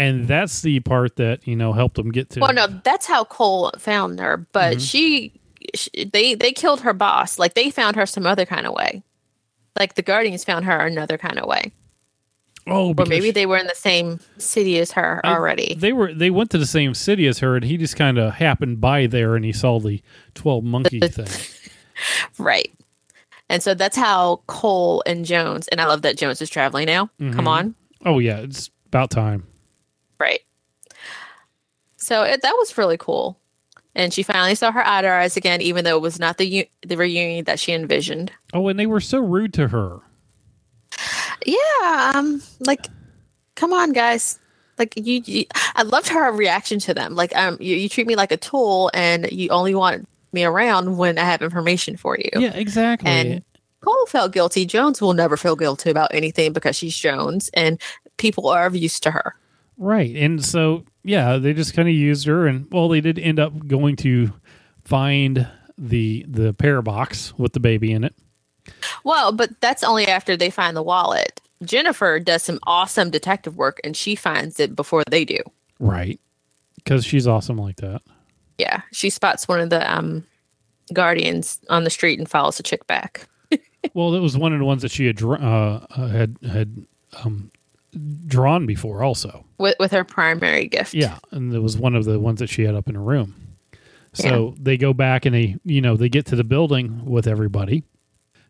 and 0.00 0.26
that's 0.26 0.62
the 0.62 0.80
part 0.80 1.16
that 1.16 1.46
you 1.46 1.54
know 1.54 1.74
helped 1.74 1.96
them 1.96 2.10
get 2.10 2.30
to. 2.30 2.40
Well, 2.40 2.54
no, 2.54 2.66
that's 2.66 3.04
how 3.04 3.24
Cole 3.24 3.70
found 3.78 4.18
her. 4.18 4.38
But 4.38 4.78
mm-hmm. 4.78 4.80
she, 4.80 5.40
she, 5.74 6.06
they, 6.10 6.34
they 6.34 6.52
killed 6.52 6.80
her 6.80 6.94
boss. 6.94 7.38
Like 7.38 7.52
they 7.52 7.68
found 7.68 7.96
her 7.96 8.06
some 8.06 8.24
other 8.24 8.46
kind 8.46 8.66
of 8.66 8.72
way. 8.72 9.02
Like 9.78 9.96
the 9.96 10.02
Guardians 10.02 10.42
found 10.42 10.64
her 10.64 10.78
another 10.78 11.18
kind 11.18 11.38
of 11.38 11.46
way, 11.46 11.72
oh, 12.66 12.94
or 12.96 13.04
maybe 13.06 13.30
they 13.30 13.44
were 13.44 13.58
in 13.58 13.66
the 13.66 13.74
same 13.74 14.20
city 14.38 14.78
as 14.78 14.92
her 14.92 15.20
I- 15.22 15.34
already. 15.34 15.74
They 15.74 15.92
were. 15.92 16.14
They 16.14 16.30
went 16.30 16.50
to 16.50 16.58
the 16.58 16.66
same 16.66 16.94
city 16.94 17.26
as 17.26 17.40
her, 17.40 17.54
and 17.56 17.64
he 17.64 17.76
just 17.76 17.96
kind 17.96 18.18
of 18.18 18.34
happened 18.34 18.80
by 18.80 19.06
there, 19.06 19.36
and 19.36 19.44
he 19.44 19.52
saw 19.52 19.78
the 19.78 20.02
twelve 20.34 20.64
monkey 20.64 21.00
thing. 21.08 21.28
Right. 22.38 22.72
And 23.50 23.62
so 23.62 23.74
that's 23.74 23.96
how 23.96 24.42
Cole 24.46 25.02
and 25.06 25.26
Jones, 25.26 25.68
and 25.68 25.80
I 25.80 25.86
love 25.86 26.02
that 26.02 26.16
Jones 26.16 26.40
is 26.40 26.48
traveling 26.48 26.86
now. 26.86 27.10
Come 27.18 27.32
mm-hmm. 27.32 27.48
on. 27.48 27.74
Oh 28.06 28.18
yeah, 28.18 28.38
it's 28.38 28.70
about 28.86 29.10
time. 29.10 29.46
Right. 30.20 30.40
So 31.96 32.22
it, 32.22 32.42
that 32.42 32.54
was 32.58 32.76
really 32.78 32.98
cool. 32.98 33.38
And 33.94 34.12
she 34.12 34.22
finally 34.22 34.54
saw 34.54 34.70
her 34.70 34.86
eye 34.86 35.02
to 35.02 35.08
eyes 35.08 35.36
again, 35.36 35.60
even 35.60 35.84
though 35.84 35.96
it 35.96 36.02
was 36.02 36.20
not 36.20 36.38
the 36.38 36.46
u- 36.46 36.66
the 36.86 36.96
reunion 36.96 37.44
that 37.46 37.58
she 37.58 37.72
envisioned. 37.72 38.30
Oh, 38.54 38.68
and 38.68 38.78
they 38.78 38.86
were 38.86 39.00
so 39.00 39.18
rude 39.18 39.52
to 39.54 39.68
her. 39.68 39.98
Yeah, 41.44 42.12
um, 42.14 42.42
like, 42.60 42.86
come 43.56 43.72
on, 43.72 43.92
guys. 43.92 44.38
Like 44.78 44.94
you, 44.96 45.22
you 45.24 45.44
I 45.74 45.82
loved 45.82 46.08
her 46.08 46.30
reaction 46.32 46.78
to 46.80 46.94
them. 46.94 47.14
Like, 47.14 47.36
um, 47.36 47.56
you, 47.60 47.76
you 47.76 47.88
treat 47.88 48.06
me 48.06 48.14
like 48.16 48.32
a 48.32 48.36
tool, 48.36 48.90
and 48.94 49.30
you 49.32 49.48
only 49.48 49.74
want 49.74 50.08
me 50.32 50.44
around 50.44 50.96
when 50.96 51.18
I 51.18 51.24
have 51.24 51.42
information 51.42 51.96
for 51.96 52.16
you. 52.16 52.30
Yeah, 52.40 52.54
exactly. 52.54 53.10
And 53.10 53.42
Cole 53.80 54.06
felt 54.06 54.32
guilty. 54.32 54.64
Jones 54.64 55.00
will 55.00 55.14
never 55.14 55.36
feel 55.36 55.56
guilty 55.56 55.90
about 55.90 56.14
anything 56.14 56.52
because 56.52 56.76
she's 56.76 56.96
Jones, 56.96 57.50
and 57.54 57.80
people 58.18 58.48
are 58.48 58.70
used 58.70 59.02
to 59.02 59.10
her. 59.10 59.34
Right. 59.80 60.14
And 60.14 60.44
so, 60.44 60.84
yeah, 61.02 61.38
they 61.38 61.54
just 61.54 61.72
kind 61.72 61.88
of 61.88 61.94
used 61.94 62.26
her 62.26 62.46
and 62.46 62.68
well, 62.70 62.88
they 62.88 63.00
did 63.00 63.18
end 63.18 63.40
up 63.40 63.66
going 63.66 63.96
to 63.96 64.32
find 64.84 65.48
the 65.78 66.26
the 66.28 66.52
pear 66.52 66.82
box 66.82 67.36
with 67.38 67.54
the 67.54 67.60
baby 67.60 67.90
in 67.90 68.04
it. 68.04 68.14
Well, 69.04 69.32
but 69.32 69.58
that's 69.62 69.82
only 69.82 70.06
after 70.06 70.36
they 70.36 70.50
find 70.50 70.76
the 70.76 70.82
wallet. 70.82 71.40
Jennifer 71.64 72.20
does 72.20 72.42
some 72.42 72.58
awesome 72.64 73.10
detective 73.10 73.56
work, 73.56 73.80
and 73.82 73.96
she 73.96 74.14
finds 74.14 74.60
it 74.60 74.76
before 74.76 75.02
they 75.10 75.24
do. 75.24 75.38
Right. 75.78 76.20
Cuz 76.84 77.06
she's 77.06 77.26
awesome 77.26 77.56
like 77.56 77.76
that. 77.76 78.02
Yeah, 78.58 78.82
she 78.92 79.08
spots 79.08 79.48
one 79.48 79.60
of 79.60 79.70
the 79.70 79.90
um, 79.90 80.26
guardians 80.92 81.58
on 81.70 81.84
the 81.84 81.90
street 81.90 82.18
and 82.18 82.28
follows 82.28 82.58
the 82.58 82.62
chick 82.62 82.86
back. 82.86 83.26
well, 83.94 84.14
it 84.14 84.20
was 84.20 84.36
one 84.36 84.52
of 84.52 84.58
the 84.58 84.66
ones 84.66 84.82
that 84.82 84.90
she 84.90 85.06
had 85.06 85.22
uh, 85.22 85.36
uh, 85.36 86.08
had 86.08 86.36
had 86.42 86.86
um 87.24 87.50
drawn 88.26 88.66
before 88.66 89.02
also. 89.02 89.44
with 89.58 89.76
with 89.78 89.90
her 89.92 90.04
primary 90.04 90.66
gift. 90.68 90.94
Yeah, 90.94 91.18
and 91.30 91.52
it 91.52 91.60
was 91.60 91.76
one 91.76 91.94
of 91.94 92.04
the 92.04 92.18
ones 92.20 92.38
that 92.40 92.48
she 92.48 92.62
had 92.62 92.74
up 92.74 92.88
in 92.88 92.94
her 92.94 93.02
room. 93.02 93.34
So 94.12 94.54
they 94.58 94.76
go 94.76 94.92
back 94.92 95.24
and 95.24 95.34
they, 95.34 95.56
you 95.64 95.80
know, 95.80 95.96
they 95.96 96.08
get 96.08 96.26
to 96.26 96.36
the 96.36 96.42
building 96.42 97.04
with 97.04 97.28
everybody. 97.28 97.84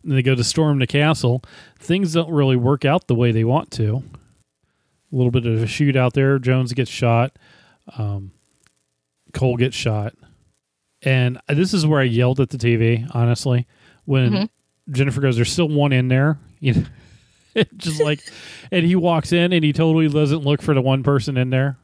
And 0.03 0.13
they 0.13 0.23
go 0.23 0.35
to 0.35 0.43
storm 0.43 0.79
the 0.79 0.87
castle. 0.87 1.43
Things 1.79 2.15
don't 2.15 2.31
really 2.31 2.57
work 2.57 2.87
out 2.87 3.07
the 3.09 3.15
way 3.15 3.31
they 3.31 3.45
want 3.45 3.71
to. 3.73 4.03
A 5.13 5.15
little 5.17 5.31
bit 5.31 5.45
of 5.45 5.63
a 5.63 5.67
shootout 5.67 6.15
there. 6.15 6.39
Jones 6.39 6.73
gets 6.73 6.91
shot. 6.91 7.39
Um, 7.99 8.33
Cole 9.35 9.59
gets 9.59 9.77
shot. 9.77 10.15
And 11.03 11.39
this 11.47 11.75
is 11.75 11.87
where 11.87 12.01
I 12.01 12.05
yelled 12.05 12.41
at 12.41 12.49
the 12.49 12.57
TV, 12.57 13.07
honestly, 13.15 13.67
when 14.07 14.49
Jennifer 14.91 15.21
goes, 15.21 15.37
"There's 15.37 15.53
still 15.53 15.69
one 15.69 15.93
in 15.93 16.09
there." 16.09 16.39
You 16.63 16.75
know, 16.75 16.85
just 17.77 18.01
like, 18.03 18.21
and 18.71 18.85
he 18.87 18.97
walks 18.97 19.33
in 19.33 19.53
and 19.53 19.65
he 19.65 19.73
totally 19.73 20.09
doesn't 20.09 20.45
look 20.45 20.63
for 20.63 20.75
the 20.75 20.83
one 20.83 21.03
person 21.03 21.37
in 21.37 21.51
there. 21.51 21.79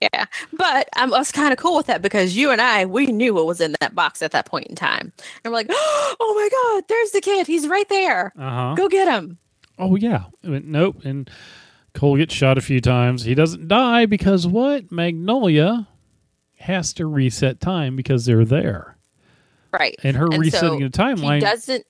Yeah, 0.00 0.26
but 0.52 0.88
I 0.94 1.06
was 1.06 1.32
kind 1.32 1.52
of 1.52 1.58
cool 1.58 1.74
with 1.74 1.86
that 1.86 2.02
because 2.02 2.36
you 2.36 2.50
and 2.50 2.60
I 2.60 2.84
we 2.84 3.06
knew 3.06 3.32
what 3.32 3.46
was 3.46 3.62
in 3.62 3.74
that 3.80 3.94
box 3.94 4.20
at 4.20 4.32
that 4.32 4.44
point 4.44 4.66
in 4.66 4.76
time, 4.76 5.10
and 5.42 5.50
we're 5.50 5.56
like, 5.56 5.68
"Oh 5.70 6.34
my 6.36 6.48
god, 6.80 6.84
there's 6.86 7.12
the 7.12 7.22
kid! 7.22 7.46
He's 7.46 7.66
right 7.66 7.88
there! 7.88 8.32
Uh 8.38 8.50
huh. 8.50 8.74
Go 8.74 8.88
get 8.88 9.08
him!" 9.08 9.38
Oh 9.78 9.96
yeah. 9.96 10.24
I 10.44 10.50
went, 10.50 10.66
nope. 10.66 11.04
And 11.04 11.30
Cole 11.94 12.16
gets 12.16 12.34
shot 12.34 12.58
a 12.58 12.62
few 12.62 12.80
times. 12.80 13.24
He 13.24 13.34
doesn't 13.34 13.68
die 13.68 14.06
because 14.06 14.46
what? 14.46 14.90
Magnolia 14.90 15.88
has 16.58 16.92
to 16.94 17.06
reset 17.06 17.60
time 17.60 17.96
because 17.96 18.24
they're 18.24 18.44
there. 18.44 18.96
Right, 19.72 19.96
And 20.02 20.16
her 20.16 20.26
And 20.26 20.38
resetting 20.38 20.80
so 20.80 20.88
the 20.88 20.90
timeline. 20.90 21.40
Doesn't. 21.40 21.84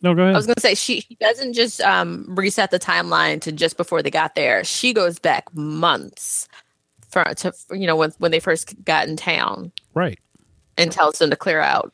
No, 0.00 0.14
go 0.14 0.22
ahead. 0.22 0.34
I 0.34 0.38
was 0.38 0.46
gonna 0.46 0.60
say 0.60 0.74
she, 0.74 1.00
she 1.00 1.16
doesn't 1.16 1.54
just 1.54 1.80
um 1.80 2.24
reset 2.28 2.70
the 2.70 2.78
timeline 2.78 3.40
to 3.42 3.52
just 3.52 3.76
before 3.76 4.02
they 4.02 4.10
got 4.10 4.34
there. 4.34 4.64
She 4.64 4.92
goes 4.92 5.18
back 5.18 5.52
months 5.54 6.48
for 7.08 7.24
to 7.24 7.52
you 7.72 7.86
know 7.86 7.96
when 7.96 8.12
when 8.18 8.30
they 8.30 8.40
first 8.40 8.82
got 8.84 9.08
in 9.08 9.16
town 9.16 9.72
right. 9.94 10.18
and 10.76 10.92
tells 10.92 11.18
them 11.18 11.30
to 11.30 11.36
clear 11.36 11.60
out. 11.60 11.92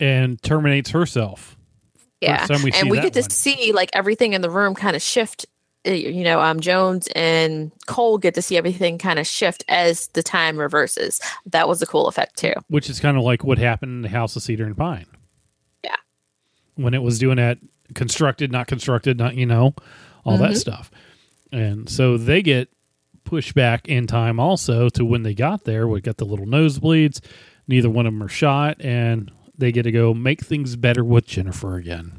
And 0.00 0.40
terminates 0.42 0.90
herself. 0.90 1.56
Yeah, 2.20 2.46
we 2.62 2.72
and 2.72 2.90
we 2.90 3.00
get 3.00 3.14
to 3.14 3.22
see 3.22 3.72
like 3.72 3.90
everything 3.92 4.32
in 4.32 4.42
the 4.42 4.50
room 4.50 4.74
kind 4.74 4.96
of 4.96 5.02
shift. 5.02 5.46
Uh, 5.86 5.92
You 5.92 6.24
know, 6.24 6.40
um, 6.40 6.58
Jones 6.60 7.08
and 7.14 7.70
Cole 7.86 8.18
get 8.18 8.34
to 8.34 8.42
see 8.42 8.56
everything 8.56 8.98
kind 8.98 9.18
of 9.18 9.26
shift 9.26 9.64
as 9.68 10.08
the 10.08 10.22
time 10.22 10.58
reverses. 10.58 11.20
That 11.46 11.68
was 11.68 11.80
a 11.80 11.86
cool 11.86 12.08
effect 12.08 12.36
too. 12.36 12.54
Which 12.68 12.90
is 12.90 12.98
kind 12.98 13.16
of 13.16 13.22
like 13.22 13.44
what 13.44 13.58
happened 13.58 13.92
in 13.92 14.02
the 14.02 14.08
House 14.08 14.34
of 14.34 14.42
Cedar 14.42 14.66
and 14.66 14.76
Pine. 14.76 15.06
When 16.78 16.94
it 16.94 17.02
was 17.02 17.18
doing 17.18 17.36
that 17.36 17.58
constructed, 17.94 18.50
not 18.52 18.66
constructed, 18.66 19.18
not, 19.18 19.34
you 19.34 19.46
know, 19.46 19.74
all 20.24 20.34
Mm-hmm. 20.38 20.42
that 20.44 20.56
stuff. 20.56 20.90
And 21.52 21.88
so 21.88 22.16
they 22.16 22.42
get 22.42 22.68
pushed 23.24 23.54
back 23.54 23.88
in 23.88 24.06
time 24.06 24.38
also 24.40 24.88
to 24.90 25.04
when 25.04 25.22
they 25.22 25.34
got 25.34 25.64
there. 25.64 25.86
We 25.88 26.00
got 26.00 26.16
the 26.18 26.24
little 26.24 26.46
nosebleeds. 26.46 27.20
Neither 27.66 27.90
one 27.90 28.06
of 28.06 28.12
them 28.14 28.22
are 28.22 28.28
shot. 28.28 28.80
And 28.80 29.30
they 29.56 29.72
get 29.72 29.82
to 29.82 29.92
go 29.92 30.14
make 30.14 30.40
things 30.42 30.76
better 30.76 31.02
with 31.04 31.26
Jennifer 31.26 31.76
again. 31.76 32.12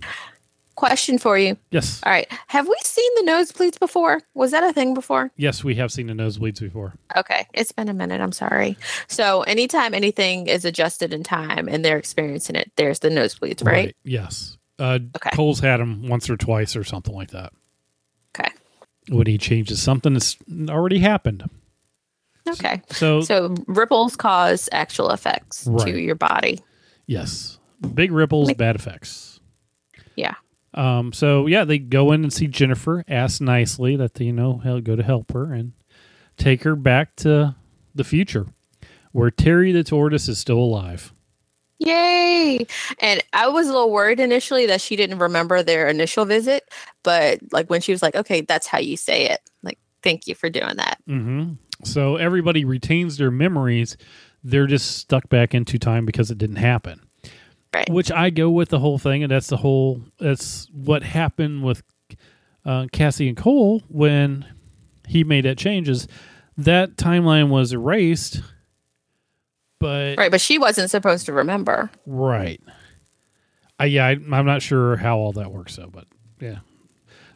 Question 0.76 1.18
for 1.18 1.38
you. 1.38 1.58
Yes. 1.72 2.00
All 2.06 2.12
right, 2.12 2.26
have 2.48 2.66
we 2.68 2.76
seen 2.84 3.10
the 3.18 3.30
nosebleeds 3.32 3.78
before? 3.80 4.22
Was 4.34 4.52
that 4.52 4.64
a 4.64 4.72
thing 4.72 4.94
before? 4.94 5.30
Yes, 5.36 5.62
we 5.62 5.76
have 5.76 5.92
seen 5.92 6.08
the 6.08 6.14
nosebleeds 6.14 6.62
before. 6.62 6.94
Okay, 7.18 7.46
it's 7.54 7.74
been 7.74 7.90
a 7.90 7.94
minute. 7.94 8.22
I'm 8.22 8.32
sorry. 8.32 8.78
So 9.10 9.42
anytime 9.42 9.94
anything 9.94 10.48
is 10.48 10.64
adjusted 10.64 11.14
in 11.14 11.22
time 11.24 11.68
and 11.68 11.84
they're 11.84 11.98
experiencing 11.98 12.56
it, 12.56 12.72
there's 12.78 13.00
the 13.00 13.10
nosebleeds, 13.10 13.66
right? 13.66 13.94
Yes. 14.06 14.58
Uh, 14.80 15.00
Okay. 15.16 15.30
Cole's 15.34 15.60
had 15.60 15.80
him 15.80 16.08
once 16.08 16.30
or 16.30 16.38
twice 16.38 16.76
or 16.76 16.84
something 16.84 17.14
like 17.14 17.32
that. 17.32 17.52
Okay. 18.38 18.50
When 19.10 19.28
he 19.28 19.38
changes 19.38 19.82
something 19.82 20.14
that's 20.14 20.38
already 20.70 21.00
happened. 21.00 21.44
Okay. 22.48 22.82
So, 22.92 23.22
So 23.22 23.54
ripples 23.68 24.16
cause 24.16 24.70
actual 24.72 25.12
effects 25.12 25.68
Right. 25.68 25.88
to 25.88 26.00
your 26.02 26.16
body. 26.16 26.60
yes, 27.06 27.60
big 27.94 28.12
ripples, 28.12 28.54
bad 28.54 28.76
effects. 28.76 29.40
Yeah. 30.16 30.36
Um, 30.74 31.12
so 31.14 31.48
yeah, 31.48 31.64
they 31.66 31.80
go 31.80 32.12
in 32.12 32.24
and 32.24 32.32
see 32.32 32.48
Jennifer, 32.48 33.04
ask 33.08 33.42
nicely 33.42 33.96
that 33.96 34.14
they, 34.16 34.26
you 34.26 34.34
know, 34.34 34.60
he'll 34.60 34.82
go 34.82 34.96
to 34.96 35.04
help 35.04 35.32
her 35.34 35.52
and 35.54 35.74
take 36.38 36.64
her 36.64 36.76
back 36.76 37.16
to 37.18 37.56
the 37.96 38.04
future 38.04 38.46
where 39.12 39.32
Terry 39.32 39.72
the 39.72 39.84
tortoise 39.84 40.28
is 40.30 40.38
still 40.40 40.60
alive. 40.60 41.14
Yay! 41.80 42.66
And 43.00 43.24
I 43.34 43.48
was 43.48 43.68
a 43.68 43.72
little 43.72 43.92
worried 43.92 44.20
initially 44.20 44.66
that 44.68 44.82
she 44.82 44.96
didn't 44.96 45.20
remember 45.20 45.64
their 45.64 45.88
initial 45.88 46.26
visit, 46.26 46.64
but 47.04 47.40
like 47.52 47.70
when 47.70 47.82
she 47.82 47.92
was 47.92 48.02
like, 48.02 48.16
"Okay, 48.16 48.42
that's 48.42 48.68
how 48.68 48.80
you 48.80 48.98
say 48.98 49.28
it." 49.28 49.40
Like, 49.64 49.80
thank 50.04 50.28
you 50.28 50.36
for 50.36 50.50
doing 50.50 50.76
that. 50.78 50.98
hmm 51.08 51.54
So 51.84 52.18
everybody 52.18 52.66
retains 52.66 53.18
their 53.18 53.32
memories. 53.32 53.98
They're 54.44 54.68
just 54.68 54.98
stuck 54.98 55.30
back 55.30 55.54
into 55.54 55.78
time 55.80 56.06
because 56.06 56.32
it 56.32 56.38
didn't 56.38 56.58
happen. 56.58 57.02
Right. 57.74 57.90
Which 57.90 58.12
I 58.12 58.30
go 58.30 58.50
with 58.50 58.70
the 58.70 58.80
whole 58.80 58.98
thing, 58.98 59.24
and 59.24 59.32
that's 59.32 59.48
the 59.48 59.58
whole. 59.58 60.02
That's 60.20 60.68
what 60.74 61.04
happened 61.04 61.64
with 61.64 61.84
uh, 62.66 62.88
Cassie 62.92 63.28
and 63.28 63.38
Cole 63.38 63.84
when 63.88 64.46
he 65.08 65.24
made 65.24 65.46
that 65.46 65.58
change. 65.58 65.88
Is 65.88 66.08
that 66.58 66.96
timeline 66.98 67.50
was 67.50 67.72
erased, 67.72 68.42
but 69.80 70.18
Right, 70.18 70.32
but 70.32 70.42
she 70.42 70.58
wasn't 70.58 70.90
supposed 70.90 71.26
to 71.28 71.34
remember. 71.34 71.90
Right. 72.06 72.62
Uh, 73.82 73.86
yeah, 73.86 74.06
I, 74.06 74.12
I'm 74.12 74.46
not 74.46 74.62
sure 74.62 74.98
how 74.98 75.18
all 75.18 75.32
that 75.34 75.52
works 75.52 75.76
though, 75.78 75.90
but 75.92 76.06
yeah, 76.40 76.60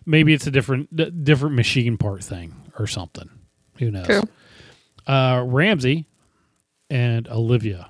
maybe 0.05 0.33
it's 0.33 0.45
a 0.47 0.51
different 0.51 0.93
d- 0.95 1.09
different 1.09 1.55
machine 1.55 1.97
part 1.97 2.23
thing 2.23 2.53
or 2.77 2.87
something. 2.87 3.29
Who 3.79 3.91
knows? 3.91 4.05
True. 4.05 4.23
Uh, 5.07 5.43
Ramsey 5.47 6.07
and 6.89 7.27
Olivia. 7.27 7.89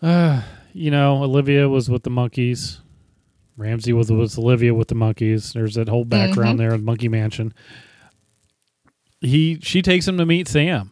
Uh, 0.00 0.42
you 0.72 0.90
know, 0.90 1.22
Olivia 1.22 1.68
was 1.68 1.88
with 1.88 2.02
the 2.02 2.10
monkeys. 2.10 2.80
Ramsey 3.56 3.92
was 3.92 4.10
with 4.10 4.36
Olivia 4.38 4.74
with 4.74 4.88
the 4.88 4.94
monkeys. 4.96 5.52
There's 5.52 5.74
that 5.74 5.88
whole 5.88 6.04
background 6.04 6.58
there, 6.58 6.76
Monkey 6.78 7.08
Mansion. 7.08 7.54
He 9.20 9.58
she 9.62 9.80
takes 9.82 10.06
him 10.06 10.18
to 10.18 10.26
meet 10.26 10.48
Sam, 10.48 10.90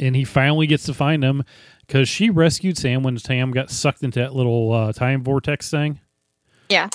and 0.00 0.16
he 0.16 0.24
finally 0.24 0.66
gets 0.66 0.84
to 0.86 0.94
find 0.94 1.22
him 1.22 1.44
because 1.86 2.08
she 2.08 2.30
rescued 2.30 2.76
Sam 2.76 3.02
when 3.04 3.16
Sam 3.18 3.52
got 3.52 3.70
sucked 3.70 4.02
into 4.02 4.18
that 4.18 4.34
little 4.34 4.72
uh, 4.72 4.92
time 4.92 5.22
vortex 5.22 5.70
thing 5.70 6.00
Yeah. 6.68 6.88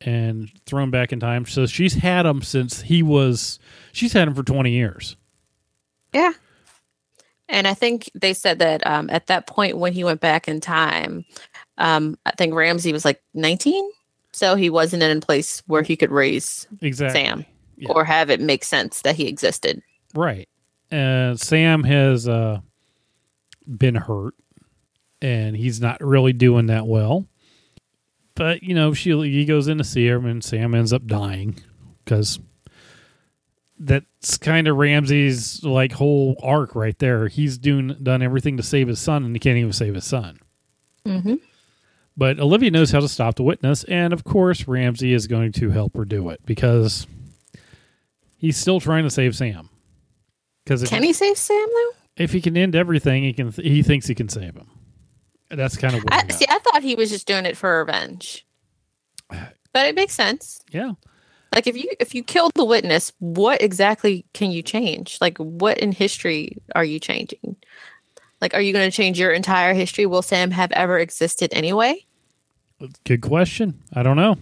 and 0.00 0.48
thrown 0.66 0.90
back 0.90 1.12
in 1.12 1.18
time. 1.20 1.46
So 1.46 1.66
she's 1.66 1.94
had 1.94 2.26
him 2.26 2.42
since 2.42 2.82
he 2.82 3.02
was. 3.02 3.58
She's 3.92 4.12
had 4.12 4.28
him 4.28 4.34
for 4.34 4.42
twenty 4.44 4.70
years. 4.72 5.16
Yeah. 6.12 6.32
And 7.48 7.66
I 7.66 7.74
think 7.74 8.08
they 8.14 8.32
said 8.32 8.60
that 8.60 8.86
um, 8.86 9.10
at 9.10 9.26
that 9.26 9.46
point 9.48 9.76
when 9.76 9.92
he 9.92 10.04
went 10.04 10.20
back 10.20 10.46
in 10.46 10.60
time, 10.60 11.24
um, 11.78 12.16
I 12.24 12.30
think 12.32 12.54
Ramsey 12.54 12.92
was 12.92 13.04
like 13.04 13.20
19. 13.34 13.90
So 14.32 14.54
he 14.54 14.70
wasn't 14.70 15.02
in 15.02 15.16
a 15.16 15.20
place 15.20 15.60
where 15.66 15.82
he 15.82 15.96
could 15.96 16.12
raise 16.12 16.68
Exactly. 16.80 17.20
Sam 17.20 17.44
Yeah. 17.76 17.88
or 17.90 18.04
have 18.04 18.30
it 18.30 18.40
make 18.40 18.62
sense 18.62 19.02
that 19.02 19.16
he 19.16 19.26
existed. 19.26 19.82
Right. 20.14 20.48
And 20.90 21.40
Sam 21.40 21.84
has 21.84 22.28
uh, 22.28 22.60
been 23.66 23.94
hurt 23.94 24.34
and 25.22 25.56
he's 25.56 25.80
not 25.80 26.00
really 26.00 26.32
doing 26.32 26.66
that 26.66 26.86
well. 26.86 27.26
But, 28.34 28.62
you 28.62 28.74
know, 28.74 28.94
she 28.94 29.10
he 29.10 29.44
goes 29.44 29.68
in 29.68 29.78
to 29.78 29.84
see 29.84 30.06
him 30.06 30.24
and 30.26 30.42
Sam 30.42 30.74
ends 30.74 30.92
up 30.92 31.06
dying 31.06 31.60
because 32.04 32.38
that's 33.78 34.38
kind 34.38 34.68
of 34.68 34.76
Ramsey's 34.76 35.62
like 35.62 35.92
whole 35.92 36.36
arc 36.42 36.74
right 36.74 36.98
there. 36.98 37.28
He's 37.28 37.58
doing 37.58 37.96
done 38.02 38.22
everything 38.22 38.56
to 38.56 38.62
save 38.62 38.88
his 38.88 39.00
son 39.00 39.24
and 39.24 39.34
he 39.34 39.40
can't 39.40 39.58
even 39.58 39.72
save 39.72 39.94
his 39.94 40.04
son. 40.04 40.38
Mm-hmm. 41.04 41.34
But 42.16 42.38
Olivia 42.38 42.70
knows 42.70 42.90
how 42.90 43.00
to 43.00 43.08
stop 43.08 43.36
the 43.36 43.42
witness, 43.42 43.84
and 43.84 44.12
of 44.12 44.24
course 44.24 44.68
Ramsey 44.68 45.14
is 45.14 45.26
going 45.26 45.52
to 45.52 45.70
help 45.70 45.96
her 45.96 46.04
do 46.04 46.28
it 46.28 46.40
because 46.44 47.06
he's 48.36 48.58
still 48.58 48.80
trying 48.80 49.04
to 49.04 49.10
save 49.10 49.34
Sam. 49.34 49.70
Because 50.70 50.88
Can 50.88 51.02
he 51.02 51.12
save 51.12 51.36
Sam 51.36 51.66
though? 51.66 51.90
if 52.16 52.30
he 52.30 52.40
can 52.40 52.56
end 52.56 52.76
everything, 52.76 53.24
he 53.24 53.32
can. 53.32 53.50
He 53.50 53.82
thinks 53.82 54.06
he 54.06 54.14
can 54.14 54.28
save 54.28 54.54
him. 54.54 54.68
That's 55.48 55.76
kind 55.76 55.96
of 55.96 56.04
what. 56.04 56.12
I, 56.12 56.28
see, 56.28 56.46
I 56.48 56.60
thought 56.60 56.84
he 56.84 56.94
was 56.94 57.10
just 57.10 57.26
doing 57.26 57.44
it 57.44 57.56
for 57.56 57.80
revenge. 57.80 58.46
But 59.28 59.86
it 59.86 59.96
makes 59.96 60.14
sense. 60.14 60.60
yeah, 60.70 60.92
Like 61.52 61.66
if 61.66 61.76
you 61.76 61.90
if 61.98 62.14
you 62.14 62.22
killed 62.22 62.52
the 62.54 62.64
witness, 62.64 63.12
what 63.18 63.60
exactly 63.60 64.26
can 64.32 64.52
you 64.52 64.62
change? 64.62 65.18
Like 65.20 65.38
what 65.38 65.78
in 65.78 65.90
history 65.90 66.56
are 66.76 66.84
you 66.84 67.00
changing? 67.00 67.56
Like 68.40 68.54
are 68.54 68.60
you 68.60 68.72
going 68.72 68.88
to 68.88 68.96
change 68.96 69.18
your 69.18 69.32
entire 69.32 69.74
history? 69.74 70.06
Will 70.06 70.22
Sam 70.22 70.52
have 70.52 70.70
ever 70.70 71.00
existed 71.00 71.52
anyway? 71.52 72.06
good 73.04 73.22
question. 73.22 73.82
I 73.92 74.04
don't 74.04 74.16
know. 74.16 74.36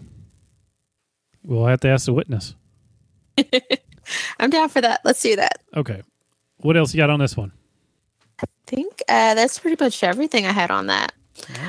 We'll 1.43 1.67
have 1.67 1.81
to 1.81 1.89
ask 1.89 2.05
the 2.05 2.13
witness. 2.13 2.55
I'm 4.39 4.51
down 4.51 4.69
for 4.69 4.83
that. 4.83 5.01
Let's 5.05 5.23
do 5.23 5.37
that. 5.37 5.63
Okay, 5.75 6.03
what 6.59 6.77
else 6.77 6.95
you 6.95 6.99
got 6.99 7.11
on 7.11 7.21
this 7.21 7.37
one? 7.37 7.53
I 8.41 8.47
think 8.67 9.03
uh, 9.09 9.35
that's 9.35 9.59
pretty 9.59 9.83
much 9.83 10.03
everything 10.05 10.47
I 10.47 10.53
had 10.53 10.71
on 10.71 10.87
that. 10.87 11.13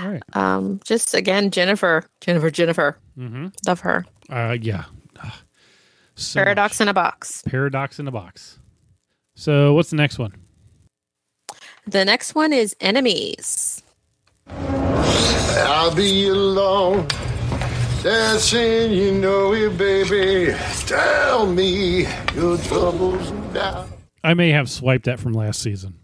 All 0.02 0.10
right. 0.10 0.24
Um, 0.34 0.80
just 0.84 1.14
again, 1.14 1.52
Jennifer, 1.52 2.04
Jennifer, 2.22 2.50
Jennifer, 2.50 2.98
Mm-hmm. 3.18 3.48
love 3.68 3.80
her. 3.82 4.06
Uh, 4.30 4.56
yeah. 4.60 4.86
So 6.16 6.40
Paradox 6.42 6.80
much. 6.80 6.82
in 6.86 6.88
a 6.90 6.94
box. 6.94 7.42
Paradox 7.44 8.00
in 8.00 8.08
a 8.08 8.12
box. 8.12 8.60
So 9.36 9.74
what's 9.74 9.90
the 9.90 9.96
next 9.96 10.20
one? 10.20 10.34
The 11.88 12.04
next 12.06 12.36
one 12.36 12.52
is 12.54 12.76
enemies. 12.82 13.82
I'll 14.48 15.94
be 15.96 16.28
alone. 16.28 17.08
Dancing, 18.04 18.92
you 18.92 19.12
know 19.14 19.54
it, 19.54 19.78
baby. 19.78 20.54
Tell 20.86 21.46
me 21.46 22.02
your 22.36 22.58
troubles 22.60 23.30
and 23.30 23.54
doubts. 23.54 23.89
I 24.24 24.34
may 24.34 24.49
have 24.51 24.70
swiped 24.70 25.05
that 25.05 25.20
from 25.20 25.34
last 25.34 25.61
season. 25.61 25.95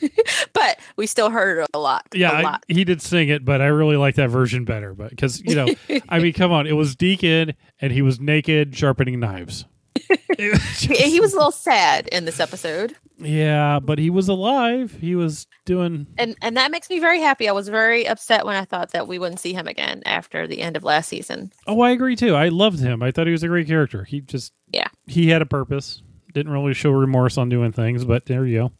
But 0.54 0.78
we 0.96 1.06
still 1.06 1.30
heard 1.30 1.58
it 1.60 1.68
a 1.74 1.78
lot. 1.78 2.06
Yeah, 2.14 2.30
a 2.30 2.34
I, 2.34 2.42
lot. 2.42 2.64
he 2.68 2.84
did 2.84 3.00
sing 3.00 3.28
it, 3.28 3.44
but 3.44 3.60
I 3.60 3.66
really 3.66 3.96
like 3.96 4.16
that 4.16 4.28
version 4.30 4.64
better. 4.64 4.94
But 4.94 5.10
because 5.10 5.40
you 5.40 5.54
know, 5.54 5.66
I 6.08 6.18
mean, 6.18 6.32
come 6.34 6.52
on, 6.52 6.66
it 6.66 6.72
was 6.74 6.94
Deacon, 6.94 7.54
and 7.80 7.92
he 7.92 8.02
was 8.02 8.20
naked 8.20 8.76
sharpening 8.76 9.18
knives. 9.20 9.64
Was 10.08 10.18
He- 10.38 10.50
just- 10.50 10.82
he 10.84 11.20
was 11.20 11.32
a 11.32 11.36
little 11.36 11.50
sad 11.52 12.08
in 12.08 12.24
this 12.26 12.38
episode. 12.40 12.94
yeah, 13.18 13.78
but 13.80 13.98
he 13.98 14.10
was 14.10 14.28
alive. 14.28 14.96
He 15.00 15.14
was 15.14 15.46
doing. 15.64 16.06
and 16.18 16.36
and 16.42 16.56
that 16.56 16.70
makes 16.70 16.90
me 16.90 16.98
very 17.00 17.20
happy. 17.20 17.48
I 17.48 17.52
was 17.52 17.68
very 17.68 18.06
upset 18.06 18.44
when 18.44 18.56
I 18.56 18.64
thought 18.64 18.90
that 18.92 19.08
we 19.08 19.18
wouldn't 19.18 19.40
see 19.40 19.52
him 19.54 19.66
again 19.66 20.02
after 20.04 20.46
the 20.46 20.60
end 20.60 20.76
of 20.76 20.84
last 20.84 21.08
season. 21.08 21.52
Oh, 21.66 21.80
I 21.80 21.90
agree 21.90 22.16
too. 22.16 22.34
I 22.34 22.48
loved 22.48 22.80
him. 22.80 23.02
I 23.02 23.10
thought 23.10 23.26
he 23.26 23.32
was 23.32 23.42
a 23.42 23.48
great 23.48 23.66
character. 23.66 24.04
He 24.04 24.20
just 24.20 24.52
Yeah. 24.72 24.88
he 25.06 25.28
had 25.28 25.42
a 25.42 25.46
purpose. 25.46 26.02
Didn't 26.32 26.52
really 26.52 26.74
show 26.74 26.90
remorse 26.90 27.36
on 27.38 27.48
doing 27.48 27.72
things, 27.72 28.04
but 28.04 28.26
there 28.26 28.46
you 28.46 28.70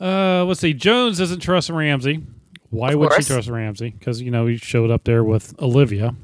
go. 0.00 0.04
Uh, 0.04 0.44
let's 0.44 0.60
see. 0.60 0.74
Jones 0.74 1.18
doesn't 1.18 1.40
trust 1.40 1.70
Ramsey. 1.70 2.24
Why 2.70 2.92
Of 2.92 2.98
would 3.00 3.10
course. 3.10 3.26
she 3.26 3.32
trust 3.32 3.48
Ramsey? 3.48 3.90
Because 3.90 4.20
you 4.20 4.30
know 4.30 4.46
he 4.46 4.56
showed 4.56 4.90
up 4.90 5.04
there 5.04 5.24
with 5.24 5.54
Olivia, 5.60 6.14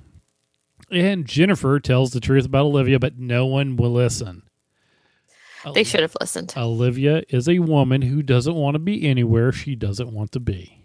and 0.91 1.25
Jennifer 1.27 1.81
tells 1.81 2.13
the 2.13 2.21
truth 2.21 2.47
about 2.47 2.67
Olivia, 2.67 2.99
but 2.99 3.19
no 3.19 3.47
one 3.47 3.77
will 3.77 3.93
listen. 3.93 4.43
They 5.73 5.83
should 5.85 6.01
have 6.01 6.15
listened. 6.21 6.53
Olivia 6.59 7.23
is 7.31 7.49
a 7.49 7.61
woman 7.61 8.03
who 8.03 8.23
doesn't 8.23 8.55
want 8.55 8.75
to 8.75 8.79
be 8.79 9.07
anywhere 9.09 9.51
she 9.51 9.75
doesn't 9.75 10.13
want 10.13 10.33
to 10.33 10.41
be. 10.41 10.85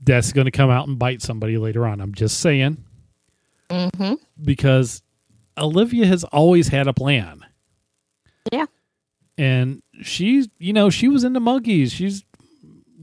That's 0.00 0.32
going 0.32 0.46
to 0.46 0.50
come 0.50 0.70
out 0.70 0.88
and 0.88 0.98
bite 0.98 1.20
somebody 1.20 1.58
later 1.58 1.86
on. 1.86 2.00
I'm 2.00 2.14
just 2.14 2.40
saying 2.40 2.82
hmm 3.70 4.14
because 4.42 5.02
Olivia 5.58 6.06
has 6.06 6.24
always 6.24 6.68
had 6.68 6.88
a 6.88 6.94
plan. 6.94 7.44
And 9.38 9.82
she's, 10.02 10.48
you 10.58 10.72
know, 10.72 10.90
she 10.90 11.08
was 11.08 11.24
into 11.24 11.40
monkeys. 11.40 11.92
She's 11.92 12.24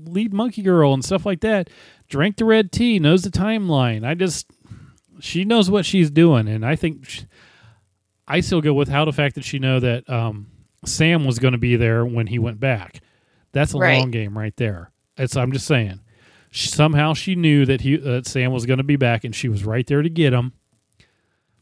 lead 0.05 0.33
monkey 0.33 0.61
girl 0.61 0.93
and 0.93 1.03
stuff 1.03 1.25
like 1.25 1.41
that. 1.41 1.69
Drank 2.07 2.37
the 2.37 2.45
red 2.45 2.71
tea, 2.71 2.99
knows 2.99 3.23
the 3.23 3.29
timeline. 3.29 4.05
I 4.05 4.13
just, 4.15 4.47
she 5.19 5.43
knows 5.45 5.69
what 5.69 5.85
she's 5.85 6.09
doing. 6.11 6.47
And 6.47 6.65
I 6.65 6.75
think, 6.75 7.07
sh 7.07 7.21
I 8.27 8.41
still 8.41 8.61
go 8.61 8.73
with 8.75 8.89
how 8.89 9.05
the 9.05 9.11
fact 9.11 9.35
that 9.35 9.43
she 9.43 9.57
know 9.57 9.79
that 9.79 10.07
um, 10.07 10.47
Sam 10.85 11.25
was 11.25 11.39
going 11.39 11.53
to 11.53 11.57
be 11.57 11.75
there 11.75 12.05
when 12.05 12.27
he 12.27 12.37
went 12.37 12.59
back. 12.59 13.01
That's 13.53 13.73
a 13.73 13.77
Right. 13.79 13.97
long 13.97 14.11
game 14.11 14.37
right 14.37 14.55
there. 14.55 14.91
It's, 15.17 15.35
I'm 15.35 15.51
just 15.51 15.65
saying. 15.65 15.99
Sh- 16.51 16.69
Somehow 16.69 17.15
she 17.15 17.33
knew 17.33 17.65
that 17.65 17.81
he 17.81 17.97
that 17.97 18.27
Sam 18.27 18.51
was 18.51 18.67
going 18.67 18.77
to 18.77 18.83
be 18.83 18.95
back, 18.97 19.23
and 19.23 19.33
she 19.35 19.49
was 19.49 19.65
right 19.65 19.85
there 19.87 20.03
to 20.03 20.09
get 20.09 20.31
him. 20.33 20.53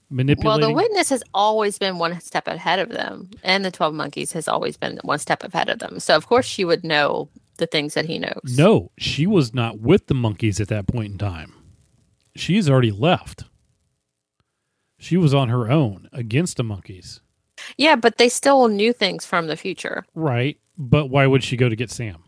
Well, 0.09 0.59
the 0.59 0.71
witness 0.71 1.09
has 1.09 1.23
always 1.33 1.77
been 1.77 1.97
one 1.97 2.19
step 2.21 2.47
ahead 2.47 2.79
of 2.79 2.89
them, 2.89 3.29
and 3.43 3.65
the 3.65 3.71
Twelve 3.71 3.93
Monkeys 3.93 4.31
has 4.33 4.47
always 4.47 4.77
been 4.77 4.99
one 5.03 5.19
step 5.19 5.43
ahead 5.43 5.69
of 5.69 5.79
them. 5.79 5.99
So 5.99 6.15
of 6.15 6.27
course 6.27 6.45
she 6.45 6.63
would 6.63 6.83
know 6.83 7.29
the 7.57 7.67
things 7.67 7.93
that 7.95 8.05
he 8.05 8.19
knows. 8.19 8.55
No, 8.57 8.91
she 8.97 9.27
was 9.27 9.53
not 9.53 9.79
with 9.79 10.07
the 10.07 10.13
monkeys 10.13 10.61
at 10.61 10.69
that 10.69 10.87
point 10.87 11.11
in 11.13 11.17
time. 11.17 11.53
She's 12.35 12.69
already 12.69 12.91
left. 12.91 13.43
She 14.99 15.17
was 15.17 15.33
on 15.33 15.49
her 15.49 15.69
own 15.69 16.07
against 16.13 16.57
the 16.57 16.63
monkeys. 16.63 17.21
Yeah, 17.77 17.95
but 17.95 18.17
they 18.17 18.29
still 18.29 18.67
knew 18.67 18.93
things 18.93 19.25
from 19.25 19.47
the 19.47 19.57
future 19.57 20.05
Right. 20.13 20.59
But 20.77 21.07
why 21.07 21.25
would 21.25 21.43
she 21.43 21.57
go 21.57 21.69
to 21.69 21.75
get 21.75 21.89
Sam? 21.89 22.23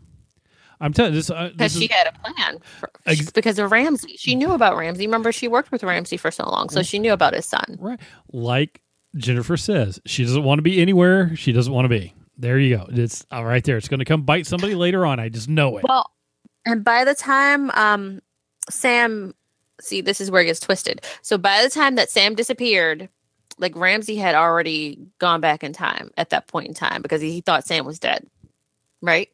I'm 0.80 0.92
telling 0.92 1.12
this, 1.12 1.30
uh, 1.30 1.50
because 1.52 1.72
this 1.74 1.78
she 1.78 1.84
is, 1.86 1.90
had 1.90 2.06
a 2.06 2.32
plan. 2.32 2.58
For, 2.78 2.90
Ex- 3.06 3.30
because 3.30 3.58
of 3.58 3.70
Ramsey, 3.70 4.16
she 4.16 4.34
knew 4.34 4.52
about 4.52 4.76
Ramsey. 4.76 5.06
Remember, 5.06 5.30
she 5.32 5.46
worked 5.46 5.70
with 5.70 5.82
Ramsey 5.82 6.16
for 6.16 6.30
so 6.30 6.48
long, 6.48 6.70
so 6.70 6.82
she 6.82 6.98
knew 6.98 7.12
about 7.12 7.34
his 7.34 7.46
son. 7.46 7.76
right. 7.78 8.00
Like 8.32 8.80
Jennifer 9.16 9.56
says, 9.56 10.00
she 10.06 10.24
doesn't 10.24 10.44
want 10.44 10.58
to 10.58 10.62
be 10.62 10.80
anywhere 10.80 11.34
she 11.36 11.52
doesn't 11.52 11.72
want 11.72 11.84
to 11.84 11.88
be. 11.88 12.14
There 12.38 12.58
you 12.58 12.78
go. 12.78 12.86
It's 12.90 13.26
all 13.30 13.44
right 13.44 13.62
there. 13.62 13.76
It's 13.76 13.88
going 13.88 13.98
to 13.98 14.06
come 14.06 14.22
bite 14.22 14.46
somebody 14.46 14.74
later 14.74 15.04
on. 15.04 15.20
I 15.20 15.28
just 15.28 15.48
know 15.48 15.76
it. 15.76 15.84
Well, 15.86 16.10
and 16.64 16.82
by 16.82 17.04
the 17.04 17.14
time 17.14 17.70
um, 17.72 18.22
Sam, 18.70 19.34
see, 19.80 20.00
this 20.00 20.20
is 20.20 20.30
where 20.30 20.42
it 20.42 20.46
gets 20.46 20.60
twisted. 20.60 21.04
So 21.20 21.36
by 21.36 21.62
the 21.62 21.68
time 21.68 21.96
that 21.96 22.10
Sam 22.10 22.34
disappeared, 22.34 23.08
like 23.58 23.76
Ramsey 23.76 24.16
had 24.16 24.34
already 24.34 24.98
gone 25.18 25.40
back 25.42 25.62
in 25.62 25.72
time 25.74 26.10
at 26.16 26.30
that 26.30 26.46
point 26.46 26.68
in 26.68 26.74
time 26.74 27.02
because 27.02 27.20
he 27.20 27.42
thought 27.42 27.66
Sam 27.66 27.84
was 27.84 27.98
dead, 27.98 28.26
right? 29.02 29.28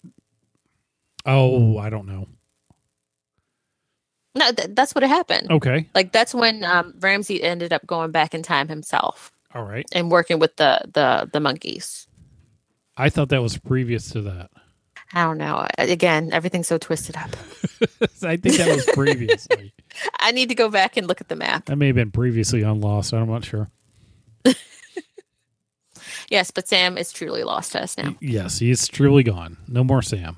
Oh, 1.26 1.78
I 1.78 1.90
don't 1.90 2.06
know. 2.06 2.28
No, 4.34 4.52
th- 4.52 4.70
that's 4.72 4.94
what 4.94 5.02
had 5.02 5.10
happened. 5.10 5.50
Okay. 5.50 5.88
Like 5.94 6.12
that's 6.12 6.34
when 6.34 6.62
um, 6.62 6.94
Ramsey 7.00 7.42
ended 7.42 7.72
up 7.72 7.86
going 7.86 8.10
back 8.10 8.34
in 8.34 8.42
time 8.42 8.68
himself 8.68 9.32
All 9.54 9.64
right. 9.64 9.86
and 9.92 10.10
working 10.10 10.38
with 10.38 10.56
the 10.56 10.80
the 10.92 11.28
the 11.32 11.40
monkeys. 11.40 12.06
I 12.96 13.08
thought 13.08 13.30
that 13.30 13.42
was 13.42 13.56
previous 13.58 14.10
to 14.10 14.22
that. 14.22 14.50
I 15.14 15.24
don't 15.24 15.38
know. 15.38 15.66
Again, 15.78 16.30
everything's 16.32 16.66
so 16.66 16.78
twisted 16.78 17.16
up. 17.16 17.30
I 18.22 18.36
think 18.36 18.56
that 18.56 18.74
was 18.74 18.84
previously. 18.92 19.72
I 20.20 20.32
need 20.32 20.48
to 20.50 20.54
go 20.54 20.68
back 20.68 20.96
and 20.96 21.06
look 21.06 21.20
at 21.20 21.28
the 21.28 21.36
map. 21.36 21.66
that 21.66 21.76
may 21.76 21.86
have 21.86 21.94
been 21.96 22.10
previously 22.10 22.62
on 22.64 22.80
Lost. 22.80 23.14
I'm 23.14 23.28
not 23.28 23.44
sure. 23.44 23.70
Yes, 26.28 26.50
but 26.50 26.66
Sam 26.66 26.98
is 26.98 27.12
truly 27.12 27.44
lost 27.44 27.72
to 27.72 27.82
us 27.82 27.96
now. 27.96 28.16
Yes, 28.20 28.58
he's 28.58 28.88
truly 28.88 29.22
gone. 29.22 29.56
No 29.68 29.84
more 29.84 30.02
Sam. 30.02 30.36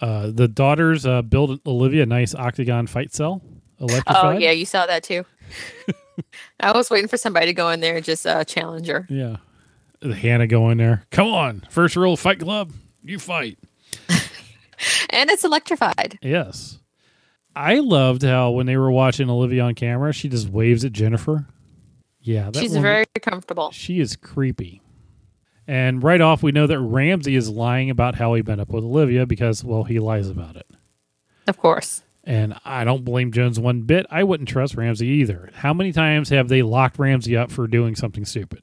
Uh, 0.00 0.30
the 0.32 0.48
daughters 0.48 1.06
uh, 1.06 1.22
build 1.22 1.60
Olivia 1.66 2.02
a 2.02 2.06
nice 2.06 2.34
octagon 2.34 2.86
fight 2.86 3.12
cell. 3.14 3.42
Electrified. 3.80 4.36
Oh 4.36 4.38
yeah, 4.38 4.50
you 4.52 4.64
saw 4.66 4.86
that 4.86 5.02
too. 5.02 5.24
I 6.60 6.72
was 6.72 6.90
waiting 6.90 7.08
for 7.08 7.16
somebody 7.16 7.46
to 7.46 7.52
go 7.54 7.68
in 7.70 7.80
there 7.80 7.96
and 7.96 8.04
just 8.04 8.26
uh, 8.26 8.44
challenge 8.44 8.88
her. 8.88 9.06
Yeah. 9.10 9.36
The 10.00 10.14
Hannah 10.14 10.46
go 10.46 10.70
in 10.70 10.78
there. 10.78 11.04
Come 11.10 11.28
on. 11.28 11.62
First 11.70 11.96
rule 11.96 12.16
Fight 12.16 12.40
Club. 12.40 12.72
You 13.02 13.18
fight. 13.18 13.58
And 15.08 15.30
it's 15.30 15.42
electrified. 15.44 16.18
Yes. 16.20 16.78
I 17.54 17.78
loved 17.78 18.22
how 18.22 18.50
when 18.50 18.66
they 18.66 18.76
were 18.76 18.90
watching 18.90 19.30
Olivia 19.30 19.62
on 19.62 19.74
camera, 19.74 20.12
she 20.12 20.28
just 20.28 20.50
waves 20.50 20.84
at 20.84 20.92
Jennifer. 20.92 21.46
Yeah, 22.20 22.50
that 22.50 22.60
She's 22.60 22.70
woman- 22.72 22.82
very 22.82 23.06
comfortable. 23.22 23.70
She 23.70 24.00
is 24.00 24.16
creepy. 24.16 24.82
And 25.68 26.02
right 26.02 26.20
off, 26.20 26.42
we 26.42 26.52
know 26.52 26.66
that 26.66 26.78
Ramsey 26.78 27.34
is 27.34 27.48
lying 27.48 27.90
about 27.90 28.14
how 28.14 28.34
he 28.34 28.42
met 28.42 28.60
up 28.60 28.68
with 28.70 28.84
Olivia 28.84 29.26
because, 29.26 29.64
well, 29.64 29.82
he 29.84 29.98
lies 29.98 30.28
about 30.28 30.56
it. 30.56 30.66
Of 31.48 31.58
course. 31.58 32.02
And 32.24 32.54
I 32.64 32.84
don't 32.84 33.04
blame 33.04 33.32
Jones 33.32 33.58
one 33.58 33.82
bit. 33.82 34.06
I 34.10 34.24
wouldn't 34.24 34.48
trust 34.48 34.74
Ramsey 34.76 35.06
either. 35.06 35.50
How 35.54 35.72
many 35.74 35.92
times 35.92 36.28
have 36.30 36.48
they 36.48 36.62
locked 36.62 36.98
Ramsey 36.98 37.36
up 37.36 37.50
for 37.50 37.66
doing 37.66 37.94
something 37.96 38.24
stupid? 38.24 38.62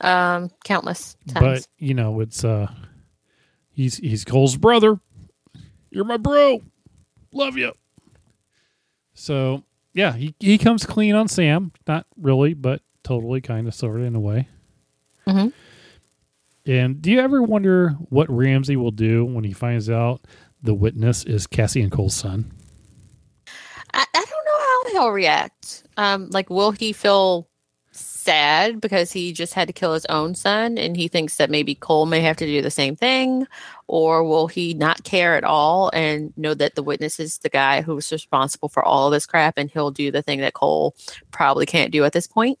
Um, 0.00 0.50
countless 0.64 1.16
But 1.32 1.40
times. 1.40 1.68
you 1.78 1.94
know, 1.94 2.20
it's 2.20 2.44
uh, 2.44 2.70
he's 3.72 3.96
he's 3.96 4.24
Cole's 4.24 4.56
brother. 4.56 5.00
You're 5.90 6.04
my 6.04 6.18
bro. 6.18 6.62
Love 7.32 7.56
you. 7.56 7.72
So 9.14 9.64
yeah, 9.94 10.12
he 10.12 10.34
he 10.38 10.58
comes 10.58 10.84
clean 10.84 11.14
on 11.14 11.28
Sam. 11.28 11.72
Not 11.86 12.06
really, 12.16 12.54
but 12.54 12.82
totally, 13.02 13.40
kind 13.40 13.66
of, 13.66 13.74
sort 13.74 14.00
of, 14.00 14.06
in 14.06 14.14
a 14.14 14.20
way. 14.20 14.48
Mhm. 15.26 15.52
And 16.66 17.00
do 17.00 17.10
you 17.12 17.20
ever 17.20 17.42
wonder 17.42 17.90
what 18.10 18.28
Ramsey 18.28 18.76
will 18.76 18.90
do 18.90 19.24
when 19.24 19.44
he 19.44 19.52
finds 19.52 19.88
out 19.88 20.22
the 20.62 20.74
witness 20.74 21.24
is 21.24 21.46
Cassie 21.46 21.80
and 21.80 21.92
Cole's 21.92 22.14
son? 22.14 22.50
I, 23.94 24.04
I 24.12 24.24
don't 24.24 24.44
know 24.44 24.58
how 24.58 25.04
he'll 25.04 25.12
react. 25.12 25.84
Um, 25.96 26.28
like, 26.30 26.50
will 26.50 26.72
he 26.72 26.92
feel 26.92 27.48
sad 27.92 28.80
because 28.80 29.12
he 29.12 29.32
just 29.32 29.54
had 29.54 29.68
to 29.68 29.72
kill 29.72 29.94
his 29.94 30.04
own 30.06 30.34
son 30.34 30.76
and 30.76 30.96
he 30.96 31.08
thinks 31.08 31.36
that 31.36 31.50
maybe 31.50 31.74
Cole 31.74 32.04
may 32.04 32.20
have 32.20 32.36
to 32.36 32.46
do 32.46 32.60
the 32.60 32.70
same 32.70 32.96
thing? 32.96 33.46
Or 33.86 34.24
will 34.24 34.48
he 34.48 34.74
not 34.74 35.04
care 35.04 35.36
at 35.36 35.44
all 35.44 35.90
and 35.94 36.36
know 36.36 36.52
that 36.54 36.74
the 36.74 36.82
witness 36.82 37.20
is 37.20 37.38
the 37.38 37.48
guy 37.48 37.82
who's 37.82 38.10
responsible 38.10 38.68
for 38.68 38.84
all 38.84 39.06
of 39.06 39.12
this 39.12 39.26
crap 39.26 39.56
and 39.56 39.70
he'll 39.70 39.92
do 39.92 40.10
the 40.10 40.22
thing 40.22 40.40
that 40.40 40.54
Cole 40.54 40.96
probably 41.30 41.64
can't 41.64 41.92
do 41.92 42.04
at 42.04 42.12
this 42.12 42.26
point? 42.26 42.58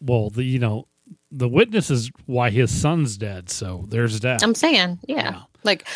Well, 0.00 0.30
the 0.30 0.42
you 0.42 0.58
know, 0.58 0.88
the 1.36 1.48
witness 1.48 1.90
is 1.90 2.10
why 2.26 2.50
his 2.50 2.70
son's 2.70 3.16
dead. 3.16 3.50
So 3.50 3.84
there's 3.88 4.20
that. 4.20 4.42
I'm 4.42 4.54
saying, 4.54 5.00
yeah. 5.08 5.16
Yeah. 5.16 5.42
Like, 5.64 5.86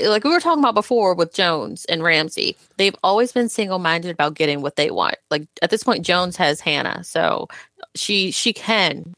like 0.00 0.22
we 0.22 0.30
were 0.30 0.40
talking 0.40 0.62
about 0.62 0.74
before 0.74 1.14
with 1.14 1.32
Jones 1.32 1.86
and 1.86 2.02
Ramsey, 2.02 2.56
they've 2.76 2.94
always 3.02 3.32
been 3.32 3.48
single-minded 3.48 4.10
about 4.10 4.34
getting 4.34 4.60
what 4.60 4.76
they 4.76 4.90
want. 4.90 5.16
Like 5.30 5.48
at 5.62 5.70
this 5.70 5.82
point, 5.82 6.04
Jones 6.04 6.36
has 6.36 6.60
Hannah, 6.60 7.02
so 7.02 7.48
she 7.94 8.30
she 8.30 8.52
can, 8.52 9.14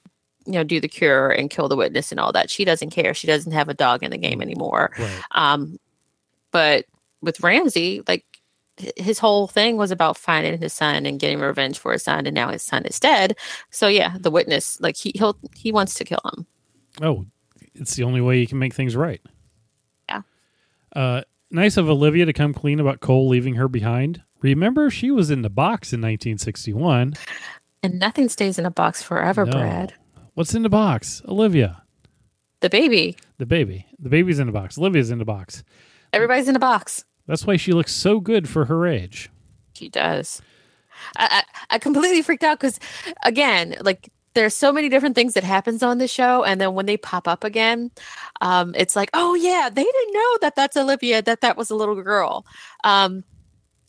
you 0.47 0.53
know, 0.53 0.63
do 0.63 0.81
the 0.81 0.87
cure 0.87 1.31
and 1.31 1.51
kill 1.51 1.69
the 1.69 1.75
witness 1.75 2.13
and 2.13 2.21
all 2.21 2.31
that. 2.33 2.51
She 2.51 2.65
doesn't 2.65 2.91
care. 2.91 3.15
She 3.15 3.27
doesn't 3.27 3.51
have 3.51 3.69
a 3.69 3.75
dog 3.75 4.05
in 4.05 4.13
the 4.13 4.17
game 4.17 4.41
anymore. 4.41 4.93
Right. 4.97 5.23
Um, 5.33 5.77
but 6.53 6.87
with 7.21 7.41
Ramsey, 7.41 8.03
like 8.07 8.25
his 8.97 9.19
whole 9.19 9.47
thing 9.47 9.77
was 9.77 9.91
about 9.91 10.17
finding 10.17 10.59
his 10.61 10.73
son 10.73 11.07
and 11.07 11.19
getting 11.19 11.41
revenge 11.41 11.79
for 11.79 11.93
his 11.93 12.03
son, 12.03 12.27
and 12.27 12.35
now 12.35 12.49
his 12.51 12.63
son 12.63 12.85
is 12.85 13.01
dead. 13.01 13.37
So 13.71 13.89
yeah, 13.89 14.17
the 14.19 14.31
witness, 14.31 14.81
like 14.81 14.97
he 14.97 15.13
he'll 15.15 15.37
he 15.55 15.73
wants 15.73 15.95
to 15.95 16.05
kill 16.05 16.21
him. 16.37 16.47
Oh, 17.03 17.27
it's 17.75 17.95
the 17.95 18.05
only 18.05 18.21
way 18.21 18.39
you 18.39 18.47
can 18.47 18.59
make 18.59 18.75
things 18.75 18.97
right. 18.97 19.21
Yeah. 20.09 20.23
Uh, 20.95 21.23
nice 21.51 21.77
of 21.77 21.89
Olivia 21.89 22.25
to 22.27 22.33
come 22.33 22.55
clean 22.55 22.81
about 22.81 23.01
Cole 23.01 23.29
leaving 23.29 23.55
her 23.55 23.69
behind. 23.69 24.23
Remember, 24.41 24.91
she 24.91 25.11
was 25.11 25.31
in 25.31 25.43
the 25.43 25.51
box 25.51 25.93
in 25.93 26.01
1961. 26.01 27.15
And 27.83 27.99
nothing 27.99 28.29
stays 28.29 28.59
in 28.59 28.67
a 28.67 28.71
box 28.71 29.03
forever, 29.03 29.45
No. 29.47 29.53
Brad. 29.53 29.95
What's 30.35 30.55
in 30.55 30.63
the 30.63 30.69
box? 30.69 31.23
Olivia, 31.27 31.83
The 32.61 32.69
baby. 32.71 33.17
the 33.39 33.47
baby. 33.47 33.87
The 33.99 34.09
baby's 34.11 34.39
in 34.39 34.47
the 34.47 34.53
box. 34.53 34.77
Olivia's 34.79 35.11
in 35.11 35.19
the 35.19 35.25
box. 35.25 35.63
Everybody's 36.13 36.49
in 36.49 36.57
a 36.57 36.61
box. 36.61 37.05
That's 37.27 37.47
why 37.47 37.57
she 37.57 37.73
looks 37.73 37.93
so 37.93 38.21
good 38.21 38.49
for 38.49 38.67
her 38.67 38.87
age. 38.87 39.31
She 39.75 39.89
does. 39.89 40.41
I, 41.17 41.43
I, 41.71 41.77
I 41.77 41.79
completely 41.79 42.23
freaked 42.23 42.45
out 42.45 42.59
because, 42.59 42.79
again, 43.25 43.77
like 43.81 44.11
there's 44.35 44.55
so 44.55 44.73
many 44.73 44.89
different 44.89 45.15
things 45.15 45.35
that 45.35 45.45
happens 45.45 45.83
on 45.83 45.99
the 45.99 46.09
show, 46.09 46.45
and 46.45 46.61
then 46.61 46.75
when 46.75 46.87
they 46.87 46.97
pop 46.97 47.27
up 47.27 47.43
again, 47.43 47.91
um, 48.41 48.75
it's 48.77 48.95
like, 48.95 49.11
oh 49.15 49.35
yeah, 49.35 49.69
they 49.73 49.83
didn't 49.83 50.13
know 50.13 50.39
that 50.43 50.55
that's 50.57 50.77
Olivia, 50.77 51.23
that 51.23 51.41
that 51.41 51.57
was 51.57 51.71
a 51.71 51.75
little 51.75 52.01
girl. 52.03 52.47
Um, 52.85 53.25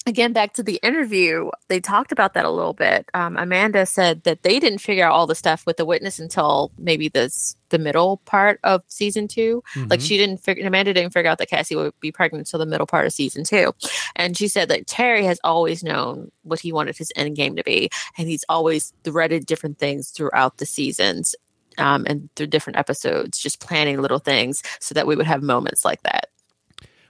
again, 0.08 0.34
back 0.34 0.54
to 0.54 0.64
the 0.64 0.80
interview, 0.82 1.50
they 1.68 1.80
talked 1.80 2.12
about 2.12 2.34
that 2.34 2.46
a 2.46 2.50
little 2.50 2.74
bit. 2.74 3.08
Um, 3.14 3.38
Amanda 3.38 3.86
said 3.86 4.24
that 4.24 4.42
they 4.42 4.60
didn't 4.60 4.80
figure 4.80 5.06
out 5.06 5.12
all 5.12 5.28
the 5.28 5.36
stuff 5.36 5.66
with 5.68 5.78
the 5.78 5.86
witness 5.86 6.18
until 6.18 6.72
maybe 6.80 7.10
this 7.10 7.56
the 7.70 7.78
middle 7.78 8.18
part 8.26 8.60
of 8.64 8.82
season 8.88 9.28
2 9.28 9.62
Like 9.90 10.00
Mhm. 10.00 10.08
she 10.08 10.18
didn't 10.18 10.38
figure 10.38 10.66
Amanda 10.66 10.94
didn't 10.94 11.12
figure 11.14 11.30
out 11.30 11.38
that 11.40 11.50
Cassie 11.50 11.76
would 11.76 11.94
be 12.00 12.12
pregnant 12.14 12.48
until 12.48 12.60
the 12.60 12.66
middle 12.66 12.88
part 12.88 13.06
of 13.06 13.12
season 13.14 13.44
two. 13.44 13.74
And 14.16 14.38
she 14.38 14.48
said 14.48 14.70
that 14.70 14.88
Terry 14.88 15.26
has 15.26 15.40
always 15.44 15.84
known 15.84 16.32
what 16.44 16.62
he 16.62 16.72
wanted 16.72 16.98
his 16.98 17.12
end 17.18 17.36
game 17.36 17.58
to 17.58 17.64
be. 17.64 17.90
And 18.18 18.30
he's 18.30 18.46
always 18.48 18.94
threaded 19.04 19.46
different 19.46 19.78
things 19.80 20.10
throughout 20.12 20.58
the 20.58 20.66
seasons 20.66 21.36
um, 21.78 22.06
and 22.08 22.30
through 22.38 22.48
different 22.48 22.80
episodes, 22.80 23.38
just 23.38 23.60
planning 23.60 24.02
little 24.02 24.18
things 24.20 24.64
so 24.80 24.94
that 24.96 25.06
we 25.06 25.16
would 25.18 25.28
have 25.28 25.44
moments 25.44 25.84
like 25.84 26.02
that. 26.04 26.28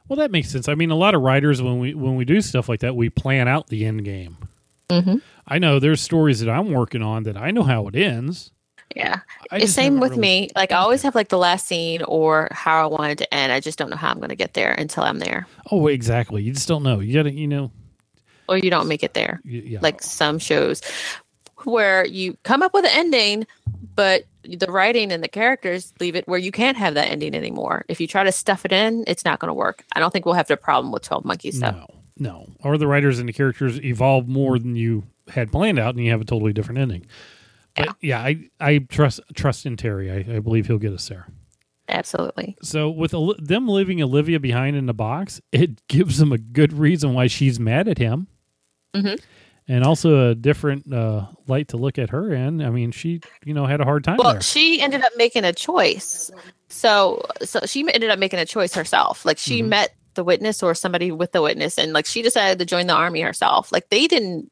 Well, 0.09 0.17
that 0.17 0.31
makes 0.31 0.49
sense. 0.49 0.67
I 0.69 0.75
mean, 0.75 0.91
a 0.91 0.95
lot 0.95 1.15
of 1.15 1.21
writers 1.21 1.61
when 1.61 1.79
we 1.79 1.93
when 1.93 2.15
we 2.15 2.25
do 2.25 2.41
stuff 2.41 2.69
like 2.69 2.79
that, 2.81 2.95
we 2.95 3.09
plan 3.09 3.47
out 3.47 3.67
the 3.67 3.85
end 3.85 4.05
game. 4.05 4.37
Mm-hmm. 4.89 5.17
I 5.47 5.59
know 5.59 5.79
there's 5.79 6.01
stories 6.01 6.39
that 6.39 6.49
I'm 6.49 6.71
working 6.71 7.01
on 7.01 7.23
that 7.23 7.35
I 7.37 7.51
know 7.51 7.63
how 7.63 7.87
it 7.87 7.95
ends. 7.95 8.51
Yeah. 8.95 9.19
It's 9.51 9.73
same 9.73 9.99
with 9.99 10.11
really- 10.11 10.21
me. 10.21 10.49
Like 10.55 10.71
I 10.71 10.77
always 10.77 11.01
have 11.03 11.13
like 11.13 11.27
the 11.27 11.37
last 11.37 11.67
scene 11.67 12.01
or 12.03 12.47
how 12.51 12.83
I 12.83 12.87
wanted 12.87 13.17
to 13.19 13.33
end. 13.33 13.51
I 13.51 13.59
just 13.59 13.77
don't 13.77 13.89
know 13.89 13.97
how 13.97 14.09
I'm 14.09 14.17
going 14.17 14.29
to 14.29 14.35
get 14.35 14.53
there 14.53 14.71
until 14.71 15.03
I'm 15.03 15.19
there. 15.19 15.45
Oh, 15.71 15.87
exactly. 15.87 16.41
You 16.41 16.53
just 16.53 16.69
don't 16.69 16.83
know. 16.83 17.01
You 17.01 17.13
gotta, 17.13 17.33
you 17.33 17.47
know, 17.47 17.69
Or 18.47 18.57
you 18.57 18.69
don't 18.69 18.87
make 18.87 19.03
it 19.03 19.13
there. 19.13 19.41
yeah. 19.43 19.79
like 19.81 20.01
some 20.01 20.39
shows 20.39 20.81
where 21.65 22.05
you 22.05 22.37
come 22.43 22.63
up 22.63 22.73
with 22.73 22.85
an 22.85 22.91
ending 22.93 23.45
but 23.97 24.23
the 24.45 24.71
writing 24.71 25.11
and 25.11 25.21
the 25.21 25.27
characters 25.27 25.91
leave 25.99 26.15
it 26.15 26.25
where 26.25 26.39
you 26.39 26.51
can't 26.53 26.77
have 26.77 26.93
that 26.93 27.09
ending 27.11 27.35
anymore 27.35 27.83
if 27.89 27.99
you 27.99 28.07
try 28.07 28.23
to 28.23 28.31
stuff 28.31 28.63
it 28.63 28.71
in 28.71 29.03
it's 29.07 29.25
not 29.25 29.39
going 29.39 29.49
to 29.49 29.53
work 29.53 29.83
i 29.93 29.99
don't 29.99 30.11
think 30.13 30.25
we'll 30.25 30.35
have 30.35 30.47
the 30.47 30.55
problem 30.55 30.93
with 30.93 31.03
12 31.03 31.25
monkeys 31.25 31.59
though 31.59 31.71
No, 31.71 31.87
no. 32.17 32.47
Or 32.63 32.77
the 32.77 32.87
writers 32.87 33.19
and 33.19 33.27
the 33.27 33.33
characters 33.33 33.79
evolve 33.83 34.27
more 34.29 34.57
than 34.57 34.75
you 34.77 35.03
had 35.27 35.51
planned 35.51 35.77
out, 35.77 35.93
and 35.95 36.03
you 36.03 36.11
have 36.11 36.21
a 36.21 36.25
totally 36.25 36.53
different 36.53 36.79
ending. 36.79 37.05
But 37.75 37.95
yeah, 38.01 38.19
I, 38.21 38.49
I 38.59 38.77
trust 38.79 39.19
trust 39.35 39.65
in 39.67 39.75
Terry. 39.77 40.09
I, 40.09 40.37
I 40.37 40.39
believe 40.39 40.65
he'll 40.67 40.79
get 40.79 40.93
us 40.93 41.07
there. 41.09 41.27
absolutely 41.89 42.57
So 42.63 42.89
with 42.89 43.11
them 43.39 43.67
leaving 43.67 44.01
Olivia 44.01 44.39
behind 44.39 44.75
in 44.75 44.85
the 44.87 44.93
box, 44.93 45.41
it 45.51 45.85
gives 45.87 46.17
them 46.17 46.31
a 46.31 46.37
good 46.37 46.73
reason 46.73 47.13
why 47.13 47.27
she's 47.27 47.59
mad 47.59 47.87
at 47.87 47.97
him, 47.97 48.27
Mhm. 48.95 49.19
And 49.67 49.83
also 49.83 50.29
a 50.29 50.35
different 50.35 50.91
uh, 50.93 51.25
light 51.47 51.67
to 51.69 51.77
look 51.77 51.97
at 51.99 52.09
her 52.11 52.31
in. 52.33 52.61
I 52.61 52.69
mean, 52.69 52.91
she 52.91 53.21
you 53.45 53.53
know 53.53 53.65
had 53.65 53.81
a 53.81 53.83
hard 53.83 54.03
time 54.03 54.17
well 54.17 54.33
there. 54.33 54.41
she 54.41 54.81
ended 54.81 55.01
up 55.01 55.11
making 55.17 55.43
a 55.43 55.53
choice 55.53 56.31
so 56.69 57.21
so 57.43 57.59
she 57.65 57.81
ended 57.93 58.09
up 58.09 58.19
making 58.19 58.39
a 58.39 58.45
choice 58.45 58.73
herself 58.73 59.25
like 59.25 59.37
she 59.37 59.61
Mhm. 59.61 59.69
met 59.69 59.95
the 60.15 60.23
witness 60.23 60.61
or 60.63 60.73
somebody 60.75 61.11
with 61.11 61.31
the 61.31 61.41
witness 61.41 61.77
and 61.77 61.93
like 61.93 62.05
she 62.05 62.21
decided 62.21 62.57
to 62.59 62.65
join 62.65 62.87
the 62.87 62.93
army 62.93 63.21
herself 63.21 63.71
like 63.71 63.87
they 63.89 64.07
didn't 64.07 64.51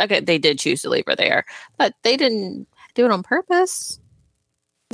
okay 0.00 0.20
they 0.20 0.38
did 0.38 0.58
choose 0.58 0.80
to 0.82 0.88
leave 0.88 1.04
her 1.06 1.16
there 1.16 1.44
but 1.76 1.94
they 2.02 2.16
didn't 2.16 2.66
do 2.94 3.04
it 3.04 3.10
on 3.10 3.22
purpose 3.22 3.98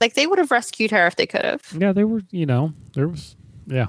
like 0.00 0.14
they 0.14 0.26
would 0.26 0.38
have 0.38 0.50
rescued 0.50 0.90
her 0.90 1.06
if 1.06 1.14
they 1.16 1.26
could 1.26 1.44
have 1.44 1.62
Yeah, 1.76 1.92
they 1.92 2.04
were. 2.04 2.22
You 2.30 2.46
know, 2.46 2.72
there 2.94 3.08
was. 3.08 3.36
Yeah. 3.66 3.88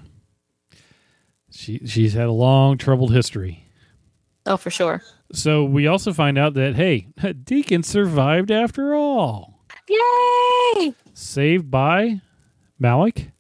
She 1.51 1.79
she's 1.85 2.13
had 2.13 2.27
a 2.27 2.31
long 2.31 2.77
troubled 2.77 3.13
history. 3.13 3.63
Oh, 4.45 4.57
for 4.57 4.69
sure. 4.69 5.01
So 5.31 5.63
we 5.63 5.85
also 5.87 6.11
find 6.13 6.37
out 6.37 6.53
that 6.55 6.75
hey, 6.75 7.07
Deacon 7.43 7.83
survived 7.83 8.51
after 8.51 8.95
all. 8.95 9.63
Yay! 9.87 10.93
Saved 11.13 11.69
by 11.71 12.21
Malik. 12.79 13.31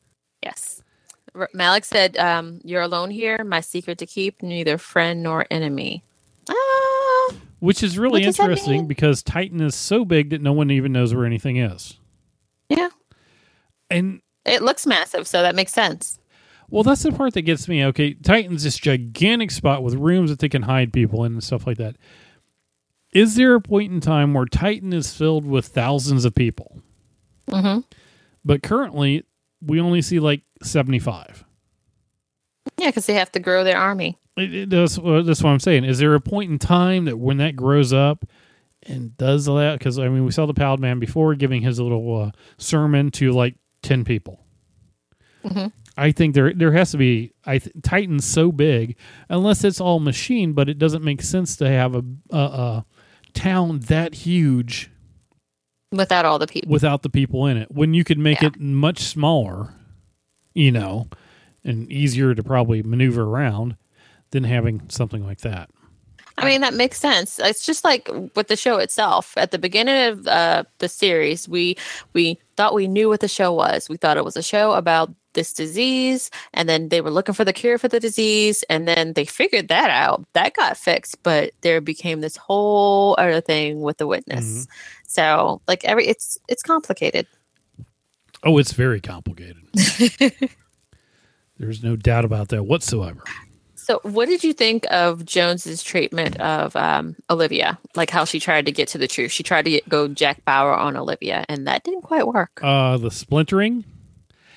Yes. 0.43 0.81
R- 1.35 1.49
Malik 1.53 1.85
said, 1.85 2.17
um, 2.17 2.59
"You're 2.63 2.81
alone 2.81 3.09
here. 3.11 3.43
My 3.43 3.61
secret 3.61 3.97
to 3.99 4.05
keep. 4.05 4.41
Neither 4.41 4.77
friend 4.77 5.23
nor 5.23 5.45
enemy." 5.51 6.03
Ah, 6.49 7.33
Which 7.59 7.83
is 7.83 7.97
really 7.99 8.21
What 8.25 8.39
interesting 8.39 8.87
because 8.87 9.21
Titan 9.21 9.61
is 9.61 9.75
so 9.75 10.03
big 10.05 10.31
that 10.31 10.41
no 10.41 10.53
one 10.53 10.71
even 10.71 10.91
knows 10.91 11.13
where 11.13 11.25
anything 11.25 11.57
is. 11.57 11.97
yeah. 12.69 12.89
And 13.91 14.21
It 14.45 14.61
looks 14.61 14.85
massive, 14.87 15.27
so 15.27 15.41
that 15.41 15.55
makes 15.55 15.73
sense. 15.73 16.19
Well, 16.69 16.83
that's 16.83 17.03
the 17.03 17.11
part 17.11 17.33
that 17.33 17.41
gets 17.43 17.67
me. 17.67 17.83
Okay, 17.85 18.13
Titan's 18.13 18.63
this 18.63 18.77
gigantic 18.77 19.51
spot 19.51 19.83
with 19.83 19.95
rooms 19.95 20.29
that 20.29 20.39
they 20.39 20.49
can 20.49 20.63
hide 20.63 20.93
people 20.93 21.23
in 21.23 21.33
and 21.33 21.43
stuff 21.43 21.65
like 21.67 21.77
that. 21.77 21.95
Is 23.13 23.35
there 23.35 23.55
a 23.55 23.61
point 23.61 23.91
in 23.91 24.01
time 24.01 24.33
where 24.33 24.45
Titan 24.45 24.93
is 24.93 25.13
filled 25.13 25.45
with 25.45 25.65
thousands 25.67 26.25
of 26.25 26.35
people? 26.35 26.81
hmm 27.49 27.79
But 28.45 28.61
currently, 28.61 29.25
we 29.61 29.81
only 29.81 30.01
see 30.01 30.19
like 30.19 30.41
75. 30.61 31.43
Yeah, 32.77 32.87
because 32.87 33.07
they 33.07 33.15
have 33.15 33.31
to 33.31 33.39
grow 33.39 33.63
their 33.63 33.77
army. 33.77 34.17
It, 34.37 34.53
it 34.53 34.69
does. 34.69 34.99
Well, 34.99 35.23
that's 35.23 35.41
what 35.41 35.49
I'm 35.49 35.59
saying. 35.59 35.85
Is 35.85 35.97
there 35.97 36.13
a 36.13 36.21
point 36.21 36.51
in 36.51 36.59
time 36.59 37.05
that 37.05 37.17
when 37.17 37.37
that 37.37 37.55
grows 37.55 37.91
up 37.91 38.25
and 38.83 39.17
does 39.17 39.45
that? 39.45 39.79
Because 39.79 39.97
I 39.97 40.07
mean, 40.07 40.23
we 40.23 40.31
saw 40.31 40.45
the 40.45 40.53
Pallid 40.53 40.79
Man 40.79 40.99
before 40.99 41.33
giving 41.35 41.61
his 41.63 41.79
little 41.79 42.21
uh, 42.21 42.31
sermon 42.57 43.09
to 43.11 43.31
like 43.31 43.55
ten 43.81 44.05
people. 44.05 44.45
Mhm. 45.43 45.71
I 46.01 46.11
think 46.11 46.35
there 46.35 46.53
there 46.53 46.71
has 46.71 46.91
to 46.91 46.97
be. 46.97 47.33
I 47.45 47.57
th- 47.59 47.75
Titan's 47.83 48.25
so 48.25 48.51
big, 48.51 48.95
unless 49.29 49.63
it's 49.63 49.81
all 49.81 49.99
machine, 49.99 50.53
but 50.53 50.69
it 50.69 50.77
doesn't 50.77 51.03
make 51.03 51.21
sense 51.21 51.55
to 51.57 51.67
have 51.69 51.95
a 51.95 52.03
a, 52.31 52.37
a 52.37 52.85
town 53.33 53.79
that 53.87 54.13
huge 54.15 54.89
Without 55.91 56.23
all 56.25 56.37
the 56.39 56.47
people. 56.47 56.71
without 56.71 57.01
the 57.01 57.09
people 57.09 57.45
in 57.47 57.57
it. 57.57 57.71
When 57.71 57.93
you 57.93 58.03
could 58.03 58.19
make 58.19 58.41
Yeah. 58.41 58.47
it 58.49 58.59
much 58.59 58.99
smaller, 58.99 59.73
you 60.53 60.71
know, 60.71 61.07
and 61.63 61.91
easier 61.91 62.35
to 62.35 62.43
probably 62.43 62.83
maneuver 62.83 63.23
around 63.23 63.75
than 64.31 64.43
having 64.43 64.83
something 64.89 65.25
like 65.25 65.39
that. 65.41 65.69
I 66.37 66.45
mean, 66.45 66.61
that 66.61 66.73
makes 66.75 66.99
sense. 66.99 67.37
It's 67.39 67.65
just 67.65 67.83
like 67.83 68.07
with 68.35 68.47
the 68.47 68.55
show 68.55 68.77
itself. 68.77 69.33
At 69.35 69.51
the 69.51 69.57
beginning 69.59 70.09
of 70.11 70.27
uh, 70.27 70.63
the 70.77 70.87
series, 70.87 71.49
we 71.49 71.75
we 72.13 72.37
thought 72.59 72.73
we 72.73 72.89
knew 72.89 73.07
what 73.07 73.21
the 73.21 73.29
show 73.29 73.53
was. 73.53 73.87
We 73.87 73.95
thought 73.95 74.17
it 74.17 74.25
was 74.25 74.35
a 74.35 74.43
show 74.43 74.73
about 74.73 75.09
this 75.31 75.53
disease, 75.53 76.29
and 76.53 76.67
then 76.67 76.89
they 76.89 76.99
were 76.99 77.09
looking 77.09 77.33
for 77.33 77.45
the 77.45 77.53
cure 77.53 77.77
for 77.77 77.87
the 77.87 78.01
disease, 78.01 78.65
and 78.69 78.85
then 78.85 79.13
they 79.13 79.23
figured 79.23 79.69
that 79.69 79.89
out. 79.89 80.25
That 80.33 80.55
got 80.55 80.75
fixed, 80.75 81.23
but 81.23 81.53
there 81.61 81.79
became 81.79 82.19
this 82.19 82.35
whole 82.35 83.15
other 83.17 83.39
thing 83.39 83.79
with 83.79 83.97
the 83.97 84.07
witness. 84.07 84.43
Mm-hmm. 84.43 84.71
So, 85.07 85.61
like 85.69 85.85
every, 85.85 86.05
it's 86.07 86.37
it's 86.49 86.61
complicated. 86.61 87.27
Oh, 88.43 88.57
it's 88.57 88.73
very 88.73 88.99
complicated. 88.99 89.63
There's 91.57 91.81
no 91.81 91.95
doubt 91.95 92.25
about 92.25 92.49
that 92.49 92.63
whatsoever. 92.63 93.23
So, 93.89 93.99
what 94.03 94.27
did 94.27 94.43
you 94.43 94.53
think 94.53 94.85
of 94.91 95.25
Jones's 95.25 95.81
treatment 95.81 96.39
of 96.39 96.75
um, 96.75 97.15
Olivia? 97.31 97.79
Like 97.95 98.11
how 98.11 98.23
she 98.23 98.39
tried 98.39 98.67
to 98.67 98.71
get 98.71 98.87
to 98.89 98.99
the 98.99 99.07
truth. 99.07 99.31
She 99.31 99.41
tried 99.41 99.63
to 99.65 99.71
get, 99.71 99.89
go 99.89 100.07
Jack 100.07 100.45
Bauer 100.45 100.75
on 100.75 100.95
Olivia, 100.95 101.43
and 101.49 101.65
that 101.65 101.83
didn't 101.83 102.03
quite 102.03 102.27
work. 102.27 102.59
Uh, 102.61 102.97
the 102.97 103.09
splintering, 103.09 103.83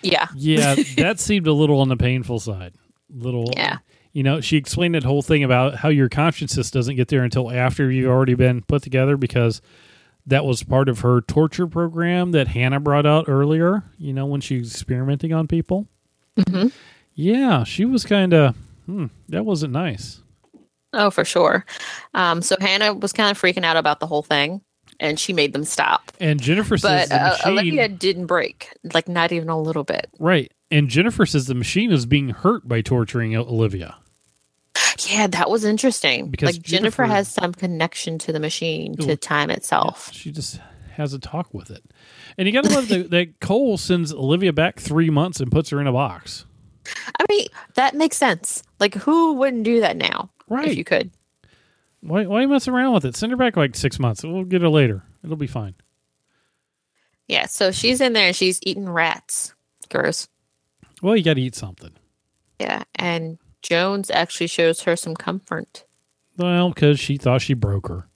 Yeah. 0.02 0.26
yeah, 0.34 0.74
that 0.98 1.18
seemed 1.18 1.46
a 1.46 1.52
little 1.54 1.80
on 1.80 1.88
the 1.88 1.96
painful 1.96 2.40
side. 2.40 2.74
Little, 3.08 3.50
Yeah. 3.56 3.78
You 4.12 4.22
know, 4.22 4.42
she 4.42 4.58
explained 4.58 4.94
that 4.96 5.04
whole 5.04 5.22
thing 5.22 5.42
about 5.42 5.76
how 5.76 5.88
your 5.88 6.10
consciousness 6.10 6.70
doesn't 6.70 6.96
get 6.96 7.08
there 7.08 7.24
until 7.24 7.50
after 7.50 7.90
you've 7.90 8.10
already 8.10 8.34
been 8.34 8.60
put 8.60 8.82
together 8.82 9.16
because 9.16 9.62
that 10.26 10.44
was 10.44 10.62
part 10.62 10.90
of 10.90 10.98
her 11.00 11.22
torture 11.22 11.66
program 11.66 12.32
that 12.32 12.48
Hannah 12.48 12.80
brought 12.80 13.06
out 13.06 13.24
earlier. 13.28 13.84
You 13.96 14.12
know, 14.12 14.26
when 14.26 14.42
she 14.42 14.58
was 14.58 14.74
experimenting 14.74 15.32
on 15.32 15.48
people. 15.48 15.88
Mhm. 16.36 16.70
Yeah, 17.14 17.64
she 17.64 17.86
was 17.86 18.04
kind 18.04 18.34
of. 18.34 18.54
Hmm, 18.92 19.06
that 19.30 19.46
wasn't 19.46 19.72
nice. 19.72 20.20
Oh, 20.92 21.10
for 21.10 21.24
sure. 21.24 21.64
Um, 22.12 22.42
so 22.42 22.56
Hannah 22.60 22.92
was 22.92 23.14
kind 23.14 23.30
of 23.30 23.40
freaking 23.40 23.64
out 23.64 23.78
about 23.78 24.00
the 24.00 24.06
whole 24.06 24.22
thing, 24.22 24.60
and 25.00 25.18
she 25.18 25.32
made 25.32 25.54
them 25.54 25.64
stop. 25.64 26.12
And 26.20 26.38
Jennifer 26.42 26.76
says 26.76 27.08
But 27.08 27.14
the 27.14 27.22
uh, 27.24 27.30
machine, 27.30 27.52
Olivia 27.52 27.88
didn't 27.88 28.26
break, 28.26 28.68
like 28.92 29.08
not 29.08 29.32
even 29.32 29.48
a 29.48 29.58
little 29.58 29.84
bit. 29.84 30.10
right? 30.18 30.52
And 30.70 30.88
Jennifer 30.88 31.24
says 31.24 31.46
the 31.46 31.54
machine 31.54 31.90
is 31.92 32.04
being 32.04 32.30
hurt 32.30 32.68
by 32.68 32.82
torturing 32.82 33.34
Olivia. 33.34 33.96
Yeah, 35.08 35.26
that 35.28 35.48
was 35.50 35.64
interesting. 35.64 36.30
Because 36.30 36.56
like 36.56 36.62
Jennifer, 36.62 37.02
Jennifer- 37.02 37.14
has 37.14 37.28
some 37.28 37.52
connection 37.54 38.18
to 38.18 38.32
the 38.32 38.40
machine, 38.40 38.94
to 38.98 39.16
time 39.16 39.48
itself. 39.50 40.12
She 40.12 40.30
just 40.30 40.60
has 40.92 41.14
a 41.14 41.18
talk 41.18 41.52
with 41.54 41.70
it. 41.70 41.82
And 42.36 42.46
you 42.46 42.52
got 42.52 42.64
to 42.64 42.70
love 42.74 42.88
that, 42.88 43.10
that 43.10 43.40
Cole 43.40 43.78
sends 43.78 44.12
Olivia 44.12 44.52
back 44.52 44.78
three 44.78 45.08
months 45.10 45.40
and 45.40 45.50
puts 45.50 45.70
her 45.70 45.80
in 45.80 45.86
a 45.86 45.92
box. 45.92 46.44
I 46.86 47.24
mean, 47.28 47.46
that 47.74 47.94
makes 47.94 48.16
sense. 48.16 48.62
Like, 48.80 48.94
who 48.94 49.34
wouldn't 49.34 49.64
do 49.64 49.80
that 49.80 49.96
now? 49.96 50.30
Right. 50.48 50.68
If 50.68 50.76
you 50.76 50.84
could. 50.84 51.10
Why, 52.00 52.26
why 52.26 52.46
mess 52.46 52.66
around 52.66 52.94
with 52.94 53.04
it? 53.04 53.16
Send 53.16 53.30
her 53.30 53.36
back 53.36 53.56
like 53.56 53.76
six 53.76 53.98
months. 53.98 54.24
We'll 54.24 54.44
get 54.44 54.62
her 54.62 54.68
later. 54.68 55.04
It'll 55.22 55.36
be 55.36 55.46
fine. 55.46 55.74
Yeah, 57.28 57.46
so 57.46 57.70
she's 57.70 58.00
in 58.00 58.12
there 58.12 58.26
and 58.26 58.36
she's 58.36 58.58
eating 58.62 58.88
rats. 58.88 59.54
Gross. 59.88 60.28
Well, 61.00 61.16
you 61.16 61.22
got 61.22 61.34
to 61.34 61.40
eat 61.40 61.54
something. 61.54 61.92
Yeah, 62.58 62.82
and 62.96 63.38
Jones 63.62 64.10
actually 64.10 64.48
shows 64.48 64.82
her 64.82 64.96
some 64.96 65.14
comfort. 65.14 65.84
Well, 66.36 66.70
because 66.70 66.98
she 66.98 67.16
thought 67.16 67.42
she 67.42 67.54
broke 67.54 67.88
her. 67.88 68.08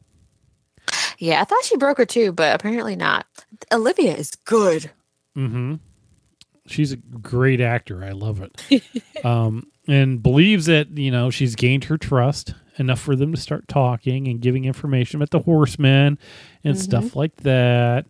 Yeah, 1.18 1.40
I 1.40 1.44
thought 1.44 1.64
she 1.64 1.76
broke 1.76 1.98
her 1.98 2.06
too, 2.06 2.32
but 2.32 2.54
apparently 2.54 2.96
not. 2.96 3.26
Olivia 3.72 4.14
is 4.16 4.32
good. 4.44 4.90
Mm-hmm. 5.36 5.76
She's 6.66 6.92
a 6.92 6.96
great 6.96 7.60
actor. 7.60 8.02
I 8.04 8.10
love 8.10 8.40
it. 8.42 8.82
um, 9.24 9.66
and 9.88 10.22
believes 10.22 10.66
that 10.66 10.96
you 10.98 11.10
know 11.10 11.30
she's 11.30 11.54
gained 11.54 11.84
her 11.84 11.96
trust 11.98 12.54
enough 12.78 13.00
for 13.00 13.16
them 13.16 13.32
to 13.32 13.40
start 13.40 13.68
talking 13.68 14.28
and 14.28 14.40
giving 14.40 14.64
information 14.66 15.16
about 15.16 15.30
the 15.30 15.38
horsemen 15.38 16.18
and 16.64 16.78
stuff 16.78 17.16
like 17.16 17.34
that. 17.36 18.04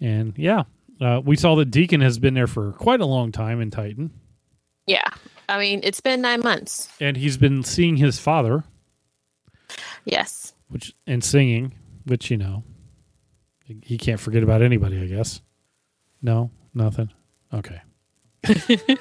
And 0.00 0.34
yeah, 0.36 0.64
uh, 1.00 1.20
we 1.24 1.36
saw 1.36 1.54
that 1.56 1.70
Deacon 1.70 2.00
has 2.02 2.18
been 2.18 2.34
there 2.34 2.46
for 2.46 2.72
quite 2.72 3.00
a 3.00 3.06
long 3.06 3.32
time 3.32 3.60
in 3.62 3.70
Titan, 3.70 4.10
Yeah. 4.86 5.08
I 5.48 5.58
mean, 5.58 5.80
it's 5.82 6.00
been 6.00 6.20
nine 6.20 6.40
months. 6.40 6.88
and 7.00 7.16
he's 7.16 7.36
been 7.36 7.62
seeing 7.62 7.96
his 7.96 8.18
father, 8.18 8.64
Yes. 10.04 10.52
which 10.68 10.94
and 11.06 11.22
singing, 11.24 11.72
which 12.04 12.30
you 12.30 12.36
know 12.36 12.64
he 13.82 13.96
can't 13.96 14.20
forget 14.20 14.42
about 14.42 14.60
anybody. 14.62 15.00
I 15.00 15.06
guess. 15.06 15.40
No, 16.20 16.50
nothing. 16.74 17.10
Okay. 17.54 17.80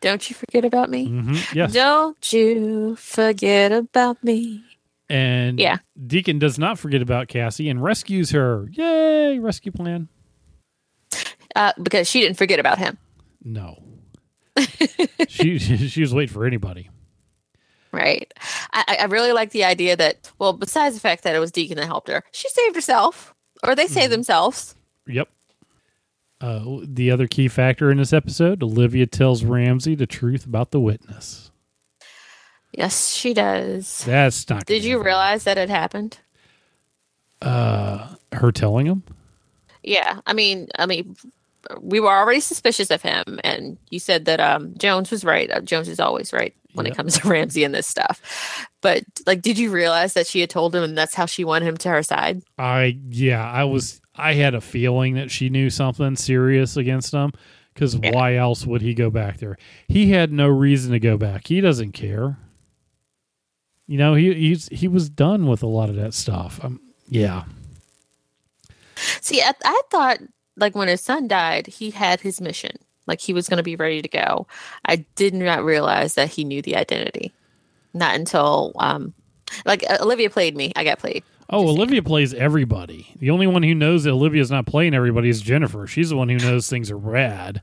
Don't 0.00 0.28
you 0.28 0.36
forget 0.36 0.64
about 0.64 0.90
me. 0.90 1.06
hmm 1.06 1.36
Yes. 1.54 1.72
Don't 1.72 2.32
you 2.32 2.96
forget 2.96 3.72
about 3.72 4.22
me. 4.22 4.62
And 5.08 5.58
Yeah. 5.58 5.78
Deacon 6.06 6.38
does 6.38 6.58
not 6.58 6.78
forget 6.78 7.00
about 7.00 7.28
Cassie 7.28 7.68
and 7.70 7.82
rescues 7.82 8.30
her. 8.32 8.68
Yay, 8.72 9.38
rescue 9.38 9.72
plan. 9.72 10.08
Uh, 11.56 11.72
because 11.82 12.08
she 12.08 12.20
didn't 12.20 12.36
forget 12.36 12.58
about 12.58 12.78
him. 12.78 12.98
No. 13.42 13.82
she 15.28 15.58
she 15.58 16.00
was 16.00 16.12
waiting 16.14 16.32
for 16.32 16.44
anybody. 16.44 16.90
Right. 17.92 18.32
I, 18.72 18.84
I- 18.88 18.96
I 19.02 19.04
really 19.04 19.32
like 19.32 19.50
the 19.50 19.64
idea 19.64 19.96
that, 19.96 20.30
well, 20.38 20.52
besides 20.52 20.94
the 20.96 21.00
fact 21.00 21.22
that 21.24 21.34
it 21.34 21.38
was 21.38 21.52
Deacon 21.52 21.76
that 21.76 21.86
helped 21.86 22.08
her, 22.08 22.22
she 22.32 22.48
saved 22.48 22.74
herself. 22.74 23.34
Or 23.62 23.74
they 23.74 23.86
saved 23.86 24.12
themselves. 24.12 24.74
Yep. 25.06 25.28
Uh, 26.40 26.80
the 26.82 27.10
other 27.10 27.26
key 27.26 27.48
factor 27.48 27.90
in 27.90 27.98
this 27.98 28.12
episode, 28.12 28.62
Olivia 28.62 29.06
tells 29.06 29.44
Ramsey 29.44 29.94
the 29.94 30.06
truth 30.06 30.44
about 30.44 30.72
the 30.72 30.80
witness. 30.80 31.50
Yes, 32.72 33.14
she 33.14 33.32
does. 33.34 34.04
That's 34.04 34.48
not. 34.50 34.66
Did 34.66 34.84
you 34.84 34.92
happen. 34.96 35.06
realize 35.06 35.44
that 35.44 35.58
it 35.58 35.68
happened? 35.70 36.18
Uh, 37.40 38.14
her 38.32 38.50
telling 38.52 38.86
him? 38.86 39.04
Yeah. 39.82 40.20
I 40.26 40.32
mean, 40.32 40.68
I 40.78 40.86
mean, 40.86 41.16
we 41.80 42.00
were 42.00 42.10
already 42.12 42.40
suspicious 42.40 42.90
of 42.90 43.00
him, 43.02 43.38
and 43.44 43.78
you 43.90 43.98
said 43.98 44.24
that 44.26 44.40
um, 44.40 44.74
Jones 44.76 45.10
was 45.10 45.24
right. 45.24 45.50
Uh, 45.50 45.60
Jones 45.60 45.88
is 45.88 46.00
always 46.00 46.32
right 46.32 46.54
when 46.74 46.86
Yeah. 46.86 46.92
it 46.92 46.96
comes 46.96 47.18
to 47.18 47.28
Ramsey 47.28 47.64
and 47.64 47.74
this 47.74 47.86
stuff. 47.86 48.68
But 48.82 49.04
like, 49.26 49.40
did 49.40 49.58
you 49.58 49.70
realize 49.70 50.14
that 50.14 50.26
she 50.26 50.40
had 50.40 50.50
told 50.50 50.74
him, 50.74 50.82
and 50.82 50.96
that's 50.98 51.14
how 51.14 51.26
she 51.26 51.44
won 51.44 51.62
him 51.62 51.76
to 51.78 51.88
her 51.90 52.02
side? 52.02 52.42
I 52.58 52.98
yeah, 53.08 53.48
I 53.48 53.64
was. 53.64 54.00
I 54.16 54.34
had 54.34 54.54
a 54.54 54.60
feeling 54.60 55.14
that 55.14 55.30
she 55.30 55.48
knew 55.48 55.70
something 55.70 56.16
serious 56.16 56.76
against 56.76 57.12
him. 57.12 57.32
Because 57.72 57.96
Yeah. 57.96 58.12
why 58.12 58.36
else 58.36 58.64
would 58.64 58.82
he 58.82 58.94
go 58.94 59.10
back 59.10 59.38
there? 59.38 59.56
He 59.88 60.10
had 60.10 60.30
no 60.32 60.46
reason 60.46 60.92
to 60.92 61.00
go 61.00 61.16
back. 61.16 61.48
He 61.48 61.60
doesn't 61.60 61.92
care. 61.92 62.38
You 63.88 63.98
know, 63.98 64.14
he 64.14 64.32
he's 64.32 64.68
he 64.68 64.86
was 64.88 65.10
done 65.10 65.46
with 65.46 65.62
a 65.62 65.66
lot 65.66 65.90
of 65.90 65.96
that 65.96 66.14
stuff. 66.14 66.58
Um, 66.62 66.80
yeah, 67.08 67.44
See, 69.20 69.42
I, 69.42 69.52
I 69.64 69.82
thought 69.90 70.18
like 70.56 70.74
when 70.74 70.88
his 70.88 71.00
son 71.00 71.26
died, 71.28 71.66
he 71.66 71.90
had 71.90 72.20
his 72.20 72.40
mission. 72.40 72.76
like 73.06 73.20
he 73.20 73.32
was 73.34 73.48
going 73.48 73.58
to 73.58 73.62
be 73.64 73.76
ready 73.76 74.00
to 74.00 74.08
go. 74.08 74.46
I 74.86 75.04
did 75.16 75.34
not 75.34 75.64
realize 75.64 76.14
that 76.14 76.30
he 76.30 76.44
knew 76.44 76.62
the 76.62 76.76
identity. 76.76 77.32
Not 77.92 78.14
until 78.14 78.72
um, 78.78 79.12
like 79.66 79.84
Olivia 80.00 80.30
played 80.30 80.56
me. 80.56 80.72
I 80.76 80.84
got 80.84 80.98
played. 81.00 81.22
Oh, 81.50 81.68
Olivia 81.68 82.02
plays 82.02 82.32
everybody. 82.34 83.14
The 83.18 83.30
only 83.30 83.46
one 83.46 83.62
who 83.62 83.74
knows 83.74 84.04
that 84.04 84.10
Olivia's 84.10 84.50
not 84.50 84.66
playing 84.66 84.94
everybody 84.94 85.28
is 85.28 85.40
Jennifer. 85.40 85.86
She's 85.86 86.10
the 86.10 86.16
one 86.16 86.28
who 86.28 86.38
knows 86.38 86.68
things 86.68 86.90
are 86.90 86.96
rad. 86.96 87.62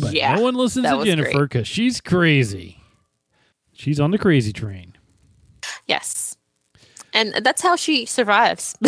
But 0.00 0.12
yeah, 0.12 0.34
no 0.34 0.42
one 0.42 0.54
listens 0.54 0.86
to 0.86 1.04
Jennifer 1.04 1.46
because 1.46 1.68
she's 1.68 2.00
crazy. 2.00 2.80
She's 3.72 4.00
on 4.00 4.10
the 4.10 4.18
crazy 4.18 4.52
train. 4.52 4.96
Yes, 5.86 6.36
and 7.12 7.32
that's 7.42 7.62
how 7.62 7.76
she 7.76 8.06
survives. 8.06 8.76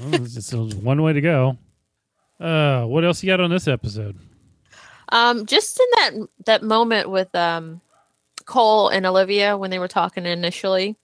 Well, 0.00 0.14
it's 0.24 0.34
just 0.34 0.52
one 0.52 1.00
way 1.02 1.12
to 1.12 1.20
go. 1.20 1.56
Uh, 2.40 2.84
what 2.84 3.04
else 3.04 3.22
you 3.22 3.28
got 3.28 3.38
on 3.40 3.48
this 3.48 3.68
episode? 3.68 4.18
Um, 5.10 5.46
just 5.46 5.78
in 5.78 5.86
that 5.92 6.28
that 6.46 6.62
moment 6.64 7.10
with 7.10 7.32
um 7.34 7.80
Cole 8.44 8.88
and 8.88 9.06
Olivia 9.06 9.56
when 9.56 9.70
they 9.70 9.78
were 9.78 9.86
talking 9.88 10.26
initially, 10.26 10.96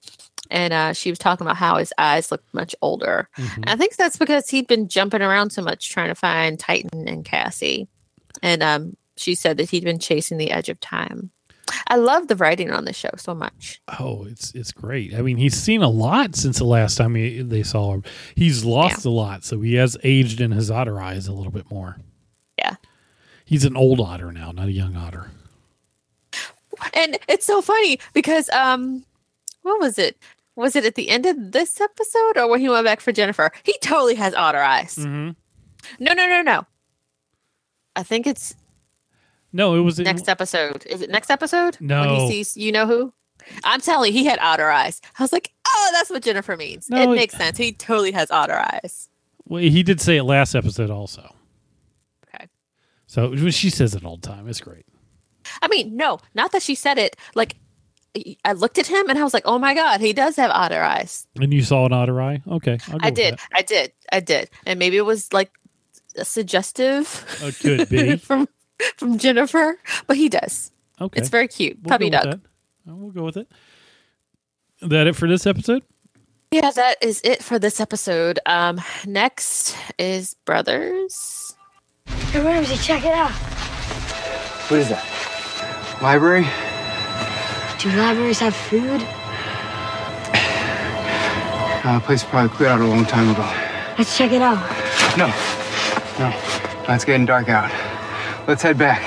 and 0.50 0.72
uh, 0.72 0.92
she 0.92 1.10
was 1.10 1.18
talking 1.18 1.46
about 1.46 1.56
how 1.56 1.76
his 1.76 1.92
eyes 1.98 2.30
looked 2.30 2.52
much 2.52 2.74
older. 2.82 3.28
Mhm. 3.36 3.64
I 3.66 3.76
think 3.76 3.96
that's 3.96 4.16
because 4.16 4.48
he'd 4.48 4.66
been 4.66 4.88
jumping 4.88 5.22
around 5.22 5.50
so 5.50 5.62
much 5.62 5.90
trying 5.90 6.08
to 6.08 6.14
find 6.14 6.58
Titan 6.58 7.08
and 7.08 7.24
Cassie, 7.24 7.88
and 8.42 8.62
um, 8.62 8.96
she 9.16 9.34
said 9.34 9.56
that 9.56 9.70
he'd 9.70 9.84
been 9.84 9.98
chasing 9.98 10.38
the 10.38 10.50
edge 10.50 10.68
of 10.68 10.78
time. 10.80 11.30
I 11.86 11.96
love 11.96 12.26
the 12.26 12.34
writing 12.36 12.72
on 12.72 12.84
the 12.84 12.92
show 12.92 13.10
so 13.16 13.34
much. 13.34 13.80
Oh, 14.00 14.24
it's 14.24 14.52
it's 14.54 14.72
great. 14.72 15.14
I 15.14 15.22
mean, 15.22 15.36
he's 15.36 15.54
seen 15.60 15.82
a 15.82 15.88
lot 15.88 16.34
since 16.34 16.58
the 16.58 16.64
last 16.64 16.96
time 16.96 17.14
he, 17.14 17.42
they 17.42 17.62
saw 17.62 17.94
him. 17.94 18.04
He's 18.34 18.64
lost 18.64 19.04
a 19.04 19.10
lot, 19.10 19.44
so 19.44 19.60
he 19.60 19.74
has 19.74 19.96
aged 20.02 20.40
in 20.40 20.50
his 20.50 20.70
otter 20.70 21.00
eyes 21.00 21.28
a 21.28 21.32
little 21.32 21.52
bit 21.52 21.70
more. 21.70 21.96
Yeah. 22.58 22.74
He's 23.44 23.64
an 23.64 23.76
old 23.76 24.00
otter 24.00 24.32
now, 24.32 24.52
not 24.52 24.66
a 24.68 24.72
young 24.72 24.96
otter. 24.96 25.30
And 26.94 27.18
it's 27.28 27.44
so 27.46 27.60
funny 27.60 27.98
because 28.14 28.48
um, 28.50 29.04
what 29.62 29.80
was 29.80 29.98
it? 29.98 30.16
Was 30.60 30.76
it 30.76 30.84
at 30.84 30.94
the 30.94 31.08
end 31.08 31.24
of 31.26 31.52
this 31.52 31.80
episode 31.80 32.36
or 32.36 32.48
when 32.48 32.60
he 32.60 32.68
went 32.68 32.84
back 32.84 33.00
for 33.00 33.12
Jennifer? 33.12 33.50
He 33.62 33.74
totally 33.80 34.14
has 34.16 34.34
otter 34.34 34.58
eyes. 34.60 34.94
Mm-hmm. 34.96 35.30
No, 36.04 36.12
no, 36.12 36.28
no, 36.28 36.42
no. 36.42 36.66
I 37.96 38.02
think 38.02 38.26
it's 38.26 38.54
No, 39.52 39.74
it 39.74 39.80
was 39.80 39.98
in- 39.98 40.04
next 40.04 40.28
episode. 40.28 40.84
Is 40.86 41.00
it 41.02 41.10
next 41.10 41.30
episode? 41.30 41.76
When 41.76 41.88
No. 41.88 42.26
he 42.26 42.28
sees 42.30 42.56
you 42.56 42.72
know 42.72 42.86
who? 42.86 43.12
I'm 43.64 43.80
telling 43.80 44.12
you, 44.12 44.18
he 44.20 44.26
had 44.26 44.38
otter 44.40 44.70
eyes. 44.70 45.00
I 45.18 45.22
was 45.22 45.32
like, 45.32 45.52
oh, 45.66 45.88
that's 45.92 46.10
what 46.10 46.22
Jennifer 46.22 46.56
means. 46.56 46.90
No, 46.90 46.98
it 47.00 47.08
it- 47.12 47.16
makes 47.16 47.36
sense. 47.36 47.56
He 47.56 47.72
totally 47.72 48.12
has 48.12 48.30
otter 48.30 48.58
eyes. 48.58 49.08
Well, 49.46 49.62
he 49.62 49.82
did 49.82 50.00
say 50.00 50.18
it 50.18 50.24
last 50.24 50.54
episode 50.54 50.90
also. 50.90 51.34
Okay. 52.34 52.46
So 53.06 53.34
she 53.50 53.70
says 53.70 53.94
it 53.94 54.04
all 54.04 54.18
the 54.18 54.28
time. 54.28 54.46
It's 54.46 54.60
great. 54.60 54.84
I 55.62 55.68
mean, 55.68 55.96
no, 55.96 56.18
not 56.34 56.52
that 56.52 56.62
she 56.62 56.74
said 56.74 56.98
it. 56.98 57.16
Like, 57.34 57.56
I 58.44 58.52
looked 58.52 58.78
at 58.78 58.86
him 58.86 59.08
and 59.08 59.18
I 59.18 59.22
was 59.24 59.32
like, 59.32 59.44
oh 59.46 59.58
my 59.58 59.74
God, 59.74 60.00
he 60.00 60.12
does 60.12 60.36
have 60.36 60.50
otter 60.50 60.82
eyes. 60.82 61.26
And 61.40 61.52
you 61.52 61.62
saw 61.62 61.86
an 61.86 61.92
otter 61.92 62.20
eye? 62.20 62.42
Okay. 62.48 62.78
I'll 62.88 62.98
go 62.98 63.06
I 63.06 63.10
did. 63.10 63.34
that. 63.34 63.48
I 63.54 63.62
did. 63.62 63.92
I 64.12 64.20
did. 64.20 64.50
And 64.66 64.78
maybe 64.78 64.96
it 64.96 65.04
was 65.06 65.32
like 65.32 65.52
suggestive 66.22 67.24
Oh, 67.42 67.48
It 67.48 67.58
could 67.60 67.88
be. 67.88 68.16
from 68.16 68.48
from 68.96 69.18
Jennifer, 69.18 69.78
but 70.06 70.16
he 70.16 70.28
does. 70.28 70.72
Okay. 71.00 71.20
It's 71.20 71.28
very 71.28 71.46
cute. 71.48 71.78
We'll 71.82 71.90
Puppy 71.90 72.10
go 72.10 72.18
with 72.18 72.30
dog. 72.30 72.40
Uh, 72.88 72.94
We'll 72.96 73.10
go 73.12 73.24
with 73.24 73.36
it. 73.36 73.48
That 74.82 75.06
it 75.06 75.14
for 75.14 75.28
this 75.28 75.46
episode? 75.46 75.82
Yeah, 76.50 76.70
that 76.72 76.96
is 77.02 77.20
it 77.22 77.44
for 77.44 77.58
this 77.58 77.78
episode. 77.78 78.40
Um, 78.46 78.80
next 79.06 79.76
is 79.98 80.34
Brothers. 80.46 81.54
Hey, 82.06 82.40
Ramsey, 82.42 82.76
check 82.76 83.04
it 83.04 83.12
out. 83.12 83.30
What 84.70 84.80
is 84.80 84.88
that? 84.88 85.98
Library? 86.02 86.46
Do 87.80 87.88
libraries 87.92 88.38
have 88.40 88.54
food? 88.54 89.00
Uh, 91.82 91.94
the 91.98 92.04
place 92.04 92.22
probably 92.22 92.50
cleared 92.54 92.72
out 92.72 92.80
a 92.80 92.84
long 92.86 93.06
time 93.06 93.30
ago. 93.30 93.42
Let's 93.96 94.16
check 94.18 94.32
it 94.32 94.42
out. 94.42 94.58
No. 95.16 95.26
No. 96.18 96.28
No, 96.28 96.94
It's 96.94 97.04
getting 97.06 97.24
dark 97.24 97.48
out. 97.48 97.70
Let's 98.46 98.62
head 98.62 98.76
back. 98.76 99.00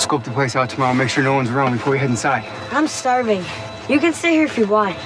Scope 0.00 0.24
the 0.24 0.30
place 0.30 0.56
out 0.56 0.70
tomorrow. 0.70 0.94
Make 0.94 1.10
sure 1.10 1.22
no 1.22 1.34
one's 1.34 1.50
around 1.50 1.72
before 1.72 1.92
we 1.92 1.98
head 1.98 2.08
inside. 2.08 2.44
I'm 2.70 2.86
starving. 2.88 3.44
You 3.90 4.00
can 4.00 4.14
stay 4.14 4.32
here 4.32 4.44
if 4.44 4.56
you 4.56 4.66
want. 4.66 4.96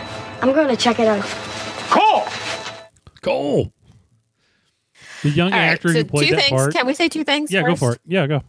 I'm 0.41 0.53
going 0.53 0.69
to 0.69 0.77
check 0.77 1.01
it 1.01 1.09
out. 1.09 1.25
Cole! 1.91 2.25
Cole. 3.23 3.73
The 5.23 5.31
young 5.31 5.53
All 5.53 5.59
right, 5.59 5.67
actor 5.67 5.89
so 5.89 5.95
who 5.95 6.05
played 6.05 6.29
two 6.29 6.37
that 6.37 6.43
things. 6.45 6.51
part. 6.53 6.73
Can 6.73 6.87
we 6.87 6.95
say 6.95 7.09
two 7.09 7.25
things? 7.25 7.51
yeah, 7.51 7.63
go 7.63 7.75
for 7.75 7.95
it. 7.95 8.01
Yeah, 8.07 8.29
go. 8.29 8.43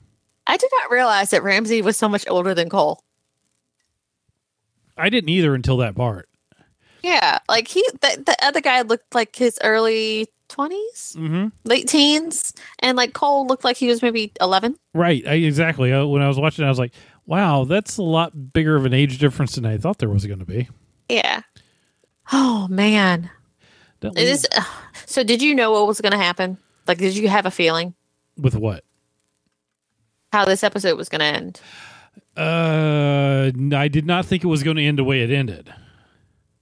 I 0.45 0.57
did 0.57 0.69
not 0.79 0.91
realize 0.91 1.31
that 1.31 1.41
Ramsey 1.41 1.81
was 1.81 1.97
so 1.97 2.07
much 2.07 2.25
older 2.29 2.53
than 2.53 2.69
Cole. 2.69 2.99
I 4.97 5.09
didn't 5.09 5.29
either 5.29 5.53
until 5.55 5.77
that 5.77 5.95
part. 5.95 6.27
Yeah, 7.03 7.39
like 7.47 7.67
he, 7.67 7.83
the, 8.01 8.23
the 8.25 8.35
other 8.41 8.59
guy 8.61 8.81
looked 8.81 9.13
like 9.15 9.35
his 9.35 9.57
early 9.63 10.27
twenties, 10.49 11.15
Mm-hmm. 11.17 11.47
late 11.63 11.87
teens, 11.87 12.53
and 12.79 12.97
like 12.97 13.13
Cole 13.13 13.45
looked 13.47 13.63
like 13.63 13.77
he 13.77 13.87
was 13.87 14.01
maybe 14.01 14.33
eleven. 14.41 14.75
Right. 14.93 15.25
I, 15.27 15.35
exactly. 15.35 15.93
Uh, 15.93 16.05
when 16.05 16.21
I 16.21 16.27
was 16.27 16.39
watching, 16.39 16.63
it, 16.63 16.67
I 16.67 16.69
was 16.69 16.79
like, 16.79 16.93
"Wow, 17.25 17.63
that's 17.65 17.97
a 17.97 18.03
lot 18.03 18.51
bigger 18.53 18.75
of 18.75 18.85
an 18.85 18.93
age 18.93 19.19
difference 19.19 19.55
than 19.55 19.65
I 19.65 19.77
thought 19.77 19.99
there 19.99 20.09
was 20.09 20.25
going 20.25 20.39
to 20.39 20.45
be." 20.45 20.67
Yeah. 21.09 21.41
Oh 22.33 22.67
man, 22.69 23.29
Don't 24.01 24.17
it. 24.17 24.45
So, 25.05 25.23
did 25.23 25.41
you 25.41 25.55
know 25.55 25.71
what 25.71 25.87
was 25.87 26.01
going 26.01 26.11
to 26.11 26.17
happen? 26.17 26.57
Like, 26.87 26.97
did 26.97 27.15
you 27.15 27.29
have 27.29 27.45
a 27.45 27.51
feeling 27.51 27.93
with 28.37 28.55
what? 28.55 28.83
how 30.33 30.43
this 30.43 30.63
episode 30.63 30.97
was 30.97 31.07
going 31.07 31.19
to 31.19 31.25
end? 31.25 31.61
Uh, 32.35 33.51
I 33.75 33.87
did 33.87 34.05
not 34.05 34.25
think 34.25 34.43
it 34.43 34.47
was 34.47 34.63
going 34.63 34.77
to 34.77 34.83
end 34.83 34.97
the 34.99 35.03
way 35.03 35.21
it 35.21 35.31
ended. 35.31 35.73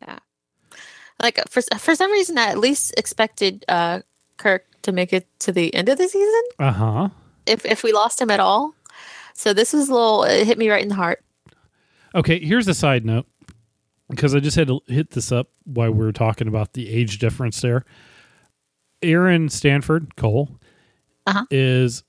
Yeah, 0.02 0.20
like 1.22 1.40
for 1.50 1.62
for 1.78 1.96
some 1.96 2.12
reason, 2.12 2.38
I 2.38 2.48
at 2.48 2.58
least 2.60 2.94
expected 2.98 3.66
uh, 3.68 4.02
Kirk 4.38 4.66
to 4.84 4.92
make 4.92 5.12
it 5.14 5.28
to 5.40 5.52
the 5.52 5.74
end 5.74 5.90
of 5.90 5.98
the 5.98 6.08
season. 6.08 6.42
Uh 6.60 6.72
huh. 6.72 7.10
If 7.46 7.66
if 7.66 7.84
we 7.84 7.92
lost 7.92 8.22
him 8.22 8.30
at 8.32 8.40
all, 8.40 8.74
so 9.34 9.54
this 9.54 9.74
was 9.74 9.90
a 9.90 9.94
little. 9.94 10.24
It 10.24 10.46
hit 10.48 10.58
me 10.58 10.70
right 10.70 10.82
in 10.84 10.90
the 10.90 10.96
heart. 10.96 11.24
Okay, 12.14 12.40
here's 12.40 12.68
a 12.68 12.74
side 12.74 13.06
note 13.06 13.26
because 14.10 14.34
I 14.34 14.40
just 14.40 14.56
had 14.56 14.68
to 14.70 14.80
hit 14.88 15.12
this 15.12 15.32
up 15.32 15.50
while 15.66 15.92
we 15.92 16.06
were 16.06 16.14
talking 16.14 16.48
about 16.48 16.74
the 16.74 16.90
age 16.90 17.20
difference 17.20 17.60
there. 17.62 17.84
Aaron 19.02 19.50
Stanford 19.50 20.16
Cole 20.16 20.50
Uh-huh. 21.28 21.46
is 21.52 22.04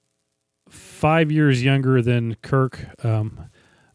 five 0.96 1.30
years 1.30 1.62
younger 1.62 2.02
than 2.02 2.34
Kirk 2.42 3.04
um, 3.04 3.38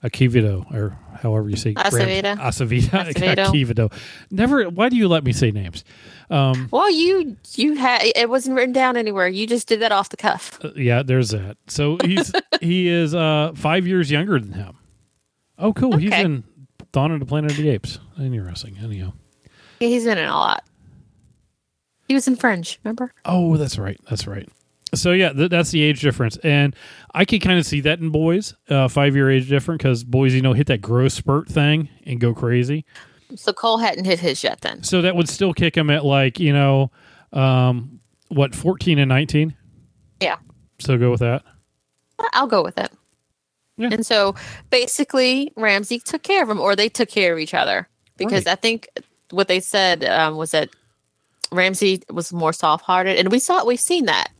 Akivido, 0.03 0.71
or 0.73 0.97
however 1.21 1.49
you 1.49 1.55
say 1.57 1.73
Acevedo. 1.73 2.37
Acevedo. 2.37 2.89
Acevedo. 3.13 3.45
Akivido. 3.47 3.93
Never. 4.31 4.69
Why 4.69 4.89
do 4.89 4.95
you 4.95 5.07
let 5.07 5.23
me 5.23 5.31
say 5.33 5.51
names? 5.51 5.83
Um, 6.29 6.69
Well, 6.71 6.89
you 6.91 7.37
you 7.55 7.75
had 7.75 8.01
it 8.15 8.29
wasn't 8.29 8.55
written 8.55 8.73
down 8.73 8.97
anywhere. 8.97 9.27
You 9.27 9.45
just 9.47 9.67
did 9.67 9.81
that 9.81 9.91
off 9.91 10.09
the 10.09 10.17
cuff. 10.17 10.59
Uh, 10.63 10.71
yeah, 10.75 11.03
there's 11.03 11.29
that. 11.29 11.57
So 11.67 11.97
he's 12.03 12.31
he 12.61 12.87
is 12.87 13.13
uh 13.13 13.51
five 13.55 13.85
years 13.85 14.09
younger 14.09 14.39
than 14.39 14.53
him. 14.53 14.77
Oh, 15.59 15.73
cool. 15.73 15.97
He's 15.97 16.11
Okay. 16.11 16.23
in 16.23 16.43
Dawn 16.91 17.11
of 17.11 17.19
the 17.19 17.25
Planet 17.25 17.51
of 17.51 17.57
the 17.57 17.69
Apes. 17.69 17.99
Interesting. 18.19 18.77
Anyhow. 18.83 19.13
Yeah, 19.79 19.87
He's 19.89 20.05
been 20.05 20.17
in 20.17 20.27
a 20.27 20.31
lot. 20.33 20.63
He 22.07 22.13
was 22.15 22.27
in 22.27 22.35
Fringe, 22.35 22.79
remember? 22.83 23.13
Oh, 23.25 23.55
that's 23.57 23.77
right. 23.77 23.97
That's 24.09 24.25
right. 24.27 24.49
So 24.93 25.13
yeah, 25.13 25.31
th- 25.31 25.49
that's 25.49 25.71
the 25.71 25.81
age 25.81 26.01
difference, 26.01 26.37
and 26.37 26.75
I 27.15 27.23
can 27.23 27.39
kind 27.39 27.57
of 27.57 27.65
see 27.65 27.79
that 27.81 27.99
in 27.99 28.09
boys, 28.09 28.53
uh, 28.69 28.87
five 28.89 29.15
year 29.15 29.31
age 29.31 29.47
difference, 29.47 29.77
because 29.79 30.03
boys, 30.03 30.33
you 30.33 30.41
know, 30.41 30.53
hit 30.53 30.67
that 30.67 30.81
growth 30.81 31.13
spurt 31.13 31.47
thing 31.47 31.87
and 32.05 32.19
go 32.19 32.33
crazy. 32.33 32.85
So 33.35 33.53
Cole 33.53 33.77
hadn't 33.77 34.03
hit 34.03 34.19
his 34.19 34.43
yet 34.43 34.61
then. 34.61 34.83
So 34.83 35.01
that 35.01 35.15
would 35.15 35.29
still 35.29 35.53
kick 35.53 35.77
him 35.77 35.89
at 35.89 36.03
like 36.03 36.39
you 36.39 36.51
know, 36.51 36.91
um, 37.31 38.01
what 38.27 38.53
fourteen 38.53 38.99
and 38.99 39.07
nineteen. 39.07 39.55
Yeah. 40.19 40.37
So 40.79 40.97
go 40.97 41.09
with 41.11 41.21
that. 41.21 41.43
I'll 42.33 42.47
go 42.47 42.61
with 42.63 42.77
it. 42.77 42.91
Yeah. 43.77 43.89
And 43.91 44.05
so 44.05 44.35
basically, 44.69 45.53
Ramsey 45.55 45.99
took 45.99 46.23
care 46.23 46.43
of 46.43 46.49
him, 46.49 46.59
or 46.59 46.75
they 46.75 46.89
took 46.89 47.09
care 47.09 47.33
of 47.33 47.39
each 47.39 47.53
other. 47.53 47.87
Because 48.17 48.45
Right. 48.45 48.51
I 48.51 48.55
think 48.55 48.89
what 49.31 49.47
they 49.47 49.59
said 49.59 50.03
um, 50.03 50.35
was 50.35 50.51
that 50.51 50.69
Ramsey 51.51 52.03
was 52.09 52.31
more 52.31 52.53
soft 52.53 52.85
hearted. 52.85 53.17
And 53.17 53.31
we 53.31 53.39
saw, 53.39 53.65
we've 53.65 53.79
seen 53.79 54.05
that 54.05 54.31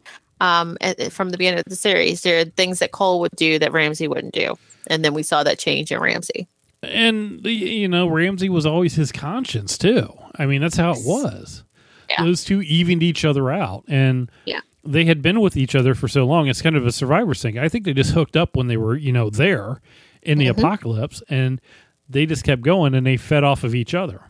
um, 0.41 0.75
from 1.11 1.29
the 1.29 1.37
beginning 1.37 1.59
of 1.59 1.65
the 1.67 1.75
series. 1.77 2.21
There 2.21 2.41
are 2.41 2.45
things 2.45 2.79
that 2.79 2.91
Cole 2.91 3.19
would 3.21 3.31
do 3.37 3.57
that 3.59 3.71
Ramsey 3.71 4.07
wouldn't 4.09 4.33
do. 4.33 4.55
And 4.87 5.05
then 5.05 5.13
we 5.13 5.23
saw 5.23 5.43
that 5.43 5.59
change 5.59 5.91
in 5.91 5.99
Ramsey. 6.01 6.47
And 6.83 7.45
you 7.45 7.87
know, 7.87 8.07
Ramsey 8.07 8.49
was 8.49 8.65
always 8.65 8.95
his 8.95 9.11
conscience 9.11 9.77
too. 9.77 10.11
I 10.37 10.45
mean, 10.47 10.61
that's 10.61 10.77
how 10.77 10.91
it 10.91 11.05
was. 11.05 11.63
Yeah. 12.09 12.23
Those 12.25 12.43
two 12.43 12.61
evened 12.63 13.03
each 13.03 13.23
other 13.23 13.51
out, 13.51 13.83
and 13.87 14.29
Yeah. 14.45 14.59
they 14.83 15.05
had 15.05 15.21
been 15.21 15.39
with 15.41 15.55
each 15.55 15.75
other 15.75 15.93
for 15.95 16.07
so 16.07 16.25
long. 16.25 16.47
It's 16.47 16.61
kind 16.61 16.75
of 16.75 16.85
a 16.85 16.91
survivor 16.91 17.33
thing. 17.35 17.57
I 17.59 17.69
think 17.69 17.85
they 17.85 17.93
just 17.93 18.11
hooked 18.11 18.35
up 18.35 18.55
when 18.57 18.67
they 18.67 18.77
were, 18.77 18.97
you 18.97 19.11
know, 19.13 19.29
there 19.29 19.79
in 20.23 20.37
the 20.39 20.47
Mm-hmm. 20.47 20.59
apocalypse, 20.59 21.21
and 21.29 21.61
they 22.09 22.25
just 22.25 22.43
kept 22.43 22.63
going 22.63 22.93
and 22.95 23.05
they 23.05 23.15
fed 23.15 23.43
off 23.43 23.63
of 23.63 23.73
each 23.75 23.93
other, 23.93 24.21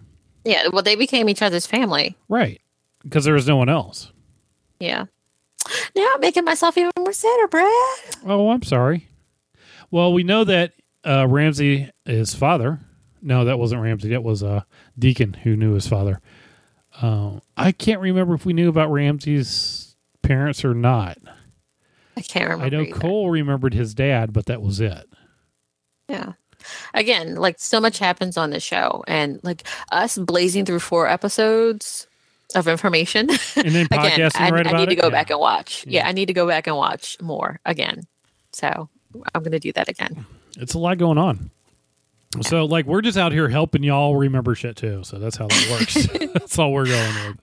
Yeah. 0.43 0.67
Well, 0.73 0.83
they 0.83 0.95
became 0.95 1.29
each 1.29 1.41
other's 1.41 1.65
family. 1.65 2.15
right? 2.29 2.59
Because 3.03 3.23
there 3.25 3.33
was 3.33 3.47
no 3.47 3.55
one 3.55 3.69
else. 3.69 4.11
Yeah. 4.79 5.05
Now 5.95 6.11
I'm 6.13 6.21
making 6.21 6.45
myself 6.45 6.77
even 6.77 6.91
more 6.97 7.13
sadder, 7.13 7.47
Brad. 7.47 7.69
Oh, 8.25 8.49
I'm 8.49 8.63
sorry. 8.63 9.07
Well, 9.89 10.13
we 10.13 10.23
know 10.23 10.43
that 10.43 10.73
uh, 11.05 11.27
Ramsey, 11.27 11.89
his 12.05 12.33
father. 12.33 12.79
No, 13.21 13.45
that 13.45 13.59
wasn't 13.59 13.81
Ramsey. 13.81 14.09
That 14.09 14.23
was 14.23 14.41
uh, 14.41 14.61
Deacon 14.97 15.33
who 15.33 15.55
knew 15.55 15.73
his 15.73 15.87
father. 15.87 16.21
Uh, 17.01 17.39
I 17.55 17.71
can't 17.71 18.01
remember 18.01 18.33
if 18.33 18.45
we 18.45 18.53
knew 18.53 18.69
about 18.69 18.91
Ramsey's 18.91 19.95
parents 20.21 20.65
or 20.65 20.73
not. 20.73 21.17
I 22.17 22.21
can't 22.21 22.49
remember. 22.49 22.65
I 22.65 22.69
know 22.69 22.81
either. 22.87 22.99
Cole 22.99 23.29
remembered 23.29 23.73
his 23.73 23.93
dad, 23.93 24.33
but 24.33 24.47
that 24.47 24.61
was 24.61 24.79
it. 24.79 25.07
Yeah. 26.07 26.33
Again, 26.93 27.35
like 27.35 27.59
so 27.59 27.79
much 27.79 27.97
happens 27.99 28.37
on 28.37 28.51
the 28.51 28.59
show, 28.59 29.03
and 29.07 29.39
like 29.43 29.67
us 29.91 30.17
blazing 30.17 30.65
through 30.65 30.79
four 30.79 31.07
episodes 31.07 32.07
of 32.55 32.67
information. 32.67 33.29
And 33.55 33.69
then 33.69 33.85
again, 33.91 34.11
podcasting 34.19 34.41
I, 34.41 34.49
right 34.51 34.67
I 34.67 34.77
need 34.77 34.85
to 34.87 34.91
it? 34.93 35.01
go 35.01 35.07
Yeah. 35.07 35.11
back 35.11 35.29
and 35.29 35.39
watch. 35.39 35.85
Yeah. 35.87 36.03
Yeah. 36.03 36.07
I 36.09 36.11
need 36.11 36.27
to 36.27 36.33
go 36.33 36.47
back 36.47 36.67
and 36.67 36.75
watch 36.75 37.17
more 37.21 37.59
again. 37.65 38.03
So 38.53 38.89
I'm 39.33 39.41
going 39.43 39.51
to 39.51 39.59
do 39.59 39.71
that 39.73 39.89
again. 39.89 40.25
It's 40.57 40.73
a 40.73 40.79
lot 40.79 40.97
going 40.97 41.17
on. 41.17 41.51
So, 42.41 42.63
like, 42.65 42.85
we're 42.85 43.01
just 43.01 43.17
out 43.17 43.33
here 43.33 43.49
helping 43.49 43.83
y'all 43.83 44.15
remember 44.15 44.55
shit 44.55 44.77
too. 44.77 45.03
So 45.03 45.19
that's 45.19 45.35
how 45.35 45.47
that 45.47 45.67
works. 45.71 46.07
that's 46.33 46.57
all 46.59 46.71
we're 46.71 46.85
going 46.85 47.15
with. 47.27 47.37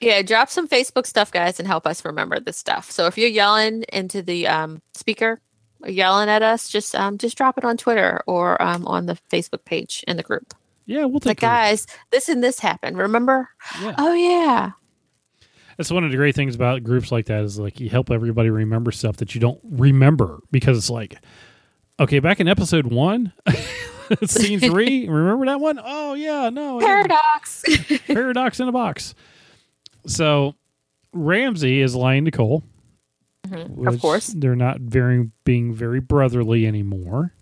Yeah, 0.00 0.20
drop 0.20 0.50
some 0.50 0.68
Facebook 0.68 1.06
stuff, 1.06 1.32
guys, 1.32 1.58
and 1.58 1.66
help 1.66 1.86
us 1.86 2.04
remember 2.04 2.38
this 2.38 2.58
stuff. 2.58 2.90
So 2.90 3.06
if 3.06 3.16
you're 3.16 3.30
yelling 3.30 3.84
into 3.90 4.20
the 4.20 4.46
um, 4.46 4.82
speaker, 4.92 5.40
yelling 5.86 6.28
at 6.28 6.42
us, 6.42 6.68
just 6.68 6.94
um, 6.94 7.16
just 7.16 7.36
drop 7.38 7.56
it 7.56 7.64
on 7.64 7.78
Twitter 7.78 8.22
or 8.26 8.60
um, 8.60 8.86
on 8.86 9.06
the 9.06 9.16
Facebook 9.32 9.64
page 9.64 10.04
in 10.06 10.18
the 10.18 10.22
group. 10.22 10.52
Yeah, 10.86 11.04
we'll 11.04 11.14
Like, 11.14 11.22
take 11.22 11.38
care. 11.38 11.50
guys, 11.50 11.86
this 12.10 12.28
and 12.28 12.42
this 12.42 12.60
happened. 12.60 12.96
Remember? 12.96 13.48
Yeah. 13.80 13.94
Oh 13.98 14.12
yeah. 14.14 14.70
That's 15.76 15.90
one 15.90 16.04
of 16.04 16.10
the 16.10 16.16
great 16.16 16.34
things 16.34 16.54
about 16.54 16.82
groups 16.84 17.12
like 17.12 17.26
that 17.26 17.42
is 17.44 17.58
like 17.58 17.80
you 17.80 17.90
help 17.90 18.10
everybody 18.10 18.48
remember 18.50 18.90
stuff 18.92 19.16
that 19.18 19.34
you 19.34 19.40
don't 19.40 19.60
remember 19.62 20.40
because 20.50 20.78
it's 20.78 20.88
like, 20.88 21.16
okay, 22.00 22.18
back 22.20 22.40
in 22.40 22.48
episode 22.48 22.86
one, 22.86 23.32
scene 24.24 24.58
three, 24.60 25.06
remember 25.08 25.44
that 25.46 25.60
one? 25.60 25.78
Oh 25.84 26.14
yeah, 26.14 26.48
no, 26.50 26.78
Paradox. 26.80 27.62
paradox 28.06 28.58
in 28.60 28.68
a 28.68 28.72
box. 28.72 29.14
So 30.06 30.54
Ramsey 31.12 31.80
is 31.82 31.94
lying 31.94 32.24
to 32.26 32.30
Cole. 32.30 32.62
Mm-hmm. 33.46 33.86
of 33.86 34.00
course. 34.00 34.26
they're 34.28 34.56
not 34.56 34.80
very 34.80 35.30
being 35.44 35.72
very 35.74 36.00
brotherly 36.00 36.66
anymore, 36.66 37.32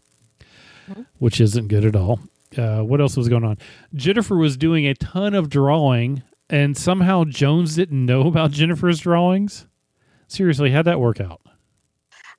Mm-hmm. 0.91 1.03
which 1.19 1.41
isn't 1.41 1.69
good 1.69 1.85
at 1.87 1.97
all. 1.97 2.21
Uh, 2.57 2.83
what 2.83 3.01
else 3.01 3.17
was 3.17 3.29
going 3.29 3.45
on? 3.45 3.59
Jennifer 3.95 4.37
was 4.37 4.57
doing 4.57 4.87
a 4.87 4.95
ton 4.95 5.35
of 5.35 5.49
drawing, 5.49 6.23
and 6.49 6.77
somehow 6.77 7.25
Jones 7.25 7.75
didn't 7.75 8.05
know 8.07 8.23
about 8.29 8.51
Jennifer's 8.53 9.01
drawings. 9.01 9.67
Seriously, 10.29 10.71
how'd 10.71 10.85
that 10.87 11.01
work 11.01 11.21
out? 11.21 11.41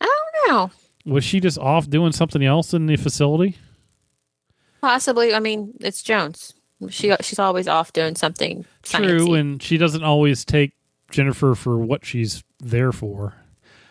I 0.02 0.06
don't 0.06 0.50
know. 0.52 0.72
Was 1.06 1.24
she 1.24 1.40
just 1.40 1.58
off 1.60 1.90
doing 1.90 2.12
something 2.12 2.44
else 2.44 2.74
in 2.74 2.88
the 2.88 2.96
facility? 2.96 3.58
Possibly. 4.82 5.34
I 5.34 5.40
mean, 5.40 5.74
it's 5.82 6.02
Jones. 6.04 6.54
She 6.90 7.14
she's 7.22 7.40
always 7.40 7.68
off 7.68 7.94
doing 7.94 8.16
something. 8.16 8.66
True, 8.84 9.20
sciencey. 9.28 9.40
and 9.40 9.64
she 9.64 9.78
doesn't 9.78 10.04
always 10.04 10.44
take 10.44 10.74
Jennifer 11.10 11.56
for 11.56 11.78
what 11.80 12.06
she's 12.06 12.44
there 12.60 12.92
for. 12.92 13.34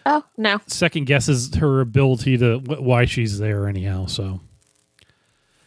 oh 0.07 0.23
no. 0.37 0.61
Second 0.67 1.07
guesses 1.07 1.55
her 1.57 1.81
ability 1.81 2.37
to 2.39 2.59
why 2.59 3.07
she's 3.07 3.39
there 3.39 3.67
anyhow. 3.67 4.07
So 4.07 4.41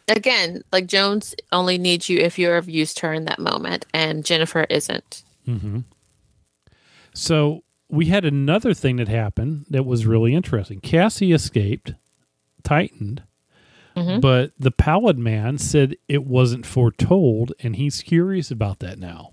Again, 0.08 0.62
like 0.72 0.86
Jones 0.86 1.34
only 1.52 1.78
needs 1.78 2.08
you 2.08 2.18
if 2.18 2.38
you're 2.38 2.54
have 2.54 2.68
used 2.68 2.98
her 3.00 3.12
in 3.12 3.24
that 3.26 3.38
moment, 3.38 3.86
and 3.92 4.24
Jennifer 4.24 4.64
isn't. 4.70 5.22
So 7.14 7.62
we 7.88 8.06
had 8.06 8.24
another 8.24 8.74
thing 8.74 8.96
that 8.96 9.08
happened 9.08 9.66
that 9.70 9.84
was 9.86 10.06
really 10.06 10.34
interesting. 10.34 10.80
Cassie 10.80 11.32
escaped, 11.32 11.94
Titan, 12.62 13.20
Mm-hmm. 13.96 14.20
but 14.20 14.52
the 14.56 14.70
pallid 14.70 15.18
man 15.18 15.58
said 15.58 15.96
it 16.06 16.24
wasn't 16.24 16.64
foretold, 16.64 17.52
and 17.58 17.74
he's 17.74 18.00
curious 18.00 18.48
about 18.52 18.78
that 18.78 18.96
now. 18.96 19.32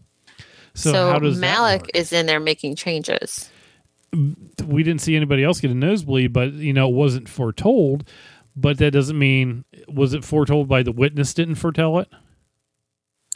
So, 0.73 0.91
So, 0.91 1.11
how 1.11 1.19
does 1.19 1.37
Malik 1.37 1.91
is 1.93 2.11
in 2.11 2.25
there 2.25 2.39
making 2.39 2.75
changes. 2.75 3.51
we 4.65 4.81
didn't 4.81 5.01
see 5.01 5.15
anybody 5.15 5.43
else 5.43 5.59
get 5.59 5.69
a 5.69 5.75
nosebleed, 5.75 6.33
but 6.33 6.53
you 6.53 6.73
know, 6.73 6.89
it 6.89 6.95
wasn't 6.95 7.29
foretold. 7.29 8.09
But 8.55 8.77
that 8.77 8.91
doesn't 8.91 9.17
mean 9.19 9.65
was 9.87 10.13
it 10.13 10.23
foretold 10.23 10.67
by 10.67 10.81
the 10.83 10.91
witness 10.91 11.33
didn't 11.33 11.55
foretell 11.55 11.99
it? 11.99 12.07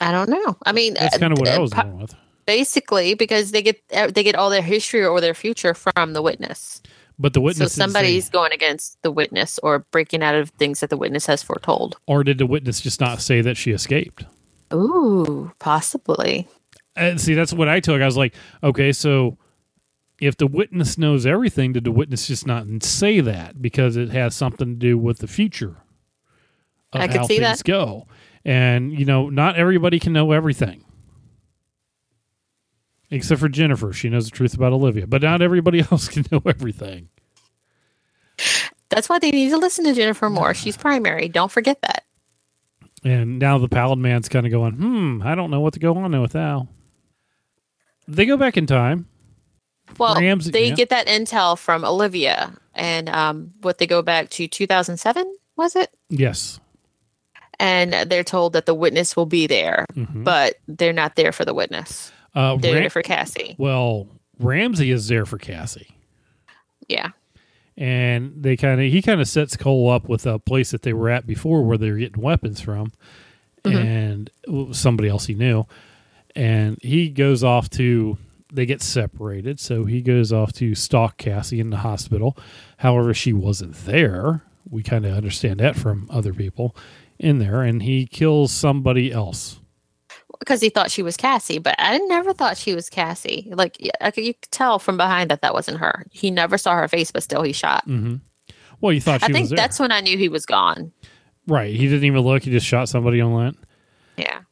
I 0.02 0.12
don't 0.12 0.30
know. 0.30 0.58
I 0.66 0.72
mean, 0.72 0.94
That's 0.94 1.16
uh, 1.16 1.20
kind 1.20 1.34
of 1.34 1.40
what 1.40 1.50
I 1.50 1.56
uh, 1.58 1.62
was 1.62 1.72
po- 1.72 1.82
going 1.84 2.00
with. 2.00 2.16
basically 2.46 3.16
because 3.16 3.52
they 3.52 3.62
get 3.62 3.82
uh, 3.94 4.08
they 4.08 4.24
get 4.24 4.36
all 4.36 4.50
their 4.50 4.62
history 4.62 5.06
or 5.06 5.20
their 5.20 5.34
future 5.34 5.74
from 5.74 6.14
the 6.14 6.22
witness. 6.22 6.82
But 7.22 7.34
the 7.34 7.40
So 7.40 7.44
witness 7.44 7.74
say- 7.74 7.82
somebody's 7.82 8.30
going 8.30 8.54
against 8.54 9.02
the 9.02 9.12
witness 9.12 9.60
or 9.62 9.80
breaking 9.92 10.24
out 10.24 10.36
of 10.36 10.52
things 10.52 10.80
that 10.80 10.90
the 10.90 10.96
witness 10.96 11.26
has 11.26 11.44
foretold. 11.44 11.98
or 12.08 12.24
did 12.24 12.38
the 12.38 12.46
witness 12.46 12.80
just 12.80 13.02
not 13.02 13.22
say 13.22 13.42
that 13.42 13.58
she 13.58 13.72
escaped? 13.72 14.24
Ooh, 14.74 15.52
possibly. 15.60 16.48
And 16.96 17.20
see, 17.20 17.34
that's 17.34 17.52
what 17.52 17.68
I 17.68 17.82
took. 17.82 18.02
I 18.02 18.06
was 18.06 18.16
like, 18.18 18.34
okay, 18.64 18.92
so 18.94 19.38
if 20.20 20.38
the 20.38 20.48
witness 20.48 20.98
knows 20.98 21.26
everything, 21.26 21.74
did 21.74 21.84
the 21.84 21.92
witness 21.92 22.28
just 22.28 22.46
not 22.46 22.66
say 22.84 23.20
that 23.22 23.62
because 23.62 23.96
it 23.96 24.10
has 24.10 24.36
something 24.36 24.68
to 24.68 24.76
do 24.76 24.98
with 24.98 25.20
the 25.20 25.28
future 25.28 25.78
of 26.94 27.02
I 27.02 27.08
how 27.08 27.26
see 27.26 27.40
things 27.40 27.60
that. 27.60 27.66
go? 27.66 28.08
And 28.46 28.92
you 28.98 29.06
know, 29.06 29.30
not 29.30 29.56
everybody 29.56 30.00
can 30.00 30.14
know 30.14 30.32
everything, 30.32 30.84
except 33.10 33.40
for 33.40 33.50
Jennifer. 33.50 33.94
She 33.94 34.10
knows 34.10 34.26
the 34.26 34.32
truth 34.32 34.54
about 34.54 34.74
Olivia, 34.74 35.08
but 35.08 35.22
not 35.22 35.42
everybody 35.42 35.80
else 35.92 36.08
can 36.08 36.26
know 36.32 36.42
everything. 36.46 37.10
That's 38.90 39.08
why 39.08 39.20
they 39.20 39.32
need 39.32 39.50
to 39.50 39.58
listen 39.58 39.86
to 39.86 39.94
Jennifer 39.94 40.30
more. 40.30 40.54
She's 40.54 40.76
primary. 40.76 41.30
Don't 41.30 41.52
forget 41.52 41.82
that. 41.82 42.06
And 43.04 43.40
now 43.40 43.58
the 43.58 43.70
pallid 43.70 44.00
man's 44.00 44.28
kind 44.28 44.46
of 44.46 44.52
going, 44.52 44.74
hmm, 44.74 45.22
I 45.24 45.36
don't 45.36 45.52
know 45.52 45.62
what 45.62 45.74
to 45.74 45.80
go 45.80 45.96
on 45.96 46.20
with 46.22 46.34
now. 46.34 46.68
They 48.08 48.26
go 48.26 48.36
back 48.36 48.58
in 48.58 48.66
time. 48.66 49.08
Well, 49.98 50.16
Ramsey- 50.16 50.52
they 50.52 50.68
yeah. 50.70 50.76
get 50.76 50.90
that 50.90 51.08
intel 51.08 51.58
from 51.58 51.84
Olivia, 51.84 52.54
and 52.76 53.10
um, 53.10 53.52
what 53.62 53.78
they 53.80 53.88
go 53.88 54.02
back 54.02 54.30
to 54.32 54.48
2007 54.48 55.36
was 55.58 55.76
it? 55.76 55.94
Yes. 56.10 56.60
And 57.60 57.92
they're 58.10 58.24
told 58.24 58.54
that 58.54 58.66
the 58.66 58.74
witness 58.74 59.18
will 59.18 59.26
be 59.26 59.46
there, 59.48 59.86
Mhm. 59.94 60.24
but 60.24 60.56
they're 60.68 60.94
not 60.94 61.16
there 61.18 61.32
for 61.34 61.44
the 61.44 61.54
witness. 61.54 62.12
Uh, 62.34 62.56
They're 62.58 62.74
Ram- 62.74 62.84
there 62.84 62.90
for 62.90 63.02
Cassie. 63.02 63.56
well, 63.58 64.08
Ramsey 64.40 64.92
is 64.92 65.08
there 65.10 65.26
for 65.26 65.38
Cassie. 65.38 65.88
Yeah. 66.88 67.10
and 67.78 68.34
they 68.44 68.58
kind 68.58 68.82
of 68.82 68.92
he 68.92 69.02
kind 69.02 69.22
of 69.22 69.28
sets 69.30 69.56
Cole 69.56 69.90
up 69.90 70.10
with 70.10 70.26
a 70.26 70.38
place 70.38 70.72
that 70.72 70.82
they 70.82 70.92
were 70.92 71.10
at 71.10 71.26
before 71.26 71.64
where 71.64 71.78
they 71.78 71.90
were 71.90 71.98
getting 71.98 72.22
weapons 72.22 72.60
from, 72.60 72.92
and 73.64 74.30
it 74.44 74.50
was 74.52 74.78
somebody 74.78 75.08
else 75.08 75.28
he 75.28 75.34
knew, 75.34 75.66
and 76.36 76.78
he 76.82 77.08
goes 77.10 77.42
off 77.42 77.70
to 77.72 78.18
they 78.52 78.66
get 78.66 78.82
separated, 78.82 79.60
so 79.60 79.86
he 79.86 80.02
goes 80.02 80.34
off 80.34 80.52
to 80.54 80.74
stalk 80.76 81.18
Cassie 81.18 81.60
in 81.60 81.70
the 81.70 81.78
hospital. 81.78 82.38
However, 82.78 83.14
she 83.14 83.34
wasn't 83.34 83.76
there. 83.86 84.44
We 84.70 84.84
kind 84.84 85.06
of 85.06 85.14
understand 85.16 85.60
that 85.60 85.76
from 85.76 86.08
other 86.12 86.34
people 86.34 86.76
in 87.18 87.40
there, 87.40 87.62
and 87.64 87.84
he 87.84 88.06
kills 88.06 88.52
somebody 88.52 89.12
else. 89.12 89.60
because 90.40 90.62
he 90.62 90.70
thought 90.70 90.90
she 90.92 91.04
was 91.04 91.18
Cassie, 91.18 91.60
but 91.60 91.76
I 91.78 91.98
never 91.98 92.34
thought 92.34 92.56
she 92.58 92.74
was 92.74 92.90
Cassie. 92.90 93.50
Like 93.52 93.78
y- 93.82 93.90
I 94.00 94.12
could, 94.12 94.24
you 94.24 94.34
could 94.34 94.52
tell 94.52 94.80
from 94.80 94.96
behind 94.98 95.30
that 95.32 95.42
that 95.42 95.54
wasn't 95.54 95.80
her. 95.80 96.06
He 96.12 96.32
never 96.32 96.58
saw 96.58 96.76
her 96.76 96.88
face, 96.88 97.12
but 97.12 97.24
still 97.24 97.42
he 97.44 97.52
shot. 97.52 97.84
hmm 97.86 98.16
Well, 98.80 98.94
you 98.94 99.02
thought 99.02 99.20
she 99.22 99.26
I 99.26 99.34
think 99.34 99.50
that's 99.50 99.80
when 99.80 99.92
I 99.92 100.00
knew 100.02 100.18
he 100.18 100.30
was 100.30 100.46
gone. 100.46 100.92
right? 101.48 101.76
He 101.76 101.88
didn't 101.88 102.06
even 102.06 102.22
look; 102.22 102.44
he 102.44 102.52
just 102.52 102.66
shot 102.66 102.88
somebody 102.90 103.20
on 103.22 103.34
that. 103.44 103.56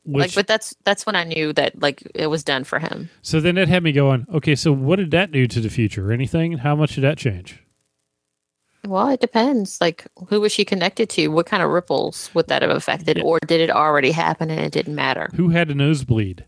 Which- 0.07 0.21
like, 0.21 0.35
but 0.35 0.47
that's 0.47 0.73
that's 0.85 1.05
when 1.05 1.15
I 1.15 1.23
knew 1.25 1.51
that 1.53 1.79
like 1.81 2.01
it 2.15 2.27
was 2.27 2.43
done 2.43 2.63
for 2.63 2.79
him. 2.79 3.09
So 3.21 3.39
then 3.41 3.57
it 3.57 3.67
had 3.67 3.83
me 3.83 3.91
going, 3.91 4.25
okay, 4.33 4.55
so 4.55 4.71
what 4.71 4.95
did 4.95 5.11
that 5.11 5.31
do 5.31 5.45
to 5.47 5.59
the 5.59 5.69
future? 5.69 6.11
Anything? 6.11 6.53
How 6.59 6.75
much 6.75 6.95
did 6.95 7.03
that 7.03 7.17
change? 7.17 7.61
Well, 8.85 9.09
it 9.09 9.19
depends. 9.19 9.81
Like, 9.81 10.07
who 10.29 10.39
was 10.39 10.53
she 10.53 10.63
connected 10.63 11.09
to? 11.09 11.27
What 11.27 11.45
kind 11.45 11.61
of 11.61 11.69
ripples 11.69 12.29
would 12.33 12.47
that 12.47 12.61
have 12.61 12.71
affected, 12.71 13.17
Yeah. 13.17 13.23
or 13.23 13.39
did 13.45 13.59
it 13.59 13.69
already 13.69 14.11
happen 14.11 14.49
and 14.49 14.61
it 14.61 14.71
didn't 14.71 14.95
matter? 14.95 15.29
Who 15.35 15.49
had 15.49 15.69
a 15.69 15.75
nosebleed? 15.75 16.45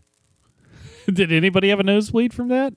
did 1.12 1.32
anybody 1.32 1.68
have 1.68 1.80
a 1.80 1.82
nosebleed 1.82 2.32
from 2.32 2.48
that? 2.48 2.72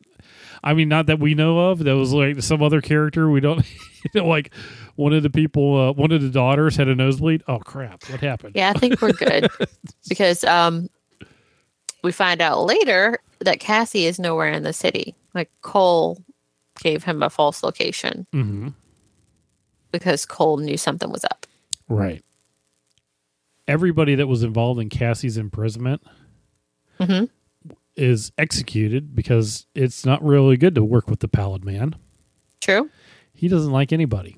I 0.63 0.73
mean, 0.73 0.87
not 0.87 1.07
that 1.07 1.19
we 1.19 1.33
know 1.35 1.71
of. 1.71 1.79
That 1.79 1.95
was 1.95 2.13
like 2.13 2.41
some 2.41 2.63
other 2.63 2.81
character. 2.81 3.29
We 3.29 3.39
don't 3.41 3.59
you 4.03 4.21
know, 4.21 4.27
like 4.27 4.53
one 4.95 5.13
of 5.13 5.23
the 5.23 5.29
people, 5.29 5.89
uh, 5.89 5.91
one 5.93 6.11
of 6.11 6.21
the 6.21 6.29
daughters 6.29 6.75
had 6.75 6.87
a 6.87 6.95
nosebleed. 6.95 7.43
Oh 7.47 7.59
crap! 7.59 8.03
What 8.09 8.21
happened? 8.21 8.55
Yeah, 8.55 8.71
I 8.75 8.79
think 8.79 9.01
we're 9.01 9.11
good 9.13 9.47
because 10.09 10.43
um, 10.45 10.89
we 12.03 12.11
find 12.11 12.41
out 12.41 12.65
later 12.65 13.19
that 13.39 13.59
Cassie 13.59 14.05
is 14.05 14.19
nowhere 14.19 14.51
in 14.51 14.63
the 14.63 14.73
city. 14.73 15.15
Like 15.33 15.49
Cole 15.61 16.23
gave 16.81 17.03
him 17.03 17.21
a 17.21 17.29
false 17.29 17.61
location 17.63 18.25
hmm 18.31 18.69
because 19.91 20.25
Cole 20.25 20.57
knew 20.57 20.75
something 20.77 21.11
was 21.11 21.23
up. 21.25 21.45
Right. 21.87 22.23
Everybody 23.67 24.15
that 24.15 24.25
was 24.27 24.41
involved 24.43 24.79
in 24.81 24.89
Cassie's 24.89 25.37
imprisonment 25.37 26.01
Mhm. 26.99 27.29
Is 27.95 28.31
executed 28.37 29.15
because 29.15 29.67
it's 29.75 30.05
not 30.05 30.23
really 30.23 30.57
good 30.57 30.75
to 30.75 30.83
work 30.83 31.09
with 31.09 31.19
the 31.19 31.27
pallid 31.27 31.63
man. 31.63 31.95
True. 32.61 32.89
He 33.33 33.47
doesn't 33.47 33.71
like 33.71 33.91
anybody. 33.91 34.37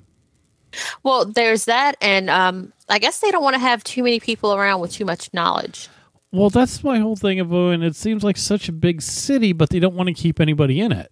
Well, 1.02 1.24
there's 1.24 1.64
that, 1.66 1.96
and 2.00 2.28
um, 2.28 2.72
I 2.88 2.98
guess 2.98 3.20
they 3.20 3.30
don't 3.30 3.42
want 3.42 3.54
to 3.54 3.60
have 3.60 3.82
too 3.84 4.02
many 4.02 4.20
people 4.20 4.54
around 4.54 4.80
with 4.80 4.92
too 4.92 5.04
much 5.04 5.32
knowledge. 5.32 5.88
Well, 6.32 6.50
that's 6.50 6.84
my 6.84 6.98
whole 6.98 7.16
thing 7.16 7.40
of 7.40 7.52
Owen. 7.52 7.82
It 7.82 7.96
seems 7.96 8.22
like 8.22 8.36
such 8.36 8.68
a 8.68 8.72
big 8.72 9.00
city, 9.00 9.52
but 9.52 9.70
they 9.70 9.78
don't 9.78 9.94
want 9.94 10.08
to 10.08 10.12
keep 10.12 10.38
anybody 10.38 10.80
in 10.80 10.92
it. 10.92 11.10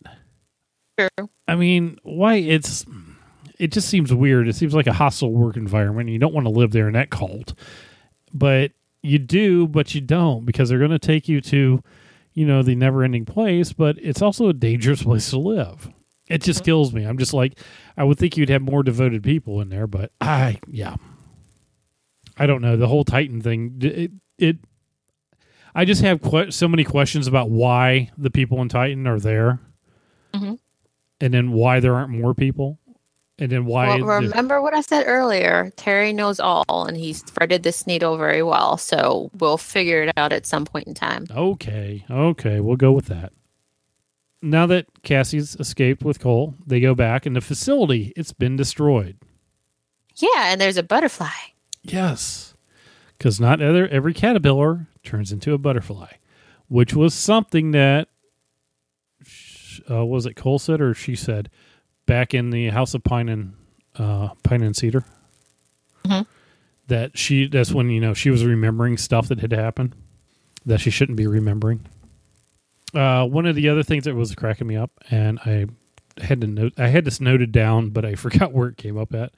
True. 0.98 1.30
I 1.48 1.54
mean, 1.54 1.98
why? 2.02 2.34
It's 2.36 2.84
it 3.58 3.72
just 3.72 3.88
seems 3.88 4.12
weird. 4.12 4.48
It 4.48 4.56
seems 4.56 4.74
like 4.74 4.86
a 4.86 4.92
hostile 4.92 5.32
work 5.32 5.56
environment. 5.56 6.10
You 6.10 6.18
don't 6.18 6.34
want 6.34 6.46
to 6.46 6.50
live 6.50 6.72
there 6.72 6.88
in 6.88 6.94
that 6.94 7.10
cult, 7.10 7.54
but 8.32 8.72
you 9.02 9.18
do, 9.18 9.66
but 9.68 9.94
you 9.94 10.00
don't 10.00 10.44
because 10.44 10.68
they're 10.68 10.78
going 10.78 10.90
to 10.90 10.98
take 10.98 11.28
you 11.28 11.40
to, 11.42 11.82
you 12.34 12.46
know, 12.46 12.62
the 12.62 12.74
never-ending 12.74 13.24
place. 13.24 13.72
But 13.72 13.96
it's 14.00 14.20
also 14.22 14.48
a 14.48 14.52
dangerous 14.52 15.02
place 15.02 15.30
to 15.30 15.38
live. 15.38 15.90
It 16.28 16.42
just 16.42 16.64
kills 16.64 16.92
me. 16.92 17.04
I'm 17.04 17.18
just 17.18 17.34
like, 17.34 17.58
I 17.96 18.04
would 18.04 18.18
think 18.18 18.36
you'd 18.36 18.48
have 18.48 18.62
more 18.62 18.82
devoted 18.82 19.22
people 19.22 19.60
in 19.60 19.68
there, 19.68 19.86
but 19.86 20.10
I, 20.20 20.58
yeah, 20.68 20.96
I 22.38 22.46
don't 22.46 22.62
know. 22.62 22.76
The 22.76 22.88
whole 22.88 23.04
Titan 23.04 23.40
thing, 23.42 23.76
it, 23.82 24.10
it 24.38 24.56
I 25.74 25.84
just 25.84 26.00
have 26.02 26.22
que- 26.22 26.50
so 26.50 26.66
many 26.66 26.82
questions 26.84 27.26
about 27.26 27.50
why 27.50 28.10
the 28.16 28.30
people 28.30 28.62
in 28.62 28.68
Titan 28.70 29.06
are 29.06 29.20
there, 29.20 29.60
Mhm. 30.32 30.58
and 31.20 31.34
then 31.34 31.52
why 31.52 31.80
there 31.80 31.94
aren't 31.94 32.10
more 32.18 32.32
people, 32.34 32.78
and 33.38 33.50
then 33.50 33.64
why. 33.64 33.88
Well, 34.00 34.20
the- 34.20 34.28
remember 34.28 34.60
what 34.62 34.74
I 34.74 34.80
said 34.80 35.04
earlier? 35.06 35.72
Terry 35.76 36.12
knows 36.12 36.38
all, 36.40 36.86
and 36.86 36.96
he's 36.96 37.22
threaded 37.22 37.62
this 37.62 37.86
needle 37.86 38.16
very 38.16 38.42
well. 38.42 38.76
So 38.76 39.30
we'll 39.38 39.58
figure 39.58 40.02
it 40.02 40.12
out 40.16 40.32
at 40.32 40.46
some 40.46 40.64
point 40.64 40.86
in 40.86 40.94
time. 40.94 41.26
Okay, 41.30 42.04
okay, 42.10 42.60
we'll 42.60 42.76
go 42.76 42.92
with 42.92 43.06
that. 43.06 43.32
Now 44.42 44.66
that 44.66 44.86
Cassie's 45.02 45.56
escaped 45.56 46.04
with 46.04 46.20
Cole, 46.20 46.54
they 46.66 46.78
go 46.80 46.94
back, 46.94 47.26
and 47.26 47.34
the 47.34 47.40
facility 47.40 48.12
it's 48.16 48.32
been 48.32 48.56
destroyed. 48.56 49.16
Yeah, 50.16 50.52
and 50.52 50.60
there's 50.60 50.76
a 50.76 50.82
butterfly. 50.82 51.30
Yes, 51.82 52.54
because 53.18 53.40
not 53.40 53.60
other 53.60 53.88
every 53.88 54.14
caterpillar 54.14 54.86
turns 55.02 55.32
into 55.32 55.54
a 55.54 55.58
butterfly, 55.58 56.12
which 56.68 56.94
was 56.94 57.14
something 57.14 57.72
that 57.72 58.08
uh, 59.90 60.04
was 60.04 60.24
it 60.26 60.34
Cole 60.34 60.58
said 60.58 60.80
or 60.80 60.94
she 60.94 61.16
said 61.16 61.50
back 62.06 62.34
in 62.34 62.50
the 62.50 62.68
House 62.70 62.94
of 62.94 63.02
Pine 63.04 63.28
and 63.28 63.54
uh, 63.96 64.28
Pine 64.42 64.62
and 64.62 64.76
Cedar. 64.76 65.04
Mhm. 66.04 66.26
That 66.88 67.16
she 67.16 67.48
that's 67.48 67.72
when 67.72 67.88
you 67.90 68.00
know 68.00 68.12
she 68.14 68.30
was 68.30 68.44
remembering 68.44 68.98
stuff 68.98 69.28
that 69.28 69.40
had 69.40 69.52
happened 69.52 69.94
that 70.66 70.80
she 70.80 70.90
shouldn't 70.90 71.16
be 71.16 71.26
remembering. 71.26 71.86
Uh, 72.94 73.26
one 73.26 73.46
of 73.46 73.56
the 73.56 73.68
other 73.68 73.82
things 73.82 74.04
that 74.04 74.14
was 74.14 74.34
cracking 74.34 74.66
me 74.66 74.76
up, 74.76 74.90
and 75.10 75.38
I 75.40 75.66
had 76.22 76.40
to 76.42 76.46
note, 76.46 76.74
I 76.78 76.88
had 76.88 77.04
this 77.04 77.20
noted 77.20 77.52
down, 77.52 77.90
but 77.90 78.04
I 78.04 78.14
forgot 78.16 78.52
where 78.52 78.68
it 78.68 78.76
came 78.76 78.96
up 78.98 79.14
at, 79.14 79.32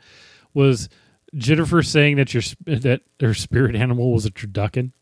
was 0.54 0.88
Jennifer 1.34 1.82
saying 1.82 2.16
that 2.16 2.34
your 2.34 2.42
that 2.66 3.02
her 3.20 3.34
spirit 3.34 3.74
animal 3.76 4.12
was 4.12 4.26
a 4.26 4.30
turducken. 4.30 4.92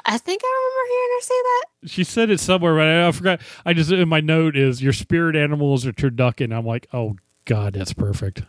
I 0.06 0.18
think 0.18 0.42
I 0.44 0.48
remember 0.58 0.90
hearing 0.90 1.10
her 1.16 1.20
say 1.22 1.34
that. 1.42 1.90
She 1.90 2.04
said 2.04 2.30
it 2.30 2.40
somewhere, 2.40 2.74
but 2.74 2.86
I, 2.86 3.08
I 3.08 3.12
forgot. 3.12 3.40
I 3.64 3.72
just 3.72 3.90
in 3.90 4.08
my 4.08 4.20
note 4.20 4.56
is 4.56 4.82
your 4.82 4.92
spirit 4.92 5.34
animals 5.36 5.86
are 5.86 5.92
turducken. 5.92 6.54
I'm 6.56 6.66
like, 6.66 6.86
oh 6.92 7.16
god, 7.46 7.72
that's 7.74 7.92
perfect. 7.94 8.42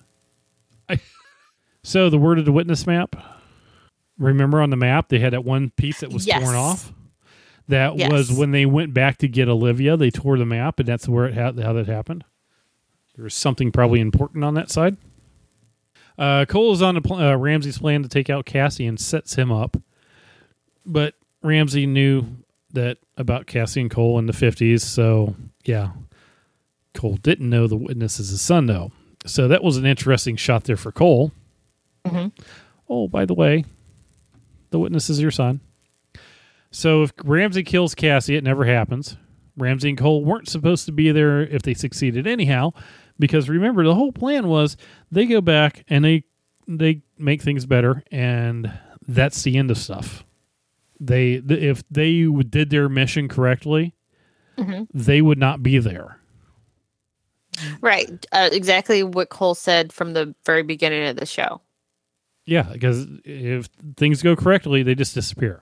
I, 0.90 1.00
so 1.84 2.10
the 2.10 2.18
word 2.18 2.40
of 2.40 2.46
the 2.46 2.52
witness 2.52 2.86
map. 2.86 3.16
Remember 4.18 4.62
on 4.62 4.70
the 4.70 4.78
map 4.78 5.10
they 5.10 5.20
had 5.20 5.34
that 5.34 5.44
one 5.44 5.70
piece 5.72 6.00
that 6.02 6.12
was 6.12 6.26
Yes. 6.28 6.42
torn 6.44 6.56
off. 6.56 6.94
That 7.68 7.98
Yes. 7.98 8.12
was 8.12 8.32
when 8.32 8.52
they 8.52 8.66
went 8.66 8.94
back 8.94 9.18
to 9.20 9.28
get 9.28 9.50
Olivia. 9.50 9.98
They 9.98 10.12
tore 10.12 10.38
the 10.38 10.46
map, 10.46 10.80
and 10.80 10.88
that's 10.88 11.08
where 11.08 11.26
it 11.26 11.34
had 11.34 11.58
how 11.60 11.74
that 11.74 11.88
happened. 11.88 12.24
There 13.16 13.24
was 13.24 13.34
something 13.34 13.72
probably 13.72 14.02
important 14.02 14.44
on 14.44 14.54
that 14.56 14.70
side. 14.70 14.98
Uh, 16.18 16.46
Cole 16.46 16.72
is 16.74 16.82
on 16.82 17.02
pl- 17.02 17.18
uh, 17.18 17.36
Ramsey's 17.36 17.78
plan 17.78 18.04
to 18.04 18.10
take 18.10 18.30
out 18.30 18.46
Cassie 18.46 18.86
and 18.86 19.00
sets 19.00 19.36
him 19.36 19.52
up, 19.52 19.76
but 20.86 21.16
Ramsey 21.46 21.86
knew 21.86 22.26
that 22.74 22.98
about 23.18 23.48
Cassie 23.48 23.82
and 23.82 23.90
Cole 23.92 24.20
in 24.20 24.26
the 24.26 24.34
fifties. 24.34 24.84
So 24.84 25.36
yeah, 25.64 25.92
Cole 26.94 27.18
didn't 27.18 27.50
know 27.50 27.68
the 27.68 27.78
witness 27.78 28.20
is 28.20 28.30
his 28.30 28.42
son 28.42 28.66
though. 28.66 28.92
So 29.26 29.48
that 29.48 29.64
was 29.64 29.78
an 29.78 29.86
interesting 29.86 30.36
shot 30.36 30.66
there 30.66 30.78
for 30.78 30.92
Cole. 30.92 31.32
Mhm. 32.06 32.32
Oh, 32.90 33.08
by 33.08 33.26
the 33.26 33.34
way, 33.34 33.66
the 34.70 34.80
witness 34.80 35.10
is 35.10 35.22
your 35.22 35.32
son. 35.32 35.62
So 36.72 37.04
if 37.04 37.14
Ramsey 37.24 37.64
kills 37.64 37.96
Cassie, 37.96 38.36
it 38.36 38.44
never 38.44 38.66
happens. 38.66 39.18
Ramsey 39.58 39.90
and 39.90 39.98
Cole 39.98 40.24
weren't 40.26 40.50
supposed 40.50 40.86
to 40.86 40.92
be 40.92 41.12
there 41.12 41.42
if 41.42 41.62
they 41.62 41.74
succeeded 41.74 42.28
anyhow, 42.28 42.74
because 43.18 43.48
remember 43.50 43.86
the 43.86 43.96
whole 43.96 44.12
plan 44.12 44.48
was 44.48 44.76
they 45.12 45.26
go 45.26 45.40
back 45.42 45.86
and 45.88 46.04
they 46.04 46.24
they 46.68 47.02
make 47.18 47.42
things 47.42 47.66
better, 47.66 48.04
and 48.12 48.72
that's 49.08 49.44
the 49.44 49.56
end 49.58 49.72
of 49.72 49.78
stuff. 49.78 50.26
They 51.00 51.34
if 51.34 51.84
they 51.90 52.26
did 52.50 52.70
their 52.70 52.88
mission 52.90 53.28
correctly, 53.28 53.94
Mhm. 54.58 54.88
they 54.94 55.22
would 55.22 55.38
not 55.38 55.62
be 55.64 55.78
there. 55.80 56.20
Right. 57.82 58.26
Uh, 58.32 58.50
exactly 58.52 59.04
what 59.04 59.30
Cole 59.30 59.56
said 59.56 59.94
from 59.94 60.14
the 60.14 60.36
very 60.46 60.64
beginning 60.64 61.08
of 61.08 61.16
the 61.18 61.26
show. 61.26 61.62
Yeah, 62.46 62.64
because 62.64 63.08
if 63.24 63.70
things 63.98 64.22
go 64.22 64.36
correctly, 64.36 64.84
they 64.84 64.94
just 64.96 65.16
disappear. 65.16 65.62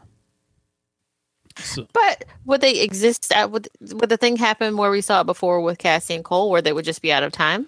So, 1.57 1.87
But 1.93 2.25
would 2.45 2.61
they 2.61 2.81
exist? 2.81 3.31
At, 3.31 3.51
would, 3.51 3.69
would 3.79 4.09
the 4.09 4.17
thing 4.17 4.37
happen 4.37 4.75
where 4.75 4.89
we 4.89 5.01
saw 5.01 5.21
it 5.21 5.25
before 5.25 5.61
with 5.61 5.77
Cassie 5.77 6.15
and 6.15 6.23
Cole, 6.23 6.49
where 6.49 6.61
they 6.63 6.73
would 6.73 6.85
just 6.85 7.01
be 7.03 7.11
out 7.11 7.21
of 7.23 7.31
time? 7.31 7.67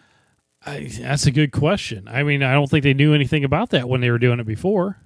I, 0.66 0.90
that's 1.00 1.28
a 1.28 1.32
good 1.32 1.52
question. 1.52 2.08
I 2.08 2.24
mean, 2.24 2.42
I 2.42 2.54
don't 2.54 2.68
think 2.70 2.84
they 2.84 2.96
knew 2.96 3.14
anything 3.14 3.44
about 3.44 3.70
that 3.70 3.88
when 3.88 4.02
they 4.02 4.10
were 4.10 4.18
doing 4.18 4.40
it 4.40 4.48
before. 4.48 4.98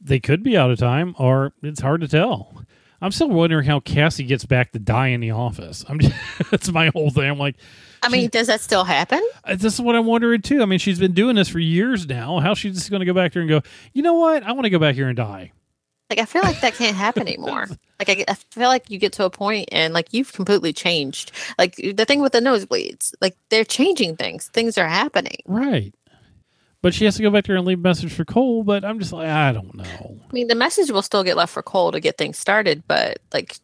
They 0.00 0.20
could 0.20 0.42
be 0.42 0.56
out 0.56 0.70
of 0.70 0.78
time, 0.78 1.14
or 1.18 1.52
it's 1.62 1.80
hard 1.80 2.00
to 2.02 2.08
tell. 2.08 2.54
I'm 3.00 3.12
still 3.12 3.28
wondering 3.28 3.64
how 3.64 3.80
Cassie 3.80 4.24
gets 4.24 4.44
back 4.44 4.72
to 4.72 4.78
die 4.78 5.08
in 5.08 5.20
the 5.20 5.30
office. 5.30 5.84
I'm 5.88 6.00
just, 6.00 6.14
that's 6.50 6.70
my 6.72 6.88
whole 6.88 7.10
thing. 7.10 7.30
I'm 7.30 7.38
like, 7.38 7.56
I 8.02 8.08
mean, 8.08 8.28
does 8.28 8.46
that 8.48 8.60
still 8.60 8.84
happen? 8.84 9.20
uh, 9.44 9.56
this 9.56 9.74
is 9.74 9.80
what 9.80 9.94
I'm 9.96 10.06
wondering 10.06 10.42
too. 10.42 10.62
I 10.62 10.66
mean, 10.66 10.78
she's 10.78 10.98
been 10.98 11.12
doing 11.12 11.36
this 11.36 11.48
for 11.48 11.58
years 11.58 12.06
now. 12.06 12.38
How's 12.40 12.58
she 12.58 12.70
just 12.70 12.90
going 12.90 13.00
to 13.00 13.06
go 13.06 13.14
back 13.14 13.32
there 13.32 13.42
and 13.42 13.48
go? 13.48 13.62
You 13.92 14.02
know 14.02 14.14
what? 14.14 14.42
I 14.42 14.52
want 14.52 14.64
to 14.64 14.70
go 14.70 14.78
back 14.78 14.94
here 14.94 15.08
and 15.08 15.16
die. 15.16 15.52
Like, 16.10 16.20
I 16.20 16.24
feel 16.24 16.42
like 16.42 16.60
that 16.60 16.74
can't 16.74 16.96
happen 16.96 17.22
anymore. 17.22 17.66
Like, 17.98 18.10
I, 18.10 18.24
I 18.28 18.34
feel 18.52 18.68
like 18.68 18.88
you 18.90 18.98
get 19.00 19.12
to 19.14 19.24
a 19.24 19.30
point 19.30 19.70
and 19.72 19.92
like 19.92 20.14
you've 20.14 20.32
completely 20.32 20.72
changed. 20.72 21.32
Like 21.58 21.74
the 21.74 22.04
thing 22.04 22.20
with 22.20 22.30
the 22.30 22.38
nosebleeds, 22.38 23.12
like 23.20 23.36
they're 23.50 23.64
changing 23.64 24.14
things. 24.14 24.46
Things 24.46 24.78
are 24.78 24.86
happening. 24.86 25.38
Right. 25.46 25.92
But 26.80 26.94
she 26.94 27.04
has 27.06 27.16
to 27.16 27.22
go 27.22 27.30
back 27.30 27.44
there 27.44 27.56
and 27.56 27.66
leave 27.66 27.78
a 27.78 27.82
message 27.82 28.12
for 28.12 28.24
Cole. 28.24 28.62
But 28.62 28.84
I'm 28.84 28.98
just 29.00 29.12
like, 29.12 29.28
I 29.28 29.52
don't 29.52 29.74
know. 29.74 29.84
I 30.28 30.32
mean, 30.32 30.46
the 30.46 30.54
message 30.54 30.90
will 30.90 31.02
still 31.02 31.24
get 31.24 31.36
left 31.36 31.52
for 31.52 31.62
Cole 31.62 31.90
to 31.92 31.98
get 32.00 32.16
things 32.18 32.38
started, 32.38 32.84
but 32.86 33.18
like 33.32 33.56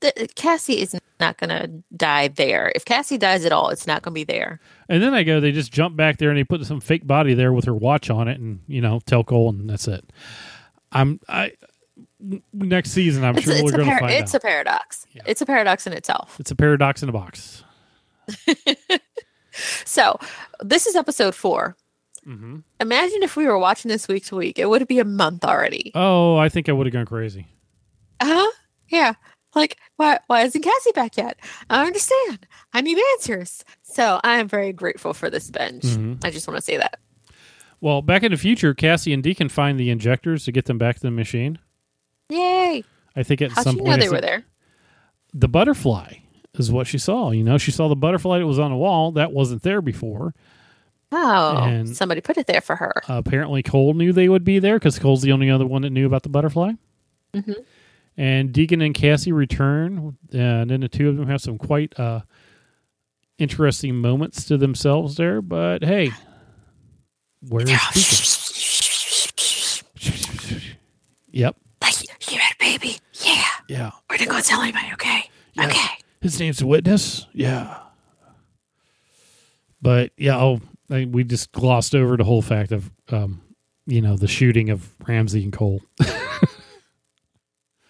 the, 0.00 0.28
Cassie 0.34 0.80
is 0.80 0.96
not 1.20 1.36
going 1.36 1.50
to 1.50 1.70
die 1.96 2.28
there. 2.28 2.72
If 2.74 2.84
Cassie 2.86 3.18
dies 3.18 3.44
at 3.44 3.52
all, 3.52 3.68
it's 3.68 3.86
not 3.86 4.00
going 4.02 4.12
to 4.12 4.14
be 4.14 4.24
there. 4.24 4.58
And 4.88 5.02
then 5.02 5.12
I 5.14 5.22
go, 5.22 5.38
they 5.38 5.52
just 5.52 5.70
jump 5.70 5.96
back 5.96 6.16
there 6.16 6.30
and 6.30 6.38
they 6.38 6.44
put 6.44 6.64
some 6.64 6.80
fake 6.80 7.06
body 7.06 7.34
there 7.34 7.52
with 7.52 7.66
her 7.66 7.74
watch 7.74 8.08
on 8.10 8.26
it, 8.26 8.40
and 8.40 8.60
you 8.66 8.80
know, 8.80 9.00
tell 9.04 9.22
Cole, 9.22 9.50
and 9.50 9.68
that's 9.68 9.86
it. 9.86 10.10
I'm 10.92 11.20
I 11.28 11.52
next 12.52 12.90
season. 12.92 13.22
I'm 13.24 13.36
It's, 13.36 13.44
sure 13.44 13.54
it's, 13.54 13.62
we're 13.64 13.70
going 13.72 13.84
to 13.84 13.90
par- 13.90 14.00
find 14.00 14.12
it's 14.14 14.34
out. 14.34 14.38
a 14.38 14.40
paradox. 14.46 15.06
Yeah. 15.12 15.22
It's 15.26 15.40
a 15.42 15.46
paradox 15.46 15.86
in 15.86 15.92
itself. 15.92 16.36
it's 16.40 16.50
a 16.50 16.56
paradox 16.56 17.02
in 17.02 17.08
a 17.10 17.12
box. 17.12 17.64
So, 19.84 20.18
this 20.60 20.86
is 20.86 20.96
episode 20.96 21.34
4 21.34 21.76
hmm 22.24 22.58
Imagine 22.80 23.22
if 23.22 23.36
we 23.36 23.46
were 23.46 23.58
watching 23.58 23.88
this 23.88 24.08
week 24.08 24.24
to 24.26 24.36
week. 24.36 24.58
It 24.58 24.68
would 24.68 24.86
be 24.88 24.98
a 24.98 25.04
month 25.04 25.44
already. 25.44 25.92
Oh, 25.94 26.36
I 26.36 26.48
think 26.48 26.68
I 26.68 26.72
would 26.72 26.86
have 26.86 26.92
gone 26.92 27.06
crazy. 27.06 27.46
Uh 28.20 28.26
huh. 28.26 28.50
Yeah. 28.88 29.14
Like, 29.54 29.76
why, 29.96 30.18
why 30.28 30.42
isn't 30.42 30.62
Cassie 30.62 30.92
back 30.92 31.16
yet? 31.16 31.38
I 31.68 31.86
understand. 31.86 32.46
I 32.72 32.80
need 32.80 32.98
answers. 33.14 33.64
So, 33.82 34.18
I 34.24 34.38
am 34.38 34.48
very 34.48 34.72
grateful 34.72 35.12
for 35.12 35.28
this 35.28 35.50
binge. 35.50 35.82
Mhm. 35.82 36.24
I 36.24 36.30
just 36.30 36.46
want 36.48 36.56
to 36.58 36.62
say 36.62 36.76
that. 36.78 36.98
Well, 37.80 38.00
back 38.00 38.22
in 38.22 38.30
the 38.30 38.38
future, 38.38 38.72
Cassie 38.74 39.12
and 39.12 39.22
Deacon 39.22 39.48
find 39.48 39.78
the 39.78 39.90
injectors 39.90 40.44
to 40.44 40.52
get 40.52 40.64
them 40.66 40.78
back 40.78 40.94
to 40.96 41.02
the 41.02 41.10
machine. 41.10 41.58
Yay. 42.30 42.84
I 43.16 43.22
think 43.24 43.42
at 43.42 43.52
How'd 43.52 43.64
some 43.64 43.76
you 43.76 43.82
point 43.82 43.98
know 43.98 44.04
they 44.04 44.08
were 44.10 44.20
there? 44.20 44.44
the 45.34 45.48
butterfly 45.48 46.14
is 46.54 46.70
what 46.70 46.86
she 46.86 46.96
saw. 46.98 47.30
You 47.30 47.42
know, 47.44 47.58
she 47.58 47.70
saw 47.72 47.88
the 47.88 47.96
butterfly 47.96 48.38
that 48.38 48.46
was 48.46 48.58
on 48.58 48.70
the 48.70 48.76
wall 48.76 49.12
that 49.12 49.32
wasn't 49.32 49.62
there 49.62 49.82
before. 49.82 50.34
Oh, 51.12 51.56
And- 51.58 51.94
somebody 51.96 52.20
put 52.20 52.36
it 52.38 52.46
there 52.46 52.60
for 52.62 52.76
her. 52.76 52.92
Apparently, 53.08 53.62
Cole 53.62 53.94
knew 53.94 54.12
they 54.12 54.28
would 54.28 54.44
be 54.44 54.58
there 54.58 54.78
because 54.78 54.98
Cole's 54.98 55.22
the 55.22 55.32
only 55.32 55.50
other 55.50 55.66
one 55.66 55.82
that 55.82 55.90
knew 55.90 56.06
about 56.06 56.22
the 56.22 56.28
butterfly. 56.30 56.72
Mhm. 57.34 57.56
And 58.16 58.52
Deacon 58.52 58.80
and 58.82 58.94
Cassie 58.94 59.32
return, 59.32 60.16
and 60.32 60.70
then 60.70 60.80
the 60.80 60.88
two 60.88 61.08
of 61.08 61.16
them 61.16 61.28
have 61.28 61.40
some 61.40 61.56
quite 61.58 61.98
uh, 61.98 62.20
interesting 63.38 63.96
moments 63.96 64.44
to 64.46 64.56
themselves 64.58 65.16
there. 65.16 65.40
But 65.42 65.82
hey, 65.84 66.10
where 67.48 67.62
is 67.62 67.68
Deacon? 67.68 67.78
Yep, 71.34 71.56
Like, 71.80 71.94
you 72.30 72.38
had 72.38 72.52
a 72.52 72.56
baby. 72.58 72.98
Yeah. 73.24 73.42
yeah, 73.68 73.90
We're 74.10 74.18
not 74.18 74.28
going 74.28 74.42
to 74.42 74.48
tell 74.48 74.60
anybody, 74.60 74.88
okay? 74.94 75.30
Yeah. 75.54 75.66
Okay. 75.66 75.88
His 76.20 76.38
name's 76.38 76.58
the 76.58 76.66
witness. 76.66 77.26
Yeah. 77.32 77.78
But 79.80 80.12
yeah, 80.18 80.36
oh, 80.38 80.60
I, 80.92 81.06
we 81.06 81.24
just 81.24 81.52
glossed 81.52 81.94
over 81.94 82.16
the 82.16 82.24
whole 82.24 82.42
fact 82.42 82.70
of, 82.72 82.90
um, 83.08 83.40
you 83.86 84.00
know, 84.00 84.16
the 84.16 84.28
shooting 84.28 84.70
of 84.70 84.90
Ramsey 85.06 85.42
and 85.42 85.52
Cole. 85.52 85.80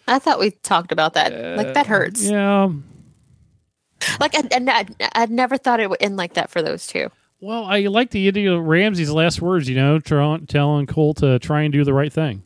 I 0.09 0.19
thought 0.19 0.39
we 0.39 0.51
talked 0.51 0.93
about 0.93 1.15
that. 1.15 1.57
like 1.57 1.75
that 1.75 1.87
hurts. 1.87 2.29
Yeah. 2.29 2.71
Like 4.21 4.37
I, 4.37 4.43
and 4.53 4.71
I, 4.71 4.87
I 5.15 5.27
never 5.27 5.57
thought 5.57 5.81
it 5.81 5.89
would 5.89 6.03
end 6.03 6.17
like 6.17 6.35
that 6.35 6.51
for 6.51 6.63
those 6.63 6.87
two. 6.87 7.11
Well, 7.41 7.65
I 7.65 7.81
like 7.81 8.11
the 8.11 8.29
idea 8.29 8.53
of 8.53 8.65
Ramsey's 8.65 9.11
last 9.11 9.43
words. 9.43 9.69
You 9.69 9.75
know, 9.75 9.99
try, 9.99 10.39
telling 10.47 10.87
Cole 10.87 11.15
to 11.15 11.39
try 11.39 11.63
and 11.63 11.73
do 11.73 11.83
the 11.85 11.95
right 11.95 12.13
thing. 12.13 12.43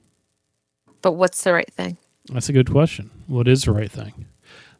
But 1.02 1.12
what's 1.12 1.44
the 1.44 1.52
right 1.52 1.70
thing? 1.72 1.98
That's 2.32 2.48
a 2.48 2.52
good 2.52 2.70
question. 2.70 3.10
What 3.26 3.46
is 3.46 3.64
the 3.64 3.72
right 3.72 3.90
thing? 3.90 4.26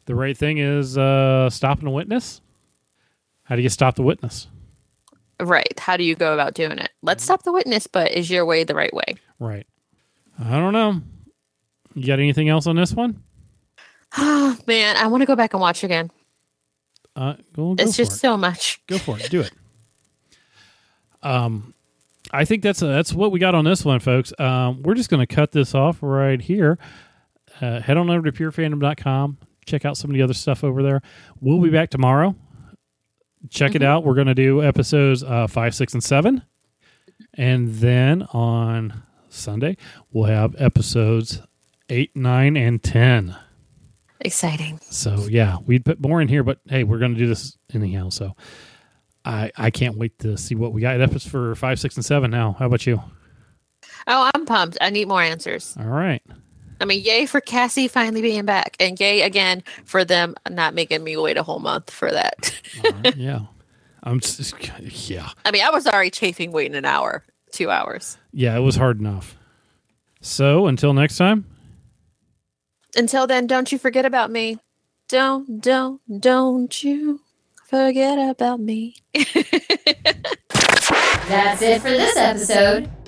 The 0.05 0.15
right 0.15 0.37
thing 0.37 0.57
is 0.57 0.97
uh, 0.97 1.49
stopping 1.49 1.87
a 1.87 1.91
witness. 1.91 2.41
How 3.43 3.55
do 3.55 3.61
you 3.61 3.69
stop 3.69 3.95
the 3.95 4.03
witness? 4.03 4.47
Right. 5.39 5.79
How 5.79 5.97
do 5.97 6.03
you 6.03 6.15
go 6.15 6.33
about 6.33 6.53
doing 6.53 6.79
it? 6.79 6.89
Let's 7.01 7.23
stop 7.23 7.43
the 7.43 7.51
witness, 7.51 7.87
but 7.87 8.11
is 8.11 8.29
your 8.29 8.45
way 8.45 8.63
the 8.63 8.75
right 8.75 8.93
way? 8.93 9.15
Right. 9.39 9.67
I 10.39 10.51
don't 10.51 10.73
know. 10.73 11.01
You 11.93 12.05
got 12.05 12.19
anything 12.19 12.49
else 12.49 12.67
on 12.67 12.75
this 12.75 12.93
one? 12.93 13.23
Oh 14.17 14.57
man, 14.67 14.97
I 14.97 15.07
want 15.07 15.21
to 15.21 15.25
go 15.25 15.35
back 15.35 15.53
and 15.53 15.61
watch 15.61 15.83
again. 15.83 16.11
Uh, 17.15 17.33
go, 17.53 17.73
go 17.73 17.83
it's 17.83 17.97
just 17.97 18.13
it. 18.13 18.17
so 18.17 18.37
much. 18.37 18.81
Go 18.87 18.97
for 18.97 19.19
it. 19.19 19.29
Do 19.29 19.41
it. 19.41 19.51
Um, 21.23 21.73
I 22.31 22.45
think 22.45 22.61
that's 22.61 22.81
uh 22.83 22.87
that's 22.87 23.13
what 23.13 23.31
we 23.31 23.39
got 23.39 23.55
on 23.55 23.65
this 23.65 23.83
one, 23.83 23.99
folks. 23.99 24.31
Um, 24.39 24.83
we're 24.83 24.93
just 24.93 25.09
going 25.09 25.25
to 25.25 25.35
cut 25.35 25.51
this 25.51 25.73
off 25.73 25.97
right 26.01 26.41
here. 26.41 26.77
Uh, 27.59 27.79
head 27.79 27.97
on 27.97 28.09
over 28.09 28.29
to 28.29 28.31
purefandom.com. 28.31 29.37
Check 29.65 29.85
out 29.85 29.97
some 29.97 30.11
of 30.11 30.13
the 30.13 30.21
other 30.21 30.33
stuff 30.33 30.63
over 30.63 30.83
there. 30.83 31.01
We'll 31.41 31.59
be 31.59 31.69
back 31.69 31.89
tomorrow. 31.89 32.35
Check 33.49 33.75
it 33.75 33.83
out. 33.83 34.03
We're 34.03 34.15
going 34.15 34.27
to 34.27 34.35
do 34.35 34.63
episodes 34.63 35.23
uh, 35.23 35.47
five, 35.47 35.75
six, 35.75 35.93
and 35.93 36.03
seven, 36.03 36.41
and 37.35 37.69
then 37.75 38.23
on 38.33 39.03
Sunday 39.29 39.77
we'll 40.11 40.25
have 40.25 40.55
episodes 40.59 41.41
eight, 41.89 42.15
nine, 42.15 42.57
and 42.57 42.81
ten. 42.81 43.35
Exciting. 44.19 44.79
So 44.89 45.27
yeah, 45.29 45.57
we'd 45.65 45.85
put 45.85 46.01
more 46.01 46.21
in 46.21 46.27
here, 46.27 46.43
but 46.43 46.59
hey, 46.65 46.83
we're 46.83 46.97
going 46.97 47.13
to 47.13 47.19
do 47.19 47.27
this 47.27 47.57
anyhow. 47.73 48.09
So 48.09 48.35
I 49.23 49.51
I 49.55 49.69
can't 49.69 49.97
wait 49.97 50.17
to 50.19 50.37
see 50.37 50.55
what 50.55 50.73
we 50.73 50.81
got. 50.81 50.97
That 50.97 51.13
was 51.13 51.25
for 51.25 51.53
five, 51.55 51.79
six, 51.79 51.95
and 51.95 52.03
seven. 52.03 52.31
Now, 52.31 52.55
how 52.57 52.65
about 52.65 52.87
you? 52.87 53.01
Oh, 54.07 54.31
I'm 54.33 54.45
pumped. 54.45 54.77
I 54.81 54.89
need 54.89 55.07
more 55.07 55.21
answers. 55.21 55.75
All 55.79 55.85
right. 55.85 56.23
I 56.79 56.85
mean, 56.85 57.03
yay 57.03 57.25
for 57.25 57.41
Cassie 57.41 57.87
finally 57.87 58.21
being 58.21 58.45
back, 58.45 58.75
and 58.79 58.99
yay 58.99 59.21
again 59.21 59.63
for 59.85 60.05
them 60.05 60.35
not 60.49 60.73
making 60.73 61.03
me 61.03 61.17
wait 61.17 61.37
a 61.37 61.43
whole 61.43 61.59
month 61.59 61.89
for 61.91 62.11
that. 62.11 62.59
All 62.85 62.91
right. 62.91 63.15
yeah. 63.17 63.39
I'm 64.03 64.19
just, 64.21 64.53
yeah 65.09 65.29
I 65.43 65.51
mean, 65.51 65.63
I 65.63 65.69
was 65.71 65.85
already 65.87 66.11
chafing 66.11 66.51
waiting 66.51 66.75
an 66.75 66.85
hour, 66.85 67.23
two 67.51 67.69
hours. 67.69 68.17
yeah. 68.31 68.55
It 68.55 68.61
was 68.61 68.75
hard 68.77 68.99
enough. 68.99 69.35
So 70.21 70.67
until 70.67 70.93
next 70.93 71.17
time, 71.17 71.45
Until 72.95 73.27
then, 73.27 73.47
don't 73.47 73.71
you 73.71 73.77
forget 73.77 74.05
about 74.05 74.31
me. 74.31 74.59
Don't, 75.09 75.61
don't, 75.61 76.01
don't 76.21 76.83
you 76.83 77.21
forget 77.67 78.17
about 78.29 78.59
me. 78.59 78.95
That's 81.27 81.61
it 81.61 81.81
for 81.81 81.89
this 81.89 82.15
episode. 82.17 82.89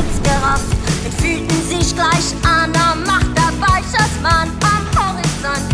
Hals 0.00 0.22
gerafft 0.22 0.64
und 1.04 1.14
fühlten 1.20 1.68
sich 1.68 1.94
gleich 1.94 2.34
an 2.42 2.72
am 2.74 3.04
Macht 3.04 3.36
dabei 3.36 3.80
schoss 3.82 4.24
am 4.24 4.86
Horizont. 4.96 5.69